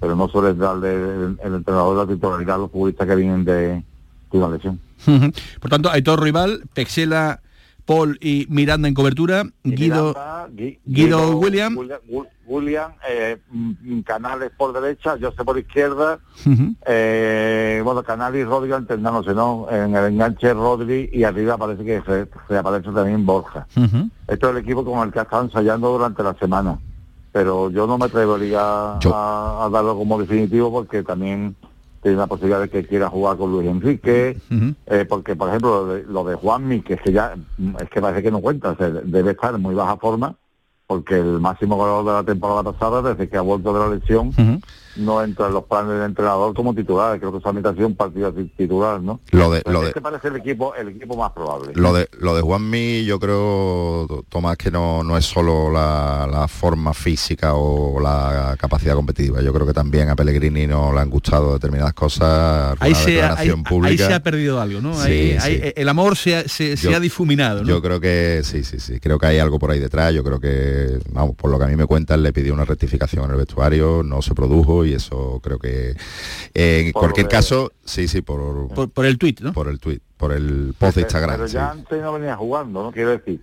pero 0.00 0.16
no 0.16 0.26
suele 0.26 0.54
darle 0.54 0.94
el, 0.94 1.38
el 1.44 1.54
entrenador 1.56 1.98
la 1.98 2.14
titularidad 2.14 2.54
a 2.54 2.58
los 2.60 2.70
futbolistas 2.70 3.06
que 3.06 3.14
vienen 3.14 3.44
de, 3.44 3.84
de 4.32 4.38
una 4.38 4.48
lesión. 4.48 4.80
Por 5.60 5.70
tanto, 5.70 5.90
Aitor 5.90 6.22
Rival, 6.22 6.62
Pexela, 6.72 7.42
Paul 7.86 8.18
y 8.20 8.46
Miranda 8.50 8.88
en 8.88 8.94
cobertura, 8.94 9.44
Guido, 9.64 10.08
Miranda, 10.08 10.48
Gui- 10.48 10.78
Guido 10.84 11.36
William. 11.38 11.76
William, 11.78 12.00
Wi- 12.08 12.26
William, 12.48 12.92
eh, 13.08 13.38
mm, 13.50 14.00
Canales 14.00 14.50
por 14.56 14.72
derecha, 14.72 15.16
José 15.20 15.44
por 15.44 15.58
izquierda, 15.58 16.18
Ujú. 16.44 16.74
eh, 16.86 17.80
bueno, 17.84 18.02
Canales 18.02 18.40
y 18.42 18.44
Rodri 18.44 18.72
alternándose, 18.72 19.34
¿no? 19.34 19.66
En 19.70 19.94
el 19.96 20.12
enganche 20.12 20.52
Rodri 20.52 21.08
y 21.12 21.24
arriba 21.24 21.56
parece 21.56 21.84
que 21.84 22.02
se, 22.02 22.28
se 22.48 22.58
aparece 22.58 22.90
también 22.90 23.24
Borja. 23.24 23.66
Ujú. 23.76 24.08
Esto 24.28 24.48
es 24.48 24.56
el 24.56 24.62
equipo 24.62 24.84
con 24.84 25.06
el 25.06 25.12
que 25.12 25.20
ha 25.20 25.22
estado 25.22 25.44
ensayando 25.44 25.90
durante 25.92 26.22
la 26.22 26.34
semana. 26.34 26.78
Pero 27.32 27.70
yo 27.70 27.86
no 27.86 27.98
me 27.98 28.06
atrevería 28.06 28.60
a, 28.62 29.64
a 29.64 29.68
darlo 29.70 29.96
como 29.96 30.18
definitivo 30.18 30.72
porque 30.72 31.02
también 31.02 31.54
tiene 32.06 32.18
la 32.18 32.28
posibilidad 32.28 32.60
de 32.60 32.68
que 32.68 32.86
quiera 32.86 33.08
jugar 33.08 33.36
con 33.36 33.50
Luis 33.50 33.66
Enrique, 33.66 34.38
eh, 34.86 35.06
porque 35.08 35.34
por 35.34 35.48
ejemplo 35.48 35.84
lo 35.84 35.86
de, 35.92 36.04
lo 36.04 36.24
de 36.24 36.36
Juanmi, 36.36 36.80
que 36.82 36.94
es 36.94 37.00
que 37.00 37.10
ya 37.10 37.34
es 37.80 37.90
que 37.90 38.00
parece 38.00 38.22
que 38.22 38.30
no 38.30 38.38
cuenta, 38.38 38.70
o 38.70 38.76
sea, 38.76 38.90
debe 38.90 39.32
estar 39.32 39.52
en 39.56 39.60
muy 39.60 39.74
baja 39.74 39.96
forma, 39.96 40.36
porque 40.86 41.16
el 41.16 41.40
máximo 41.40 41.74
goleador 41.74 42.04
de 42.04 42.12
la 42.12 42.22
temporada 42.22 42.62
pasada, 42.62 43.02
desde 43.02 43.28
que 43.28 43.36
ha 43.36 43.40
vuelto 43.40 43.72
de 43.72 43.80
la 43.80 43.88
lesión, 43.88 44.30
no 44.96 45.22
entra 45.22 45.46
en 45.48 45.54
los 45.54 45.64
planes 45.64 45.92
del 45.94 46.02
entrenador 46.02 46.54
como 46.54 46.74
titular, 46.74 47.18
creo 47.18 47.32
que 47.32 47.40
solamente 47.40 47.68
ha 47.68 47.74
sido 47.74 47.86
un 47.86 47.96
partido 47.96 48.32
ti- 48.32 48.50
titular, 48.56 49.00
¿no? 49.00 49.20
Lo 49.32 49.50
de, 49.50 49.60
Pero 49.62 49.72
lo 49.72 49.80
de, 49.82 49.88
este 49.88 50.00
parece 50.00 50.28
el 50.28 50.36
equipo, 50.36 50.74
el 50.74 50.88
equipo 50.88 51.16
más 51.16 51.32
probable. 51.32 51.72
Lo 51.74 51.92
de, 51.92 52.08
lo 52.18 52.34
de 52.34 52.42
Juanmi, 52.42 53.04
yo 53.04 53.18
creo, 53.18 54.24
Tomás, 54.28 54.56
que 54.56 54.70
no, 54.70 55.02
no 55.02 55.16
es 55.16 55.24
solo 55.24 55.70
la, 55.70 56.28
la 56.30 56.48
forma 56.48 56.94
física 56.94 57.54
o 57.54 58.00
la 58.00 58.56
capacidad 58.58 58.94
competitiva. 58.94 59.40
Yo 59.42 59.52
creo 59.52 59.66
que 59.66 59.72
también 59.74 60.08
a 60.08 60.16
Pellegrini 60.16 60.66
no 60.66 60.92
le 60.92 61.00
han 61.00 61.10
gustado 61.10 61.52
determinadas 61.54 61.94
cosas. 61.94 62.76
Ahí 62.80 62.94
se, 62.94 63.00
ha- 63.00 63.04
ahí, 63.04 63.12
declaración 63.46 63.58
ahí 63.58 63.64
pública. 63.64 64.06
se 64.06 64.14
ha 64.14 64.22
perdido 64.22 64.60
algo, 64.60 64.80
¿no? 64.80 64.94
Sí, 64.94 65.36
Ahí- 65.40 65.60
sí. 65.62 65.72
el 65.76 65.88
amor 65.88 66.16
se, 66.16 66.36
ha- 66.36 66.48
se, 66.48 66.76
se 66.76 66.90
Yo- 66.90 66.96
ha 66.96 67.00
difuminado, 67.00 67.62
¿no? 67.62 67.68
Yo 67.68 67.82
creo 67.82 68.00
que 68.00 68.40
sí, 68.44 68.64
sí, 68.64 68.80
sí. 68.80 68.98
Creo 69.00 69.18
que 69.18 69.26
hay 69.26 69.38
algo 69.38 69.58
por 69.58 69.70
ahí 69.70 69.78
detrás. 69.78 70.12
Yo 70.14 70.24
creo 70.24 70.40
que, 70.40 70.98
vamos, 71.12 71.36
por 71.36 71.50
lo 71.50 71.58
que 71.58 71.64
a 71.64 71.68
mí 71.68 71.76
me 71.76 71.86
cuentan, 71.86 72.22
le 72.22 72.32
pidió 72.32 72.54
una 72.54 72.64
rectificación 72.64 73.24
en 73.26 73.30
el 73.32 73.36
vestuario, 73.36 74.02
no 74.04 74.22
se 74.22 74.34
produjo 74.34 74.84
y 74.86 74.94
eso 74.94 75.40
creo 75.42 75.58
que 75.58 75.90
eh, 76.54 76.84
en 76.86 76.92
Por 76.92 77.02
cualquier 77.02 77.28
caso, 77.28 77.72
sí, 77.84 78.08
sí, 78.08 78.22
por, 78.22 78.68
por, 78.90 79.06
el 79.06 79.18
tuit, 79.18 79.40
¿no? 79.40 79.52
Por 79.52 79.68
el 79.68 79.78
tuit, 79.78 80.02
por 80.16 80.32
el 80.32 80.74
post 80.78 80.96
de 80.96 81.02
Instagram. 81.02 81.36
Pero 81.36 81.48
sí. 81.48 81.54
ya 81.54 81.70
antes 81.70 82.00
no 82.00 82.12
venía 82.12 82.36
jugando, 82.36 82.82
¿no? 82.82 82.92
Quiero 82.92 83.10
decir, 83.10 83.40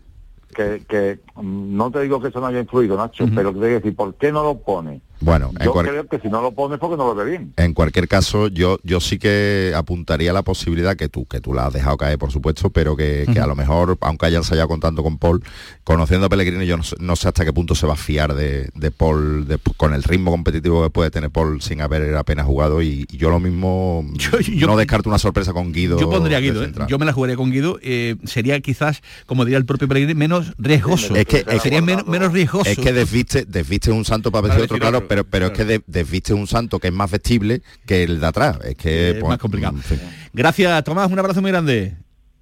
que, 0.54 0.84
que 0.88 1.20
mm, 1.36 1.76
no 1.76 1.92
te 1.92 2.02
digo 2.02 2.22
que 2.22 2.30
eso 2.30 2.40
no 2.40 2.48
haya 2.48 2.60
influido, 2.60 2.96
Nacho, 2.96 3.26
pero 3.34 3.52
te 3.52 3.60
quiero 3.60 3.76
decir, 3.76 3.96
¿por 3.96 4.16
qué 4.16 4.32
no 4.32 4.44
lo 4.44 4.60
pone? 4.60 5.02
Bueno, 5.24 5.52
en 5.60 5.66
Yo 5.66 5.72
cual- 5.74 5.88
creo 5.88 6.08
que 6.08 6.20
si 6.20 6.28
no 6.28 6.42
lo 6.42 6.52
pone 6.54 6.76
es 6.76 6.80
porque 6.80 6.98
no 6.98 7.08
lo 7.08 7.16
ve 7.16 7.26
bien. 7.32 7.54
En 7.58 7.74
cualquier 7.74 8.08
caso, 8.08 8.48
yo, 8.48 8.78
yo 8.84 9.00
sí 9.00 9.18
que 9.20 9.74
apuntaría 9.76 10.34
la 10.34 10.42
posibilidad 10.44 10.96
que 10.96 11.10
tú, 11.10 11.26
que 11.26 11.40
tú 11.42 11.54
la 11.54 11.68
has 11.68 11.74
dejado 11.74 11.98
caer, 11.98 12.18
por 12.18 12.32
supuesto, 12.32 12.70
pero 12.70 12.96
que, 12.96 13.26
que 13.32 13.40
a 13.40 13.48
lo 13.48 13.56
mejor, 13.56 13.98
aunque 14.02 14.26
hayan 14.26 14.42
ensayado 14.42 14.68
contando 14.68 15.04
con 15.04 15.18
Paul, 15.18 15.44
conociendo 15.84 16.26
a 16.28 16.30
Pellegrini, 16.30 16.66
yo 16.66 16.78
no 16.78 16.84
sé, 16.84 16.96
no 17.00 17.16
sé 17.16 17.28
hasta 17.28 17.46
qué 17.46 17.54
punto 17.54 17.76
se 17.76 17.88
va 17.88 17.94
a 17.94 17.98
fiar 17.98 18.34
de, 18.36 18.70
de 18.76 18.92
Paul, 18.92 19.48
de- 19.48 19.60
con 19.78 19.94
el 19.94 20.04
ritmo 20.04 20.32
competitivo 20.32 20.84
que 20.84 20.90
puede 20.90 21.12
tener 21.12 21.30
Paul 21.32 21.62
sin 21.62 21.82
haber 21.82 22.16
apenas 22.16 22.46
jugado, 22.46 22.82
y, 22.82 23.06
y 23.12 23.18
yo 23.18 23.30
lo 23.30 23.40
mismo 23.40 24.06
no 24.68 24.78
descarto 24.78 25.10
una 25.10 25.20
sorpresa 25.20 25.54
con 25.54 25.72
Guido. 25.72 26.00
Yo 26.00 26.10
pondría 26.10 26.38
a 26.38 26.42
Guido, 26.42 26.64
¿eh? 26.64 26.72
yo 26.88 27.00
me 27.00 27.06
la 27.06 27.14
jugaría 27.14 27.36
con 27.36 27.52
Guido, 27.52 27.80
eh, 27.82 28.16
sería 28.26 28.60
quizás, 28.60 29.02
como 29.26 29.46
diría 29.46 29.58
el 29.58 29.66
propio 29.66 29.88
Pellegrini, 29.88 30.14
menos 30.18 30.54
riesgoso. 30.58 31.16
Es 31.16 31.26
que, 31.26 31.46
es 31.48 31.62
sería 31.62 31.82
men- 31.82 32.04
menos 32.08 32.32
riesgoso. 32.34 32.70
Es 32.70 32.78
que 32.78 32.92
desviste, 32.94 33.46
desviste 33.46 33.92
un 33.92 34.06
santo 34.06 34.32
para 34.32 34.44
Para 34.48 34.56
vestir 34.56 34.64
otro, 34.66 34.76
decir 34.76 34.82
claro, 34.92 35.08
pero, 35.14 35.24
pero 35.26 35.46
es 35.48 35.52
que 35.54 35.66
de- 35.66 35.84
desviste 35.88 36.34
un 36.34 36.48
santo 36.48 36.80
que 36.80 36.88
es 36.88 36.94
más 36.94 37.12
vestible 37.12 37.62
que 37.86 38.04
el 38.04 38.20
de 38.20 38.26
atrás. 38.28 38.58
Es 38.64 38.76
que 38.76 39.10
Es 39.12 39.16
pues, 39.16 39.30
más 39.30 39.38
complicado. 39.38 39.76
en 39.78 39.84
fin. 39.84 40.00
Gracias, 40.34 40.84
Tomás, 40.84 41.12
un 41.12 41.20
abrazo 41.20 41.42
muy 41.42 41.52
grande. 41.52 41.96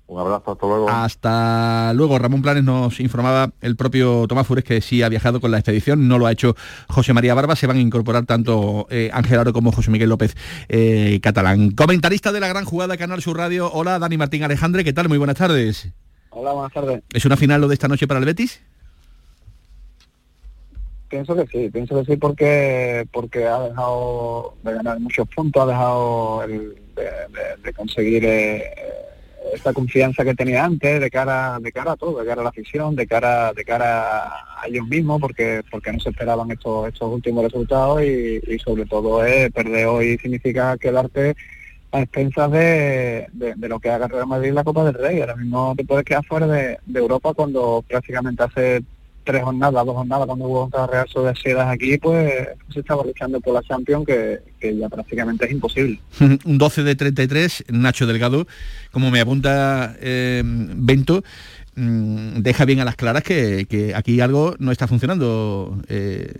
Un 0.08 0.20
abrazo, 0.20 0.52
hasta 0.52 0.66
luego. 0.68 0.90
Hasta 0.90 1.94
luego. 1.94 2.20
Ramón 2.20 2.42
Planes 2.42 2.66
nos 2.66 3.00
informaba 3.00 3.52
el 3.62 3.78
propio 3.78 4.26
Tomás 4.28 4.46
Fures 4.46 4.66
que 4.66 4.82
sí 4.82 5.02
ha 5.04 5.08
viajado 5.10 5.40
con 5.40 5.52
la 5.52 5.58
expedición, 5.60 6.10
no 6.10 6.18
lo 6.20 6.26
ha 6.28 6.34
hecho 6.34 6.54
José 6.90 7.14
María 7.14 7.34
Barba, 7.34 7.56
se 7.56 7.66
van 7.66 7.78
a 7.78 7.80
incorporar 7.80 8.26
tanto 8.26 8.88
eh, 8.90 9.10
Ángel 9.14 9.40
Aro 9.40 9.54
como 9.54 9.72
José 9.72 9.90
Miguel 9.90 10.10
López 10.10 10.36
eh, 10.68 11.18
Catalán. 11.24 11.72
Comentarista 11.72 12.34
de 12.34 12.42
la 12.42 12.50
gran 12.50 12.66
jugada 12.66 12.98
Canal 12.98 13.22
Sur 13.22 13.38
Radio. 13.38 13.72
Hola, 13.72 14.00
Dani 14.00 14.18
Martín 14.18 14.44
Alejandre, 14.44 14.84
¿qué 14.84 14.92
tal? 14.92 15.08
Muy 15.08 15.18
buenas 15.18 15.38
tardes. 15.38 15.88
Hola, 16.32 16.52
buenas 16.52 16.74
tardes. 16.74 17.04
¿Es 17.14 17.24
una 17.26 17.38
final 17.38 17.62
lo 17.62 17.70
de 17.70 17.76
esta 17.76 17.88
noche 17.88 18.06
para 18.08 18.20
el 18.20 18.26
Betis? 18.26 18.60
Pienso 21.12 21.36
que 21.36 21.46
sí, 21.48 21.70
pienso 21.70 22.00
que 22.00 22.06
sí 22.14 22.18
porque 22.18 23.06
porque 23.12 23.46
ha 23.46 23.60
dejado 23.60 24.56
de 24.64 24.74
ganar 24.74 24.98
muchos 25.00 25.28
puntos, 25.28 25.62
ha 25.62 25.66
dejado 25.68 26.44
el- 26.44 26.76
de, 27.64 27.74
conseguir 27.74 28.24
eh, 28.26 28.64
esta 29.54 29.74
confianza 29.74 30.24
que 30.24 30.34
tenía 30.36 30.64
antes 30.64 31.02
de 31.02 31.10
cara 31.10 31.60
de 31.60 31.72
cara 31.74 31.92
a 31.94 31.96
todo, 31.98 32.20
de 32.22 32.26
cara 32.26 32.40
a 32.42 32.44
la 32.46 32.50
afición, 32.52 32.96
de 32.96 33.06
cara 33.08 33.52
de 33.54 33.64
cara 33.66 34.24
a 34.62 34.68
ellos 34.68 34.88
mismos, 34.88 35.20
porque 35.20 35.62
porque 35.70 35.92
no 35.92 36.00
se 36.00 36.10
esperaban 36.12 36.50
estos 36.52 36.88
estos 36.88 37.12
últimos 37.12 37.44
resultados 37.44 38.02
y, 38.04 38.58
sobre 38.60 38.86
todo 38.86 39.26
eh, 39.26 39.52
perder 39.52 39.88
hoy 39.88 40.18
significa 40.18 40.78
quedarte 40.78 41.36
a 41.92 42.02
expensas 42.02 42.50
de, 42.52 43.28
de- 43.34 43.68
lo 43.68 43.80
que 43.82 43.90
haga 43.90 44.08
Real 44.08 44.28
Madrid 44.28 44.54
la 44.54 44.64
Copa 44.64 44.86
del 44.86 44.94
Rey. 44.94 45.20
Ahora 45.20 45.36
mismo 45.36 45.74
te 45.76 45.84
puedes 45.84 46.06
quedar 46.06 46.24
fuera 46.26 46.48
de, 46.48 46.78
de 46.86 47.00
Europa 47.00 47.34
cuando 47.34 47.84
prácticamente 47.86 48.44
hace 48.44 48.82
tres 49.24 49.44
jornadas, 49.44 49.86
dos 49.86 49.96
jornadas, 49.96 50.26
cuando 50.28 50.46
hubo 50.46 50.62
contra 50.62 50.88
Real 50.88 51.08
Sociedad 51.10 51.70
aquí, 51.70 51.98
pues 51.98 52.48
se 52.74 52.80
estaba 52.80 53.04
luchando 53.04 53.40
por 53.40 53.54
la 53.54 53.64
Champions, 53.64 54.06
que, 54.06 54.42
ya 54.78 54.90
prácticamente 54.90 55.46
es 55.46 55.52
imposible. 55.52 56.00
Un 56.46 56.58
12 56.58 56.84
de 56.84 56.96
33, 56.96 57.66
Nacho 57.70 58.08
Delgado, 58.08 58.48
como 58.92 59.12
me 59.12 59.20
apunta 59.20 59.96
eh, 60.00 60.42
Bento, 60.46 61.24
deja 61.76 62.66
bien 62.66 62.80
a 62.82 62.86
las 62.86 62.96
claras 62.96 63.24
que, 63.24 63.66
que 63.70 63.96
aquí 63.96 64.20
algo 64.22 64.56
no 64.60 64.72
está 64.72 64.88
funcionando, 64.88 65.78
eh, 65.88 66.32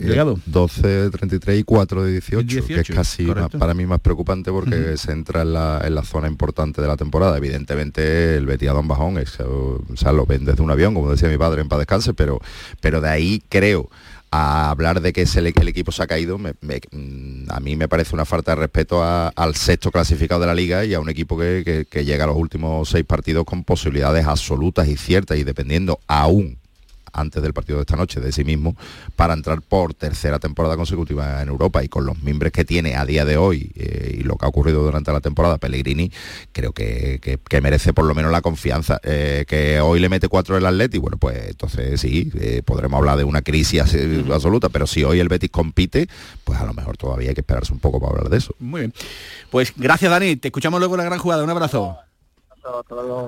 Delgado. 0.00 0.38
12, 0.46 1.10
33 1.10 1.60
y 1.60 1.64
4 1.64 2.04
de 2.04 2.12
18, 2.12 2.46
que 2.46 2.54
18, 2.54 2.80
es 2.92 2.96
casi 2.96 3.24
más- 3.24 3.50
para 3.50 3.74
mí 3.74 3.84
más 3.86 4.00
preocupante 4.00 4.50
porque 4.52 4.96
se 4.96 5.12
entra 5.12 5.42
en 5.42 5.52
la, 5.52 5.82
en 5.84 5.94
la 5.94 6.02
zona 6.02 6.28
importante 6.28 6.80
de 6.80 6.88
la 6.88 6.96
temporada. 6.96 7.36
Evidentemente 7.36 8.36
el 8.36 8.46
Betis 8.46 8.68
ha 8.68 8.72
dado 8.72 8.80
un 8.82 8.88
bajón, 8.88 9.18
es, 9.18 9.38
o 9.40 9.82
sea, 9.96 10.12
lo 10.12 10.24
ven 10.26 10.44
desde 10.44 10.62
un 10.62 10.70
avión, 10.70 10.94
como 10.94 11.10
decía 11.10 11.28
mi 11.28 11.38
padre 11.38 11.62
en 11.62 11.68
paz 11.68 11.78
descanse, 11.80 12.14
pero, 12.14 12.40
pero 12.80 13.00
de 13.00 13.08
ahí 13.08 13.42
creo 13.48 13.90
a 14.30 14.70
hablar 14.70 15.00
de 15.00 15.12
que 15.12 15.22
el 15.24 15.68
equipo 15.68 15.92
se 15.92 16.02
ha 16.02 16.06
caído, 16.06 16.38
mm, 16.38 17.50
a 17.50 17.60
mí 17.60 17.76
me 17.76 17.88
parece 17.88 18.14
una 18.14 18.24
falta 18.24 18.52
de 18.52 18.56
respeto 18.62 19.02
al 19.02 19.54
sexto 19.54 19.90
clasificado 19.90 20.40
de 20.40 20.46
la 20.46 20.54
liga 20.54 20.84
y 20.84 20.94
a 20.94 21.00
un 21.00 21.08
equipo 21.08 21.38
que- 21.38 21.86
que 21.88 22.04
llega 22.04 22.24
a 22.24 22.26
los 22.28 22.36
últimos 22.36 22.88
seis 22.88 23.04
partidos 23.04 23.44
con 23.44 23.64
posibilidades 23.64 24.26
absolutas 24.26 24.88
y 24.88 24.96
ciertas 24.96 25.38
y 25.38 25.44
dependiendo 25.44 26.00
aún 26.06 26.58
antes 27.12 27.42
del 27.42 27.52
partido 27.52 27.78
de 27.78 27.82
esta 27.82 27.96
noche 27.96 28.20
de 28.20 28.32
sí 28.32 28.44
mismo 28.44 28.76
para 29.16 29.34
entrar 29.34 29.62
por 29.62 29.94
tercera 29.94 30.38
temporada 30.38 30.76
consecutiva 30.76 31.40
en 31.42 31.48
Europa 31.48 31.82
y 31.84 31.88
con 31.88 32.04
los 32.06 32.20
miembros 32.22 32.52
que 32.52 32.64
tiene 32.64 32.96
a 32.96 33.04
día 33.06 33.24
de 33.24 33.36
hoy 33.36 33.70
eh, 33.76 34.16
y 34.18 34.22
lo 34.22 34.36
que 34.36 34.44
ha 34.44 34.48
ocurrido 34.48 34.82
durante 34.82 35.12
la 35.12 35.20
temporada 35.20 35.58
Pellegrini 35.58 36.10
creo 36.52 36.72
que, 36.72 37.18
que- 37.22 37.38
que 37.38 37.60
merece 37.60 37.92
por 37.92 38.04
lo 38.04 38.14
menos 38.14 38.30
la 38.32 38.40
confianza 38.42 39.00
Eh, 39.02 39.44
que 39.46 39.80
hoy 39.80 40.00
le 40.00 40.08
mete 40.08 40.28
cuatro 40.28 40.56
el 40.56 40.66
Atleti 40.66 40.98
bueno 40.98 41.16
pues 41.16 41.48
entonces 41.48 42.00
sí 42.00 42.30
eh, 42.38 42.62
podremos 42.64 42.98
hablar 42.98 43.16
de 43.16 43.24
una 43.24 43.42
crisis 43.42 43.80
así- 43.82 44.24
absoluta 44.32 44.68
pero 44.68 44.86
si 44.86 45.04
hoy 45.04 45.20
el 45.20 45.28
Betis 45.28 45.50
compite 45.50 46.08
pues 46.44 46.58
a 46.60 46.64
lo 46.64 46.74
mejor 46.74 46.96
todavía 46.96 47.28
hay 47.30 47.34
que 47.34 47.40
esperarse 47.42 47.72
un 47.72 47.78
poco 47.80 47.98
para 48.00 48.12
hablar 48.12 48.28
de 48.30 48.38
eso 48.38 48.54
Muy 48.58 48.80
bien. 48.80 48.94
Pues 49.50 49.72
gracias, 49.76 50.10
Dani. 50.10 50.36
Te 50.36 50.48
escuchamos 50.48 50.80
luego 50.80 50.94
en 50.94 50.98
la 50.98 51.04
gran 51.04 51.18
jugada. 51.18 51.44
Un 51.44 51.50
abrazo. 51.50 51.96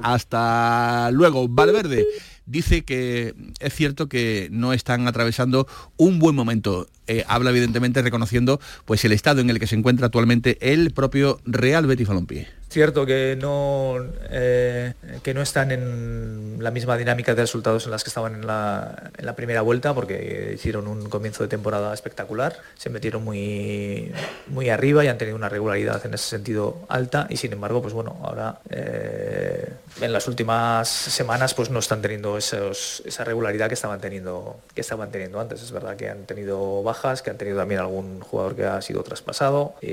Hasta 0.02 1.10
luego. 1.12 1.46
Valverde 1.48 2.04
dice 2.49 2.82
que 2.84 3.34
es 3.61 3.74
cierto 3.74 4.09
que 4.09 4.49
no 4.51 4.72
están 4.72 5.07
atravesando 5.07 5.66
un 5.96 6.18
buen 6.18 6.34
momento. 6.34 6.88
Eh, 7.07 7.24
habla 7.28 7.51
evidentemente 7.51 8.03
reconociendo 8.03 8.61
pues 8.84 9.05
el 9.05 9.12
estado 9.12 9.40
en 9.40 9.51
el 9.51 9.59
que 9.59 9.66
se 9.66 9.76
encuentra 9.76 10.07
actualmente 10.07 10.59
el 10.61 10.90
propio 10.92 11.40
Real 11.44 11.86
Betis 11.86 12.09
Balompié. 12.09 12.57
Cierto 12.70 13.06
que 13.06 13.34
no, 13.40 13.96
eh, 14.30 14.92
que 15.22 15.32
no 15.32 15.40
están 15.40 15.72
en 15.72 16.56
la 16.60 16.70
misma 16.70 16.98
dinámica 16.98 17.34
de 17.34 17.40
resultados 17.40 17.86
en 17.86 17.92
las 17.92 18.04
que 18.04 18.10
estaban 18.10 18.34
en 18.34 18.46
la, 18.46 19.10
en 19.16 19.24
la 19.24 19.34
primera 19.34 19.62
vuelta, 19.62 19.94
porque 19.94 20.52
hicieron 20.54 20.86
un 20.86 21.08
comienzo 21.08 21.42
de 21.44 21.48
temporada 21.48 21.94
espectacular, 21.94 22.56
se 22.76 22.90
metieron 22.90 23.24
muy, 23.24 24.12
muy 24.48 24.68
arriba 24.68 25.02
y 25.02 25.08
han 25.08 25.16
tenido 25.16 25.34
una 25.36 25.48
regularidad 25.48 26.04
en 26.04 26.12
ese 26.12 26.28
sentido 26.28 26.76
alta 26.90 27.26
y 27.30 27.38
sin 27.38 27.54
embargo, 27.54 27.80
pues 27.80 27.94
bueno, 27.94 28.18
ahora 28.22 28.58
eh, 28.68 29.72
en 30.02 30.12
las 30.12 30.28
últimas 30.28 30.88
semanas 30.88 31.54
pues 31.54 31.70
no 31.70 31.78
están 31.78 32.02
teniendo 32.02 32.36
esos- 32.36 33.02
esa 33.06 33.24
regularidad 33.24 33.68
que 33.68 33.74
estaban 33.74 33.98
teniendo 33.98 34.60
que 34.74 34.82
estaban 34.82 35.10
teniendo 35.10 35.40
antes. 35.40 35.62
Es 35.62 35.72
verdad 35.72 35.96
que 35.96 36.10
han 36.10 36.24
tenido 36.26 36.82
bajas, 36.82 37.22
que 37.22 37.30
han 37.30 37.38
tenido 37.38 37.56
también 37.56 37.80
algún 37.80 38.20
jugador 38.20 38.54
que 38.56 38.66
ha 38.66 38.82
sido 38.82 39.02
traspasado 39.04 39.74
y, 39.80 39.86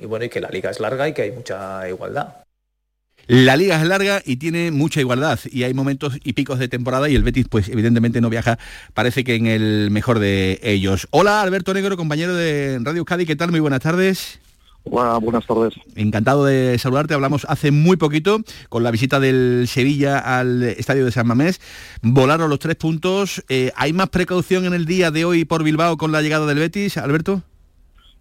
y 0.00 0.06
bueno, 0.06 0.24
y 0.24 0.30
que 0.30 0.40
la 0.40 0.48
liga 0.48 0.70
es 0.70 0.80
larga 0.80 1.06
y 1.06 1.12
que 1.12 1.22
hay 1.22 1.32
mucha 1.32 1.86
igualdad. 1.98 2.34
La 3.26 3.56
liga 3.56 3.76
es 3.76 3.86
larga 3.86 4.22
y 4.24 4.36
tiene 4.36 4.70
mucha 4.70 5.00
igualdad 5.00 5.38
y 5.50 5.64
hay 5.64 5.74
momentos 5.74 6.16
y 6.24 6.32
picos 6.32 6.58
de 6.58 6.68
temporada 6.68 7.10
y 7.10 7.14
el 7.14 7.22
Betis 7.22 7.46
pues 7.50 7.68
evidentemente 7.68 8.22
no 8.22 8.30
viaja, 8.30 8.58
parece 8.94 9.22
que 9.22 9.34
en 9.34 9.46
el 9.46 9.90
mejor 9.90 10.18
de 10.18 10.60
ellos. 10.62 11.08
Hola 11.10 11.42
Alberto 11.42 11.74
Negro, 11.74 11.98
compañero 11.98 12.34
de 12.34 12.78
Radio 12.82 13.00
Euskadi, 13.00 13.26
¿qué 13.26 13.36
tal? 13.36 13.50
Muy 13.50 13.60
buenas 13.60 13.82
tardes. 13.82 14.40
Hola, 14.84 15.18
buenas 15.18 15.46
tardes. 15.46 15.74
Encantado 15.96 16.46
de 16.46 16.78
saludarte. 16.78 17.12
Hablamos 17.12 17.44
hace 17.50 17.70
muy 17.70 17.98
poquito 17.98 18.40
con 18.70 18.82
la 18.82 18.90
visita 18.90 19.20
del 19.20 19.66
Sevilla 19.68 20.18
al 20.18 20.62
estadio 20.62 21.04
de 21.04 21.12
San 21.12 21.26
Mamés. 21.26 21.60
Volaron 22.00 22.48
los 22.48 22.60
tres 22.60 22.76
puntos. 22.76 23.44
Eh, 23.50 23.72
¿Hay 23.76 23.92
más 23.92 24.08
precaución 24.08 24.64
en 24.64 24.72
el 24.72 24.86
día 24.86 25.10
de 25.10 25.26
hoy 25.26 25.44
por 25.44 25.62
Bilbao 25.62 25.98
con 25.98 26.12
la 26.12 26.22
llegada 26.22 26.46
del 26.46 26.60
Betis, 26.60 26.96
Alberto? 26.96 27.42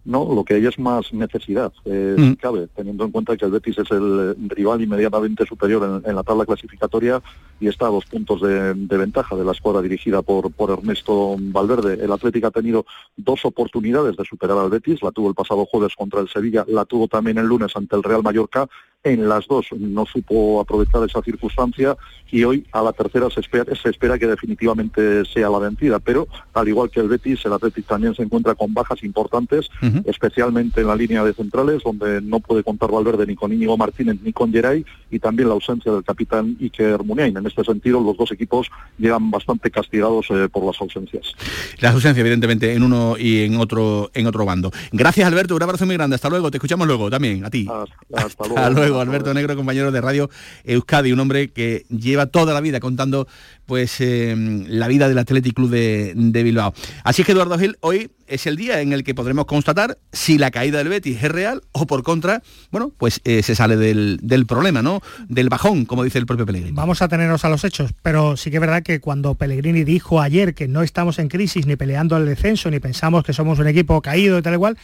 No, 0.08 0.34
lo 0.34 0.46
que 0.46 0.54
hay 0.54 0.66
es 0.66 0.80
más 0.80 1.12
necesidad, 1.12 1.74
eh, 1.84 2.16
Mm. 2.18 2.30
si 2.30 2.36
cabe, 2.38 2.68
teniendo 2.74 3.04
en 3.04 3.12
cuenta 3.12 3.36
que 3.36 3.44
el 3.44 3.52
Betis 3.52 3.78
es 3.78 3.92
el 3.92 4.36
eh, 4.38 4.42
rival 4.48 4.82
inmediatamente 4.82 5.46
superior 5.46 6.02
en, 6.06 6.10
en 6.10 6.16
la 6.16 6.24
tabla 6.24 6.46
clasificatoria 6.46 7.22
y 7.60 7.68
está 7.68 7.88
a 7.88 7.90
dos 7.90 8.06
puntos 8.06 8.40
de, 8.42 8.74
de 8.74 8.98
ventaja 8.98 9.36
de 9.36 9.44
la 9.44 9.52
escuadra 9.52 9.82
dirigida 9.82 10.22
por, 10.22 10.50
por 10.54 10.72
Ernesto 10.72 11.36
Valverde. 11.38 12.02
El 12.02 12.14
Atlético 12.14 12.48
ha 12.48 12.52
tenido 12.52 12.86
dos 13.18 13.44
oportunidades 13.44 14.16
de 14.16 14.24
superar 14.24 14.58
al 14.58 14.70
Betis, 14.70 15.04
la 15.04 15.12
tuvo 15.12 15.28
el 15.28 15.36
pasado 15.36 15.66
jueves 15.66 15.94
contra 15.98 16.22
el 16.22 16.30
Sevilla, 16.30 16.64
la 16.70 16.86
tuvo 16.86 17.10
también 17.10 17.38
el 17.38 17.46
lunes 17.46 17.76
ante 17.76 17.98
el 17.98 18.04
Real 18.04 18.24
Mallorca. 18.24 18.70
En 19.04 19.30
las 19.30 19.48
dos 19.48 19.68
no 19.78 20.06
supo 20.06 20.60
aprovechar 20.60 21.04
esa 21.04 21.22
circunstancia 21.22 21.96
y 22.30 22.44
hoy 22.44 22.66
a 22.72 22.82
la 22.82 22.92
tercera 22.92 23.30
se 23.30 23.40
espera, 23.40 23.74
se 23.76 23.90
espera 23.90 24.18
que 24.20 24.28
definitivamente 24.28 25.24
sea 25.26 25.50
la 25.50 25.60
vencida, 25.60 26.00
pero 26.00 26.28
al 26.54 26.68
igual 26.68 26.90
que 26.90 27.00
el 27.00 27.08
Betis, 27.08 27.46
el 27.46 27.54
Atlético 27.54 27.88
también 27.88 28.16
se 28.16 28.24
encuentra 28.24 28.56
con 28.56 28.74
bajas 28.74 29.04
importantes 29.04 29.70
especialmente 30.06 30.82
en 30.82 30.88
la 30.88 30.96
línea 30.96 31.24
de 31.24 31.34
centrales, 31.34 31.84
donde 31.84 32.22
no 32.22 32.40
puede 32.40 32.64
contar 32.64 32.92
Valverde 32.92 33.26
ni 33.26 33.36
con 33.36 33.54
Íñigo 33.54 33.78
Martínez 33.78 34.18
ni 34.24 34.34
con 34.34 34.52
Geray, 34.52 34.86
y 35.10 35.20
también 35.20 35.50
la 35.50 35.56
ausencia 35.56 35.92
del 35.92 36.04
capitán 36.04 36.58
Iker 36.60 37.04
Muniain. 37.04 37.38
En 37.38 37.46
este 37.46 37.64
sentido, 37.64 38.02
los 38.02 38.18
dos 38.18 38.32
equipos 38.32 38.70
llegan 38.98 39.32
bastante 39.32 39.72
castigados 39.72 40.28
eh, 40.30 40.50
por 40.52 40.66
las 40.66 40.80
ausencias. 40.82 41.34
La 41.80 41.92
ausencia, 41.92 42.22
evidentemente, 42.22 42.74
en 42.74 42.84
uno 42.84 43.16
y 43.18 43.44
en 43.44 43.58
otro, 43.58 44.12
en 44.14 44.28
otro 44.28 44.46
bando. 44.46 44.72
Gracias, 44.92 45.28
Alberto. 45.28 45.56
Un 45.56 45.64
abrazo 45.64 45.86
muy 45.86 45.96
grande. 45.96 46.16
Hasta 46.16 46.30
luego. 46.30 46.52
Te 46.52 46.58
escuchamos 46.58 46.88
luego 46.88 47.10
también, 47.10 47.46
a 47.46 47.50
ti. 47.50 47.68
Hasta, 47.70 48.26
Hasta 48.26 48.70
luego, 48.70 48.87
Alberto 48.96 49.34
Negro, 49.34 49.56
compañero 49.56 49.92
de 49.92 50.02
Radio 50.02 50.30
Euskadi, 50.64 51.12
un 51.12 51.20
hombre 51.20 51.50
que 51.50 51.86
lleva 51.90 52.28
toda 52.28 52.54
la 52.54 52.62
vida 52.62 52.80
contando 52.80 53.28
pues 53.66 54.00
eh, 54.00 54.34
la 54.68 54.88
vida 54.88 55.10
del 55.10 55.18
Athletic 55.18 55.54
Club 55.54 55.70
de, 55.70 56.14
de 56.16 56.44
Bilbao. 56.44 56.74
Así 57.04 57.22
es 57.22 57.26
que 57.26 57.34
Eduardo 57.34 57.60
Gil, 57.60 57.78
hoy 57.82 58.10
es 58.28 58.48
el 58.48 58.56
día 58.56 58.82
en 58.82 58.94
el 58.94 59.04
que 59.04 59.14
podremos 59.14 59.46
constatar 59.46 59.98
si 60.12 60.38
la 60.38 60.52
caída 60.52 60.78
del 60.78 60.90
Betis 60.90 61.22
es 61.22 61.32
real 61.32 61.62
o 61.72 61.86
por 61.86 62.04
contra, 62.04 62.42
bueno, 62.72 62.92
pues 62.98 63.22
eh, 63.26 63.44
se 63.44 63.56
sale 63.56 63.76
del, 63.78 64.20
del 64.22 64.46
problema, 64.46 64.82
¿no? 64.82 65.02
Del 65.28 65.50
bajón, 65.50 65.86
como 65.86 66.04
dice 66.04 66.18
el 66.18 66.26
propio 66.26 66.46
Pellegrini. 66.46 66.76
Vamos 66.76 67.02
a 67.02 67.08
tenernos 67.08 67.44
a 67.46 67.50
los 67.50 67.64
hechos, 67.64 67.92
pero 68.02 68.38
sí 68.38 68.50
que 68.50 68.58
es 68.58 68.62
verdad 68.62 68.84
que 68.84 69.00
cuando 69.00 69.36
Pellegrini 69.36 69.84
dijo 69.84 70.22
ayer 70.22 70.54
que 70.54 70.68
no 70.68 70.82
estamos 70.82 71.20
en 71.20 71.28
crisis 71.28 71.66
ni 71.66 71.76
peleando 71.76 72.16
al 72.16 72.26
descenso, 72.26 72.70
ni 72.72 72.80
pensamos 72.80 73.24
que 73.24 73.34
somos 73.34 73.60
un 73.60 73.68
equipo 73.68 74.02
caído 74.02 74.38
y 74.38 74.42
tal 74.42 74.54
igual, 74.54 74.78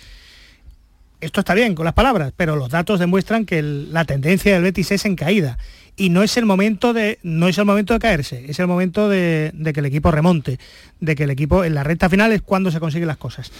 esto 1.23 1.39
está 1.41 1.53
bien 1.53 1.75
con 1.75 1.85
las 1.85 1.93
palabras, 1.93 2.33
pero 2.35 2.55
los 2.55 2.69
datos 2.69 2.99
demuestran 2.99 3.45
que 3.45 3.59
el- 3.59 3.93
la 3.93 4.05
tendencia 4.05 4.53
del 4.53 4.63
Betis 4.63 4.91
es 4.91 5.05
en 5.05 5.15
caída. 5.15 5.57
Y 5.95 6.09
no 6.09 6.23
es 6.23 6.37
el 6.37 6.45
momento 6.45 6.91
de, 6.93 7.19
no 7.23 7.47
es 7.47 7.57
el 7.57 7.65
momento 7.65 7.93
de 7.93 7.99
caerse, 7.99 8.45
es 8.47 8.59
el 8.59 8.65
momento 8.67 9.09
de, 9.09 9.51
de 9.53 9.73
que 9.73 9.79
el 9.79 9.85
equipo 9.85 10.09
remonte, 10.11 10.57
de 10.99 11.15
que 11.15 11.25
el 11.25 11.29
equipo 11.29 11.63
en 11.63 11.75
la 11.75 11.83
recta 11.83 12.09
final 12.09 12.31
es 12.31 12.41
cuando 12.41 12.71
se 12.71 12.79
consiguen 12.79 13.07
las 13.07 13.17
cosas. 13.17 13.51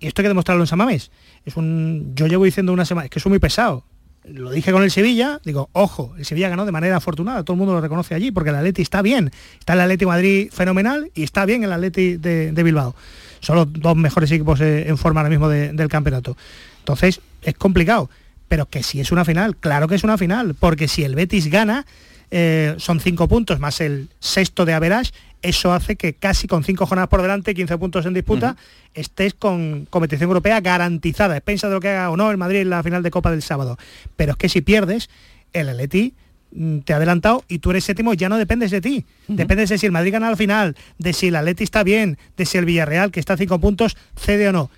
Y 0.00 0.06
esto 0.06 0.20
hay 0.20 0.24
que 0.24 0.28
demostrarlo 0.28 0.62
en 0.62 0.66
San 0.66 0.78
Mamés. 0.78 1.10
Es 1.44 1.56
un, 1.56 2.12
yo 2.16 2.26
llevo 2.26 2.44
diciendo 2.44 2.72
una 2.72 2.84
semana, 2.84 3.04
es 3.04 3.10
que 3.10 3.18
es 3.20 3.26
muy 3.26 3.38
pesado. 3.38 3.84
Lo 4.24 4.50
dije 4.50 4.72
con 4.72 4.82
el 4.82 4.90
Sevilla, 4.90 5.40
digo, 5.44 5.70
ojo, 5.72 6.14
el 6.18 6.24
Sevilla 6.26 6.48
ganó 6.48 6.66
de 6.66 6.72
manera 6.72 6.96
afortunada, 6.96 7.42
todo 7.44 7.54
el 7.54 7.58
mundo 7.58 7.72
lo 7.74 7.80
reconoce 7.80 8.14
allí, 8.14 8.30
porque 8.32 8.50
el 8.50 8.56
Atleti 8.56 8.82
está 8.82 9.00
bien. 9.00 9.30
Está 9.58 9.72
el 9.74 9.80
Atleti 9.80 10.04
Madrid 10.06 10.50
fenomenal 10.52 11.10
y 11.14 11.22
está 11.22 11.46
bien 11.46 11.62
el 11.64 11.72
Atleti 11.72 12.16
de, 12.16 12.52
de 12.52 12.62
Bilbao. 12.62 12.94
Son 13.40 13.56
los 13.56 13.72
dos 13.72 13.96
mejores 13.96 14.30
equipos 14.32 14.60
eh, 14.60 14.88
en 14.88 14.98
forma 14.98 15.20
ahora 15.20 15.30
mismo 15.30 15.48
de- 15.48 15.72
del 15.72 15.88
campeonato. 15.88 16.36
Entonces, 16.80 17.20
es 17.42 17.54
complicado. 17.54 18.10
pero 18.48 18.66
que 18.66 18.82
sí 18.82 19.00
es 19.00 19.12
una 19.12 19.24
final, 19.24 19.56
claro 19.56 19.86
que 19.86 19.94
es 19.94 20.02
una 20.02 20.18
final, 20.18 20.56
porque 20.58 20.88
si 20.88 21.04
el 21.04 21.14
Betis 21.14 21.48
gana, 21.48 21.86
eh, 22.32 22.74
son 22.78 22.98
cinco 22.98 23.28
puntos 23.28 23.60
más 23.60 23.80
el 23.80 24.08
sexto 24.18 24.64
de 24.64 24.72
Average, 24.72 25.12
eso 25.42 25.72
hace 25.72 25.96
que 25.96 26.14
casi 26.14 26.46
con 26.46 26.64
cinco 26.64 26.86
jornadas 26.86 27.08
por 27.08 27.22
delante, 27.22 27.54
15 27.54 27.78
puntos 27.78 28.04
en 28.06 28.14
disputa, 28.14 28.56
estés 28.94 29.34
con 29.34 29.86
competición 29.88 30.28
europea 30.28 30.60
garantizada. 30.60 31.36
Expensa 31.36 31.68
de 31.68 31.74
lo 31.74 31.80
que 31.80 31.88
haga 31.88 32.10
o 32.10 32.16
no 32.16 32.30
el 32.30 32.36
Madrid 32.36 32.60
en 32.60 32.70
la 32.70 32.82
final 32.82 33.02
de 33.02 33.10
Copa 33.10 33.30
del 33.30 33.42
sábado. 33.42 33.78
Pero 34.16 34.32
es 34.32 34.36
que 34.36 34.48
si 34.48 34.60
pierdes, 34.60 35.08
el 35.52 35.70
Atleti 35.70 36.12
mm, 36.52 36.80
te 36.80 36.92
ha 36.92 36.96
adelantado 36.96 37.44
y 37.48 37.60
tú 37.60 37.70
eres 37.70 37.84
séptimo, 37.84 38.12
ya 38.12 38.28
no 38.28 38.36
dependes 38.36 38.70
de 38.70 38.82
ti. 38.82 39.06
Dependes 39.28 39.70
de 39.70 39.78
si 39.78 39.86
el 39.86 39.92
Madrid 39.92 40.12
gana 40.12 40.28
al 40.28 40.36
final, 40.36 40.76
de 40.98 41.12
si 41.14 41.28
el 41.28 41.36
Atleti 41.36 41.64
está 41.64 41.82
bien, 41.84 42.18
de 42.36 42.44
si 42.44 42.58
el 42.58 42.66
Villarreal, 42.66 43.10
que 43.10 43.20
está 43.20 43.34
a 43.34 43.38
cinco 43.38 43.58
puntos, 43.58 43.96
cede 44.16 44.48
o 44.48 44.52
no. 44.52 44.70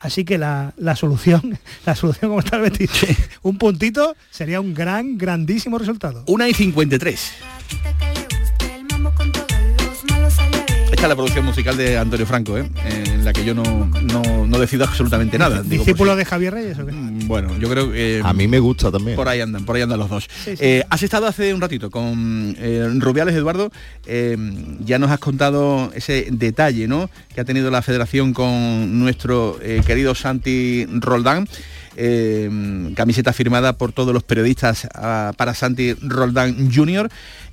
Así 0.00 0.24
que 0.24 0.38
la, 0.38 0.72
la 0.76 0.96
solución, 0.96 1.58
la 1.86 1.94
solución 1.94 2.30
como 2.30 2.40
está 2.40 2.56
el 2.56 2.88
un 3.42 3.58
puntito 3.58 4.16
sería 4.30 4.60
un 4.60 4.74
gran, 4.74 5.18
grandísimo 5.18 5.78
resultado. 5.78 6.24
Una 6.26 6.48
y 6.48 6.54
53. 6.54 7.32
Esta 10.90 11.02
es 11.02 11.08
la 11.08 11.14
producción 11.16 11.44
musical 11.44 11.76
de 11.76 11.98
Antonio 11.98 12.26
Franco, 12.26 12.58
¿eh? 12.58 12.68
En 13.18 13.24
la 13.24 13.32
que 13.32 13.44
yo 13.44 13.54
no, 13.54 13.62
no, 14.02 14.46
no 14.46 14.58
decido 14.58 14.84
absolutamente 14.84 15.38
nada. 15.38 15.62
Digo, 15.62 15.84
¿Discípulo 15.84 16.14
de 16.16 16.24
Javier 16.24 16.54
Reyes 16.54 16.78
o 16.78 16.86
qué? 16.86 16.92
Mm, 16.92 17.26
Bueno, 17.26 17.58
yo 17.58 17.68
creo 17.68 17.90
que... 17.90 18.20
A 18.24 18.32
mí 18.32 18.46
me 18.46 18.58
gusta 18.60 18.90
también. 18.90 19.16
Por 19.16 19.28
ahí 19.28 19.40
andan, 19.40 19.64
por 19.64 19.76
ahí 19.76 19.82
andan 19.82 19.98
los 19.98 20.08
dos. 20.08 20.28
Sí, 20.44 20.56
sí. 20.56 20.64
Eh, 20.64 20.84
has 20.88 21.02
estado 21.02 21.26
hace 21.26 21.52
un 21.52 21.60
ratito 21.60 21.90
con 21.90 22.54
eh, 22.58 22.88
Rubiales 22.96 23.34
Eduardo, 23.34 23.70
eh, 24.06 24.36
ya 24.80 24.98
nos 24.98 25.10
has 25.10 25.18
contado 25.18 25.90
ese 25.94 26.28
detalle 26.30 26.86
¿no? 26.86 27.10
que 27.34 27.40
ha 27.40 27.44
tenido 27.44 27.70
la 27.70 27.82
federación 27.82 28.32
con 28.32 28.98
nuestro 28.98 29.58
eh, 29.62 29.82
querido 29.86 30.14
Santi 30.14 30.86
Roldán. 30.90 31.48
Eh, 32.00 32.48
camiseta 32.94 33.32
firmada 33.32 33.72
por 33.72 33.92
todos 33.92 34.14
los 34.14 34.22
periodistas 34.22 34.86
ah, 34.94 35.32
para 35.36 35.52
Santi 35.52 35.94
Roldán 35.94 36.72
Jr. 36.72 37.08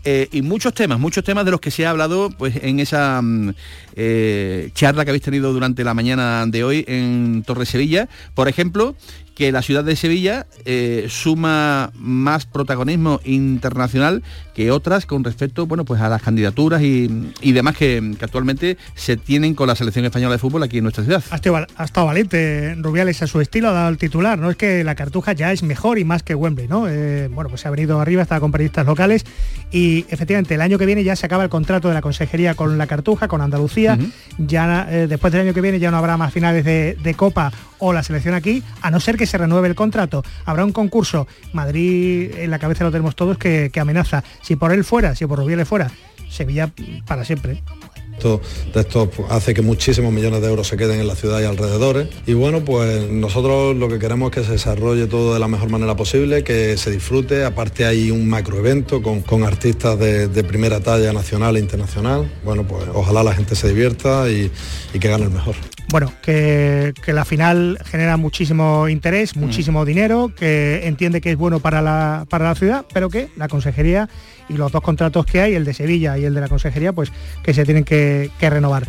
eh, 0.06 0.30
y 0.32 0.44
muchos 0.44 0.74
temas, 0.76 1.00
muchos 1.00 1.24
temas 1.24 1.46
de 1.46 1.52
los 1.52 1.60
que 1.60 1.72
se 1.72 1.86
ha 1.86 1.90
hablado 1.90 2.30
pues 2.30 2.56
en 2.62 2.80
esa 2.80 3.22
mm, 3.24 3.54
eh, 3.96 4.70
charla 4.76 5.04
que 5.04 5.12
habéis 5.12 5.24
tenido 5.24 5.52
durante 5.52 5.84
la 5.84 5.96
mañana 5.96 6.46
de 6.46 6.64
hoy 6.64 6.86
en 6.88 7.44
Torre 7.44 7.66
Sevilla. 7.66 8.08
Por 8.36 8.48
ejemplo, 8.48 8.96
que 9.36 9.52
la 9.52 9.62
ciudad 9.62 9.84
de 9.84 9.96
Sevilla 9.96 10.48
eh, 10.64 11.06
suma 11.10 11.92
más 11.94 12.46
protagonismo 12.46 13.20
internacional 13.26 14.24
que 14.56 14.72
otras 14.72 15.06
con 15.06 15.24
respecto 15.24 15.68
bueno 15.68 15.84
pues 15.84 16.02
a 16.02 16.10
las 16.10 16.22
candidaturas 16.22 16.82
y, 16.82 17.32
y 17.42 17.52
demás 17.52 17.76
que, 17.76 18.16
que 18.18 18.26
actualmente 18.26 18.78
se 18.96 19.18
tienen 19.18 19.54
con 19.54 19.68
la 19.68 19.76
selección 19.76 20.06
española 20.06 20.34
de 20.34 20.40
fútbol 20.40 20.64
aquí 20.64 20.78
en 20.78 20.84
nuestra 20.84 21.04
ciudad. 21.04 21.24
Ha 21.30 21.36
estado, 21.36 21.68
ha 21.76 21.84
estado 21.84 22.08
valiente 22.08 22.76
Rubiales 22.80 23.22
a 23.22 23.28
su 23.28 23.42
estilo, 23.42 23.70
ha 23.70 23.74
dado 23.74 23.90
el 23.90 23.98
titular, 23.98 24.40
¿no? 24.40 24.50
Es 24.50 24.58
que 24.58 24.84
la 24.84 24.96
Cartuja 24.96 25.34
ya 25.34 25.52
es 25.52 25.64
mejor 25.64 26.00
y 26.00 26.06
más 26.06 26.24
que 26.24 26.36
Wembley, 26.36 26.68
¿no? 26.68 26.88
Eh, 26.88 27.28
bueno, 27.32 27.50
pues 27.50 27.62
se 27.62 27.68
ha 27.68 27.72
venido 27.72 28.00
arriba, 28.00 28.22
está 28.22 28.40
con 28.40 28.52
periodistas 28.52 28.86
locales 28.86 29.26
y 29.72 30.06
efectivamente 30.10 30.56
el 30.56 30.62
año 30.62 30.78
que 30.78 30.86
viene 30.86 31.04
ya 31.04 31.16
se 31.16 31.26
acaba 31.26 31.44
el 31.44 31.50
contrato 31.50 31.90
de 31.90 31.94
la 31.94 32.02
consejería 32.02 32.56
con 32.56 32.78
la 32.78 32.88
Cartuja, 32.88 33.28
con 33.28 33.42
Andalucía, 33.42 33.98
ya 34.38 34.88
eh, 34.90 35.08
después 35.08 35.34
del 35.34 35.42
año 35.42 35.54
que 35.54 35.62
viene 35.62 35.80
ya 35.80 35.92
no 35.92 35.98
habrá 35.98 36.16
más 36.16 36.32
finales 36.32 36.64
de, 36.64 36.98
de 37.02 37.14
Copa 37.14 37.52
o 37.80 37.92
la 37.92 38.04
selección 38.04 38.34
aquí, 38.34 38.64
a 38.82 38.90
no 38.90 39.00
ser 39.00 39.18
que 39.18 39.25
se 39.26 39.38
renueve 39.38 39.68
el 39.68 39.76
contrato. 39.76 40.24
Habrá 40.46 40.66
un 40.66 40.72
concurso, 40.72 41.28
Madrid 41.54 42.32
en 42.38 42.52
la 42.52 42.60
cabeza 42.60 42.84
lo 42.84 42.92
tenemos 42.92 43.16
todos, 43.16 43.38
que, 43.38 43.72
amenaza. 43.80 44.24
Si 44.42 44.56
por 44.56 44.72
él 44.72 44.84
fuera, 44.84 45.16
si 45.16 45.26
por 45.26 45.40
Rubiales 45.40 45.68
fuera, 45.68 45.92
Sevilla 46.30 46.72
para 47.06 47.26
siempre. 47.26 47.62
Esto, 48.14 48.40
de 48.74 48.80
esto 48.80 49.12
hace 49.30 49.54
que 49.54 49.62
muchísimos 49.62 50.14
millones 50.14 50.42
de 50.42 50.48
euros 50.48 50.68
se 50.68 50.78
queden 50.78 51.02
en 51.02 51.08
la 51.08 51.16
ciudad 51.16 51.42
y 51.42 51.44
alrededores. 51.44 52.08
Y 52.26 52.34
bueno, 52.34 52.64
pues 52.64 53.10
nosotros 53.10 53.76
lo 53.76 53.90
que 53.90 54.00
queremos 54.00 54.32
es 54.32 54.36
que 54.36 54.44
se 54.46 54.54
desarrolle 54.54 55.08
todo 55.08 55.34
de 55.34 55.40
la 55.40 55.50
mejor 55.50 55.70
manera 55.70 55.98
posible, 55.98 56.44
que 56.44 56.78
se 56.78 56.92
disfrute. 56.92 57.44
Aparte 57.44 57.86
hay 57.86 58.12
un 58.12 58.30
macroevento 58.30 59.02
con, 59.02 59.22
con 59.22 59.44
artistas 59.44 60.00
de, 60.00 60.44
primera 60.46 60.80
talla 60.80 61.12
nacional 61.12 61.58
e 61.58 61.60
internacional. 61.60 62.32
Bueno, 62.46 62.66
pues 62.66 62.86
ojalá 62.94 63.22
la 63.22 63.34
gente 63.34 63.56
se 63.56 63.68
divierta 63.68 64.30
y 64.30 64.50
que 64.98 65.10
gane 65.10 65.26
el 65.26 65.32
mejor. 65.32 65.56
Bueno, 65.90 66.12
que, 66.22 66.94
que 67.04 67.14
la 67.14 67.26
final 67.26 67.78
genera 67.86 68.18
muchísimo 68.18 68.90
interés, 68.90 69.36
muchísimo 69.36 69.86
dinero, 69.86 70.32
que 70.36 70.88
entiende 70.88 71.22
que 71.22 71.32
es 71.32 71.38
bueno 71.38 71.60
para 71.60 71.82
la, 71.82 72.26
para 72.30 72.46
la 72.46 72.56
ciudad, 72.56 72.86
pero 72.94 73.10
que 73.10 73.30
la 73.36 73.48
consejería 73.48 74.10
y 74.50 74.54
los 74.54 74.72
dos 74.72 74.82
contratos 74.82 75.26
que 75.26 75.42
hay, 75.42 75.54
el 75.54 75.66
de 75.66 75.74
Sevilla 75.74 76.18
y 76.18 76.26
el 76.26 76.34
de 76.34 76.42
la 76.42 76.48
consejería, 76.48 76.94
pues 76.94 77.12
que 77.44 77.54
se 77.54 77.66
tienen 77.66 77.84
que, 77.84 78.32
que 78.40 78.50
renovar. 78.50 78.88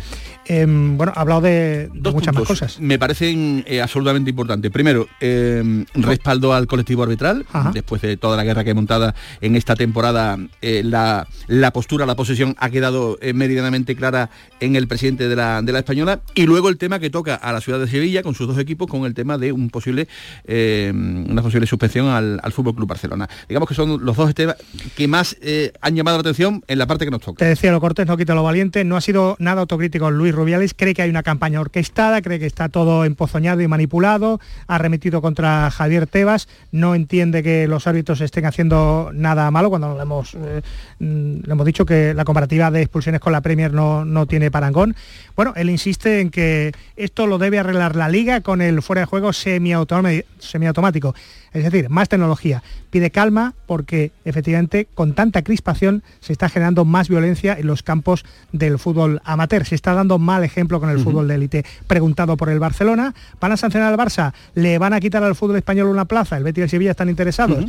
Em, 0.49 0.97
bueno, 0.97 1.11
ha 1.15 1.21
hablado 1.21 1.41
de, 1.41 1.49
de 1.49 1.89
Dos 1.93 2.13
muchas 2.13 2.33
más 2.33 2.43
cosas. 2.45 2.79
Me 2.79 2.97
parecen 2.97 3.63
eh, 3.67 3.81
absolutamente 3.81 4.29
importantes. 4.29 4.71
Primero, 4.71 5.07
eh, 5.19 5.83
respaldo 5.95 6.53
al 6.53 6.67
colectivo 6.67 7.03
arbitral, 7.03 7.45
Ajá. 7.51 7.71
después 7.73 8.01
de 8.01 8.17
toda 8.17 8.37
la 8.37 8.43
guerra 8.43 8.63
que 8.63 8.69
he 8.71 8.73
montada 8.73 9.13
en 9.41 9.55
esta 9.55 9.75
temporada, 9.75 10.37
eh, 10.61 10.81
la, 10.85 11.27
la 11.47 11.71
postura, 11.71 12.05
la 12.05 12.15
posición 12.15 12.55
ha 12.59 12.69
quedado 12.69 13.17
eh, 13.21 13.33
meridianamente 13.33 13.95
clara 13.95 14.29
en 14.59 14.75
el 14.75 14.87
presidente 14.87 15.27
de 15.27 15.35
la, 15.35 15.61
de 15.61 15.71
la 15.71 15.79
española. 15.79 16.21
Y 16.35 16.45
luego 16.45 16.69
el 16.69 16.77
tema 16.77 16.99
que 16.99 17.09
toca 17.09 17.35
a 17.35 17.51
la 17.51 17.61
ciudad 17.61 17.79
de 17.79 17.87
Sevilla 17.87 18.23
con 18.23 18.33
sus 18.33 18.47
dos 18.47 18.57
equipos, 18.57 18.87
con 18.87 19.05
el 19.05 19.13
tema 19.13 19.37
de 19.37 19.51
un 19.51 19.69
posible, 19.69 20.07
eh, 20.45 20.91
una 20.93 21.41
posible 21.41 21.67
suspensión 21.67 22.07
al, 22.07 22.39
al 22.41 22.51
Fútbol 22.53 22.75
Club 22.75 22.87
Barcelona. 22.87 23.27
Digamos 23.49 23.67
que 23.67 23.75
son 23.75 24.03
los 24.05 24.15
dos 24.15 24.33
temas 24.33 24.55
que 24.95 25.07
más 25.07 25.35
han 25.81 25.95
llamado 25.95 26.17
la 26.17 26.21
atención 26.21 26.63
en 26.67 26.79
la 26.79 26.87
parte 26.87 27.05
que 27.05 27.11
nos 27.11 27.21
toca. 27.21 27.39
Te 27.39 27.45
decía 27.45 27.71
lo 27.71 27.81
cortés, 27.81 28.07
no 28.07 28.15
quita 28.17 28.33
lo 28.33 28.43
valiente, 28.43 28.83
no 28.83 28.95
ha 28.97 29.01
sido 29.01 29.35
nada 29.39 29.61
autocrítico 29.61 30.09
Luis 30.11 30.33
Rubiales, 30.37 30.73
cree 30.73 30.93
que 30.93 31.01
hay 31.01 31.09
una 31.09 31.23
campaña 31.23 31.59
orquestada, 31.59 32.21
cree 32.21 32.39
que 32.39 32.45
está 32.45 32.69
todo 32.69 33.03
empozoñado 33.03 33.61
y 33.61 33.67
manipulado, 33.67 34.39
ha 34.67 34.77
remitido 34.77 35.21
contra 35.21 35.69
Javier 35.71 36.07
Tebas, 36.07 36.47
no 36.71 36.95
entiende 36.95 37.43
que 37.43 37.67
los 37.67 37.87
árbitros 37.87 38.21
estén 38.21 38.45
haciendo 38.45 39.11
nada 39.13 39.51
malo, 39.51 39.69
cuando 39.69 39.95
le 39.95 40.01
hemos, 40.01 40.35
eh, 40.35 40.61
mm, 40.99 41.39
le 41.43 41.51
hemos 41.51 41.65
dicho 41.65 41.85
que 41.85 42.13
la 42.13 42.23
comparativa 42.23 42.71
de 42.71 42.81
expulsiones 42.83 43.19
con 43.19 43.33
la 43.33 43.41
Premier 43.41 43.73
no, 43.73 44.05
no 44.05 44.25
tiene 44.25 44.51
parangón. 44.51 44.95
Bueno, 45.35 45.53
él 45.55 45.69
insiste 45.69 46.21
en 46.21 46.29
que 46.29 46.71
esto 46.95 47.27
lo 47.27 47.37
debe 47.37 47.59
arreglar 47.59 47.95
la 47.95 48.09
liga 48.09 48.41
con 48.41 48.61
el 48.61 48.81
fuera 48.81 49.01
de 49.01 49.05
juego 49.05 49.33
semiautomático. 49.33 51.13
Es 51.53 51.63
decir, 51.63 51.89
más 51.89 52.09
tecnología. 52.09 52.61
Pide 52.89 53.09
calma 53.09 53.53
porque 53.65 54.11
efectivamente 54.25 54.87
con 54.93 55.13
tanta 55.13 55.41
crispación 55.41 56.03
se 56.19 56.33
está 56.33 56.49
generando 56.49 56.85
más 56.85 57.09
violencia 57.09 57.57
en 57.57 57.67
los 57.67 57.83
campos 57.83 58.25
del 58.51 58.77
fútbol 58.79 59.21
amateur. 59.23 59.65
Se 59.65 59.75
está 59.75 59.93
dando 59.93 60.19
mal 60.27 60.43
ejemplo 60.43 60.79
con 60.79 60.89
el 60.89 60.99
fútbol 60.99 61.27
de 61.27 61.35
élite. 61.35 61.65
Preguntado 61.87 62.37
por 62.37 62.49
el 62.49 62.59
Barcelona, 62.59 63.15
¿van 63.39 63.53
a 63.53 63.57
sancionar 63.57 63.91
al 63.91 63.97
Barça? 63.97 64.33
¿Le 64.53 64.77
van 64.77 64.93
a 64.93 64.99
quitar 64.99 65.23
al 65.23 65.35
fútbol 65.35 65.55
español 65.55 65.87
una 65.87 66.05
plaza? 66.05 66.37
¿El 66.37 66.43
Betis 66.43 66.59
y 66.59 66.63
el 66.63 66.69
Sevilla 66.69 66.91
están 66.91 67.09
interesados? 67.09 67.65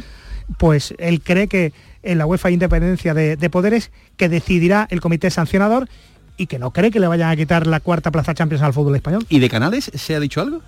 Pues 0.59 0.94
él 0.98 1.22
cree 1.22 1.46
que 1.46 1.72
en 2.02 2.18
la 2.18 2.26
UEFA 2.26 2.48
hay 2.48 2.54
independencia 2.54 3.14
de, 3.14 3.36
de 3.36 3.50
poderes 3.50 3.90
que 4.16 4.28
decidirá 4.28 4.88
el 4.90 5.00
comité 5.00 5.30
sancionador 5.30 5.88
y 6.36 6.46
que 6.46 6.59
no 6.59 6.70
cree 6.72 6.90
que 6.90 7.00
le 7.00 7.06
vayan 7.06 7.30
a 7.30 7.36
quitar 7.36 7.66
la 7.66 7.80
cuarta 7.80 8.11
plaza 8.11 8.34
Champions 8.34 8.62
al 8.62 8.72
fútbol 8.72 8.96
español. 8.96 9.24
¿Y 9.28 9.38
de 9.38 9.48
canales 9.48 9.90
se 9.94 10.14
ha 10.14 10.20
dicho 10.20 10.40
algo? 10.40 10.62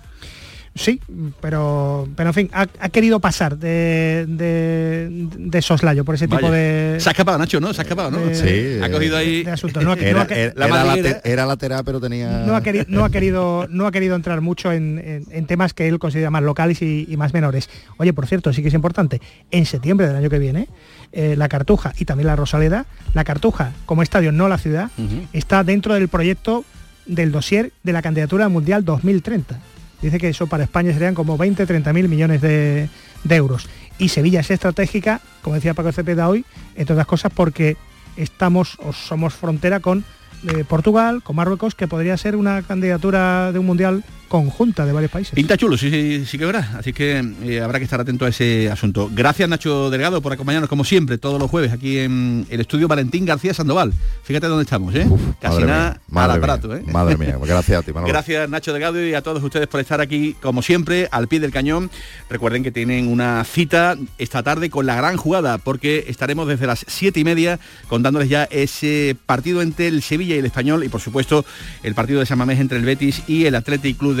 Sí, 0.73 1.01
pero, 1.41 2.07
pero 2.15 2.29
en 2.29 2.33
fin, 2.33 2.49
ha, 2.53 2.65
ha 2.79 2.89
querido 2.89 3.19
pasar 3.19 3.57
de, 3.57 4.25
de, 4.27 5.09
de 5.37 5.61
soslayo 5.61 6.05
por 6.05 6.15
ese 6.15 6.29
tipo 6.29 6.49
de... 6.49 6.95
Se 6.99 7.09
ha 7.09 7.11
escapado, 7.11 7.37
Nacho, 7.37 7.59
¿no? 7.59 7.73
Se 7.73 7.81
ha 7.81 7.83
escapado, 7.83 8.09
¿no? 8.09 8.19
de- 8.19 8.79
ha 8.81 8.89
cogido 8.89 9.17
ahí... 9.17 9.43
de 9.43 9.51
asuntos. 9.51 9.83
No 9.83 9.91
ha- 9.91 9.95
no 9.97 10.01
Era, 10.01 10.21
ha- 10.21 10.33
era- 10.33 10.53
la 10.55 11.19
era 11.25 11.45
lateral, 11.45 11.83
pero 11.83 11.99
tenía... 11.99 12.43
no 12.45 12.55
ha, 12.55 12.61
querido, 12.63 12.85
no 12.87 13.03
ha 13.03 13.09
querido 13.09 13.67
no 13.69 13.85
ha 13.85 13.91
querido 13.91 14.15
entrar 14.15 14.39
mucho 14.39 14.71
en, 14.71 14.97
en- 14.99 15.25
en 15.29 15.45
temas 15.45 15.73
que 15.73 15.89
él 15.89 15.99
considera 15.99 16.29
más 16.29 16.41
locales 16.43 16.81
y, 16.81 17.05
y 17.09 17.17
más 17.17 17.33
menores. 17.33 17.69
Oye, 17.97 18.13
por 18.13 18.25
cierto, 18.27 18.53
sí 18.53 18.61
que 18.61 18.69
es 18.69 18.73
importante, 18.73 19.21
en 19.51 19.65
septiembre 19.65 20.07
del 20.07 20.15
año 20.15 20.29
que 20.29 20.39
viene, 20.39 20.69
eh, 21.11 21.35
la 21.37 21.49
Cartuja 21.49 21.91
y 21.97 22.05
también 22.05 22.27
la 22.27 22.37
Rosaleda, 22.37 22.85
la 23.13 23.25
Cartuja 23.25 23.73
como 23.85 24.03
estadio, 24.03 24.31
no 24.31 24.47
la 24.47 24.57
ciudad, 24.57 24.89
está 25.33 25.65
dentro 25.65 25.93
del 25.95 26.07
proyecto 26.07 26.63
del 27.05 27.33
dossier 27.33 27.73
de 27.83 27.91
la 27.91 28.01
candidatura 28.01 28.45
al 28.45 28.51
Mundial 28.51 28.85
2030. 28.85 29.59
Dice 30.01 30.19
que 30.19 30.29
eso 30.29 30.47
para 30.47 30.63
España 30.63 30.93
serían 30.93 31.13
como 31.13 31.37
20, 31.37 31.65
30 31.65 31.93
mil 31.93 32.09
millones 32.09 32.41
de, 32.41 32.89
euros. 33.29 33.69
Y 33.99 34.09
Sevilla 34.09 34.39
es 34.39 34.49
estratégica, 34.49 35.21
como 35.41 35.55
decía 35.55 35.73
Paco 35.73 35.91
Cepeda 35.91 36.27
hoy, 36.27 36.43
entre 36.75 36.93
otras 36.93 37.07
cosas 37.07 37.31
porque 37.33 37.77
estamos 38.17 38.77
o 38.79 38.93
somos 38.93 39.33
frontera 39.35 39.79
con 39.79 40.03
eh, 40.47 40.63
Portugal, 40.67 41.21
con 41.21 41.35
Marruecos, 41.35 41.75
que 41.75 41.87
podría 41.87 42.17
ser 42.17 42.35
una 42.35 42.63
candidatura 42.63 43.51
de 43.51 43.59
un 43.59 43.67
mundial 43.67 44.03
conjunta 44.31 44.85
de 44.85 44.93
varios 44.93 45.11
países. 45.11 45.33
Pinta 45.35 45.57
chulo, 45.57 45.77
sí, 45.77 45.91
sí, 45.91 46.25
sí 46.25 46.37
que 46.37 46.45
verá. 46.45 46.77
Así 46.79 46.93
que 46.93 47.21
eh, 47.43 47.59
habrá 47.59 47.79
que 47.79 47.83
estar 47.83 47.99
atento 47.99 48.23
a 48.23 48.29
ese 48.29 48.71
asunto. 48.71 49.11
Gracias 49.13 49.49
Nacho 49.49 49.89
Delgado 49.89 50.21
por 50.21 50.31
acompañarnos 50.31 50.69
como 50.69 50.85
siempre 50.85 51.17
todos 51.17 51.37
los 51.37 51.51
jueves 51.51 51.73
aquí 51.73 51.99
en 51.99 52.47
el 52.49 52.61
estudio 52.61 52.87
Valentín 52.87 53.25
García 53.25 53.53
Sandoval. 53.53 53.93
Fíjate 54.23 54.47
dónde 54.47 54.63
estamos, 54.63 54.95
¿eh? 54.95 55.05
Casi 55.41 55.63
nada 55.63 55.99
al 56.15 56.27
mía, 56.29 56.33
aparato, 56.35 56.73
¿eh? 56.73 56.81
madre 56.85 57.17
mía, 57.17 57.37
gracias 57.45 57.79
a 57.79 57.83
ti, 57.83 57.91
Manolo. 57.91 58.07
Gracias 58.07 58.49
Nacho 58.49 58.71
Delgado 58.71 59.05
y 59.05 59.13
a 59.13 59.21
todos 59.21 59.43
ustedes 59.43 59.67
por 59.67 59.81
estar 59.81 59.99
aquí 59.99 60.33
como 60.41 60.61
siempre 60.61 61.09
al 61.11 61.27
pie 61.27 61.41
del 61.41 61.51
cañón. 61.51 61.91
Recuerden 62.29 62.63
que 62.63 62.71
tienen 62.71 63.09
una 63.09 63.43
cita 63.43 63.97
esta 64.17 64.43
tarde 64.43 64.69
con 64.69 64.85
la 64.85 64.95
gran 64.95 65.17
jugada 65.17 65.57
porque 65.57 66.05
estaremos 66.07 66.47
desde 66.47 66.67
las 66.67 66.85
siete 66.87 67.19
y 67.19 67.25
media 67.25 67.59
contándoles 67.89 68.29
ya 68.29 68.45
ese 68.45 69.13
partido 69.25 69.61
entre 69.61 69.87
el 69.87 70.01
Sevilla 70.01 70.35
y 70.35 70.39
el 70.39 70.45
Español 70.45 70.85
y 70.85 70.89
por 70.89 71.01
supuesto 71.01 71.43
el 71.83 71.95
partido 71.95 72.21
de 72.21 72.25
San 72.25 72.37
Mamés 72.37 72.61
entre 72.61 72.77
el 72.77 72.85
Betis 72.85 73.23
y 73.27 73.43
el 73.43 73.55
Athletic 73.55 73.97
Club 73.97 74.15
de 74.15 74.20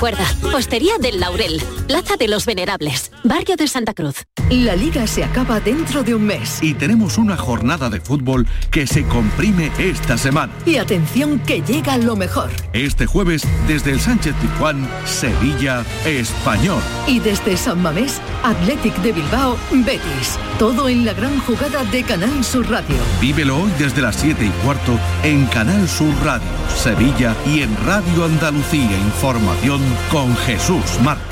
Recuerda, 0.00 0.24
Hostería 0.56 0.94
del 0.98 1.20
Laurel, 1.20 1.62
Plaza 1.86 2.16
de 2.16 2.26
los 2.26 2.46
Venerables, 2.46 3.12
Barrio 3.22 3.56
de 3.56 3.68
Santa 3.68 3.92
Cruz. 3.92 4.24
La 4.48 4.74
liga 4.74 5.06
se 5.06 5.22
acaba 5.22 5.60
dentro 5.60 6.02
de 6.02 6.14
un 6.14 6.24
mes. 6.24 6.58
Y 6.62 6.72
tenemos 6.72 7.18
una 7.18 7.36
jornada 7.36 7.90
de 7.90 8.00
fútbol 8.00 8.46
que 8.70 8.86
se 8.86 9.04
comprime 9.04 9.70
esta 9.78 10.16
semana. 10.16 10.54
Y 10.64 10.76
atención 10.76 11.38
que 11.40 11.60
llega 11.60 11.98
lo 11.98 12.16
mejor. 12.16 12.50
Este 12.72 13.04
jueves, 13.04 13.42
desde 13.68 13.90
el 13.90 14.00
Sánchez 14.00 14.34
Pizjuán, 14.40 14.88
Sevilla, 15.04 15.84
Español. 16.06 16.82
Y 17.06 17.20
desde 17.20 17.58
San 17.58 17.82
Mamés, 17.82 18.22
Athletic 18.42 18.96
de 19.02 19.12
Bilbao, 19.12 19.58
Betis. 19.70 20.38
Todo 20.58 20.88
en 20.88 21.04
la 21.04 21.12
gran 21.12 21.38
jugada 21.40 21.84
de 21.84 22.02
Canal 22.04 22.42
Sur 22.42 22.70
Radio. 22.70 22.96
Vívelo 23.20 23.64
hoy 23.64 23.70
desde 23.78 24.00
las 24.00 24.16
7 24.16 24.46
y 24.46 24.64
cuarto 24.64 24.98
en 25.24 25.44
Canal 25.46 25.86
Sur 25.86 26.14
Radio, 26.24 26.48
Sevilla 26.74 27.36
y 27.46 27.60
en 27.60 27.76
Radio 27.84 28.24
Andalucía 28.24 28.98
Información 28.98 29.89
con 30.10 30.36
Jesús 30.36 31.00
Marcos. 31.02 31.29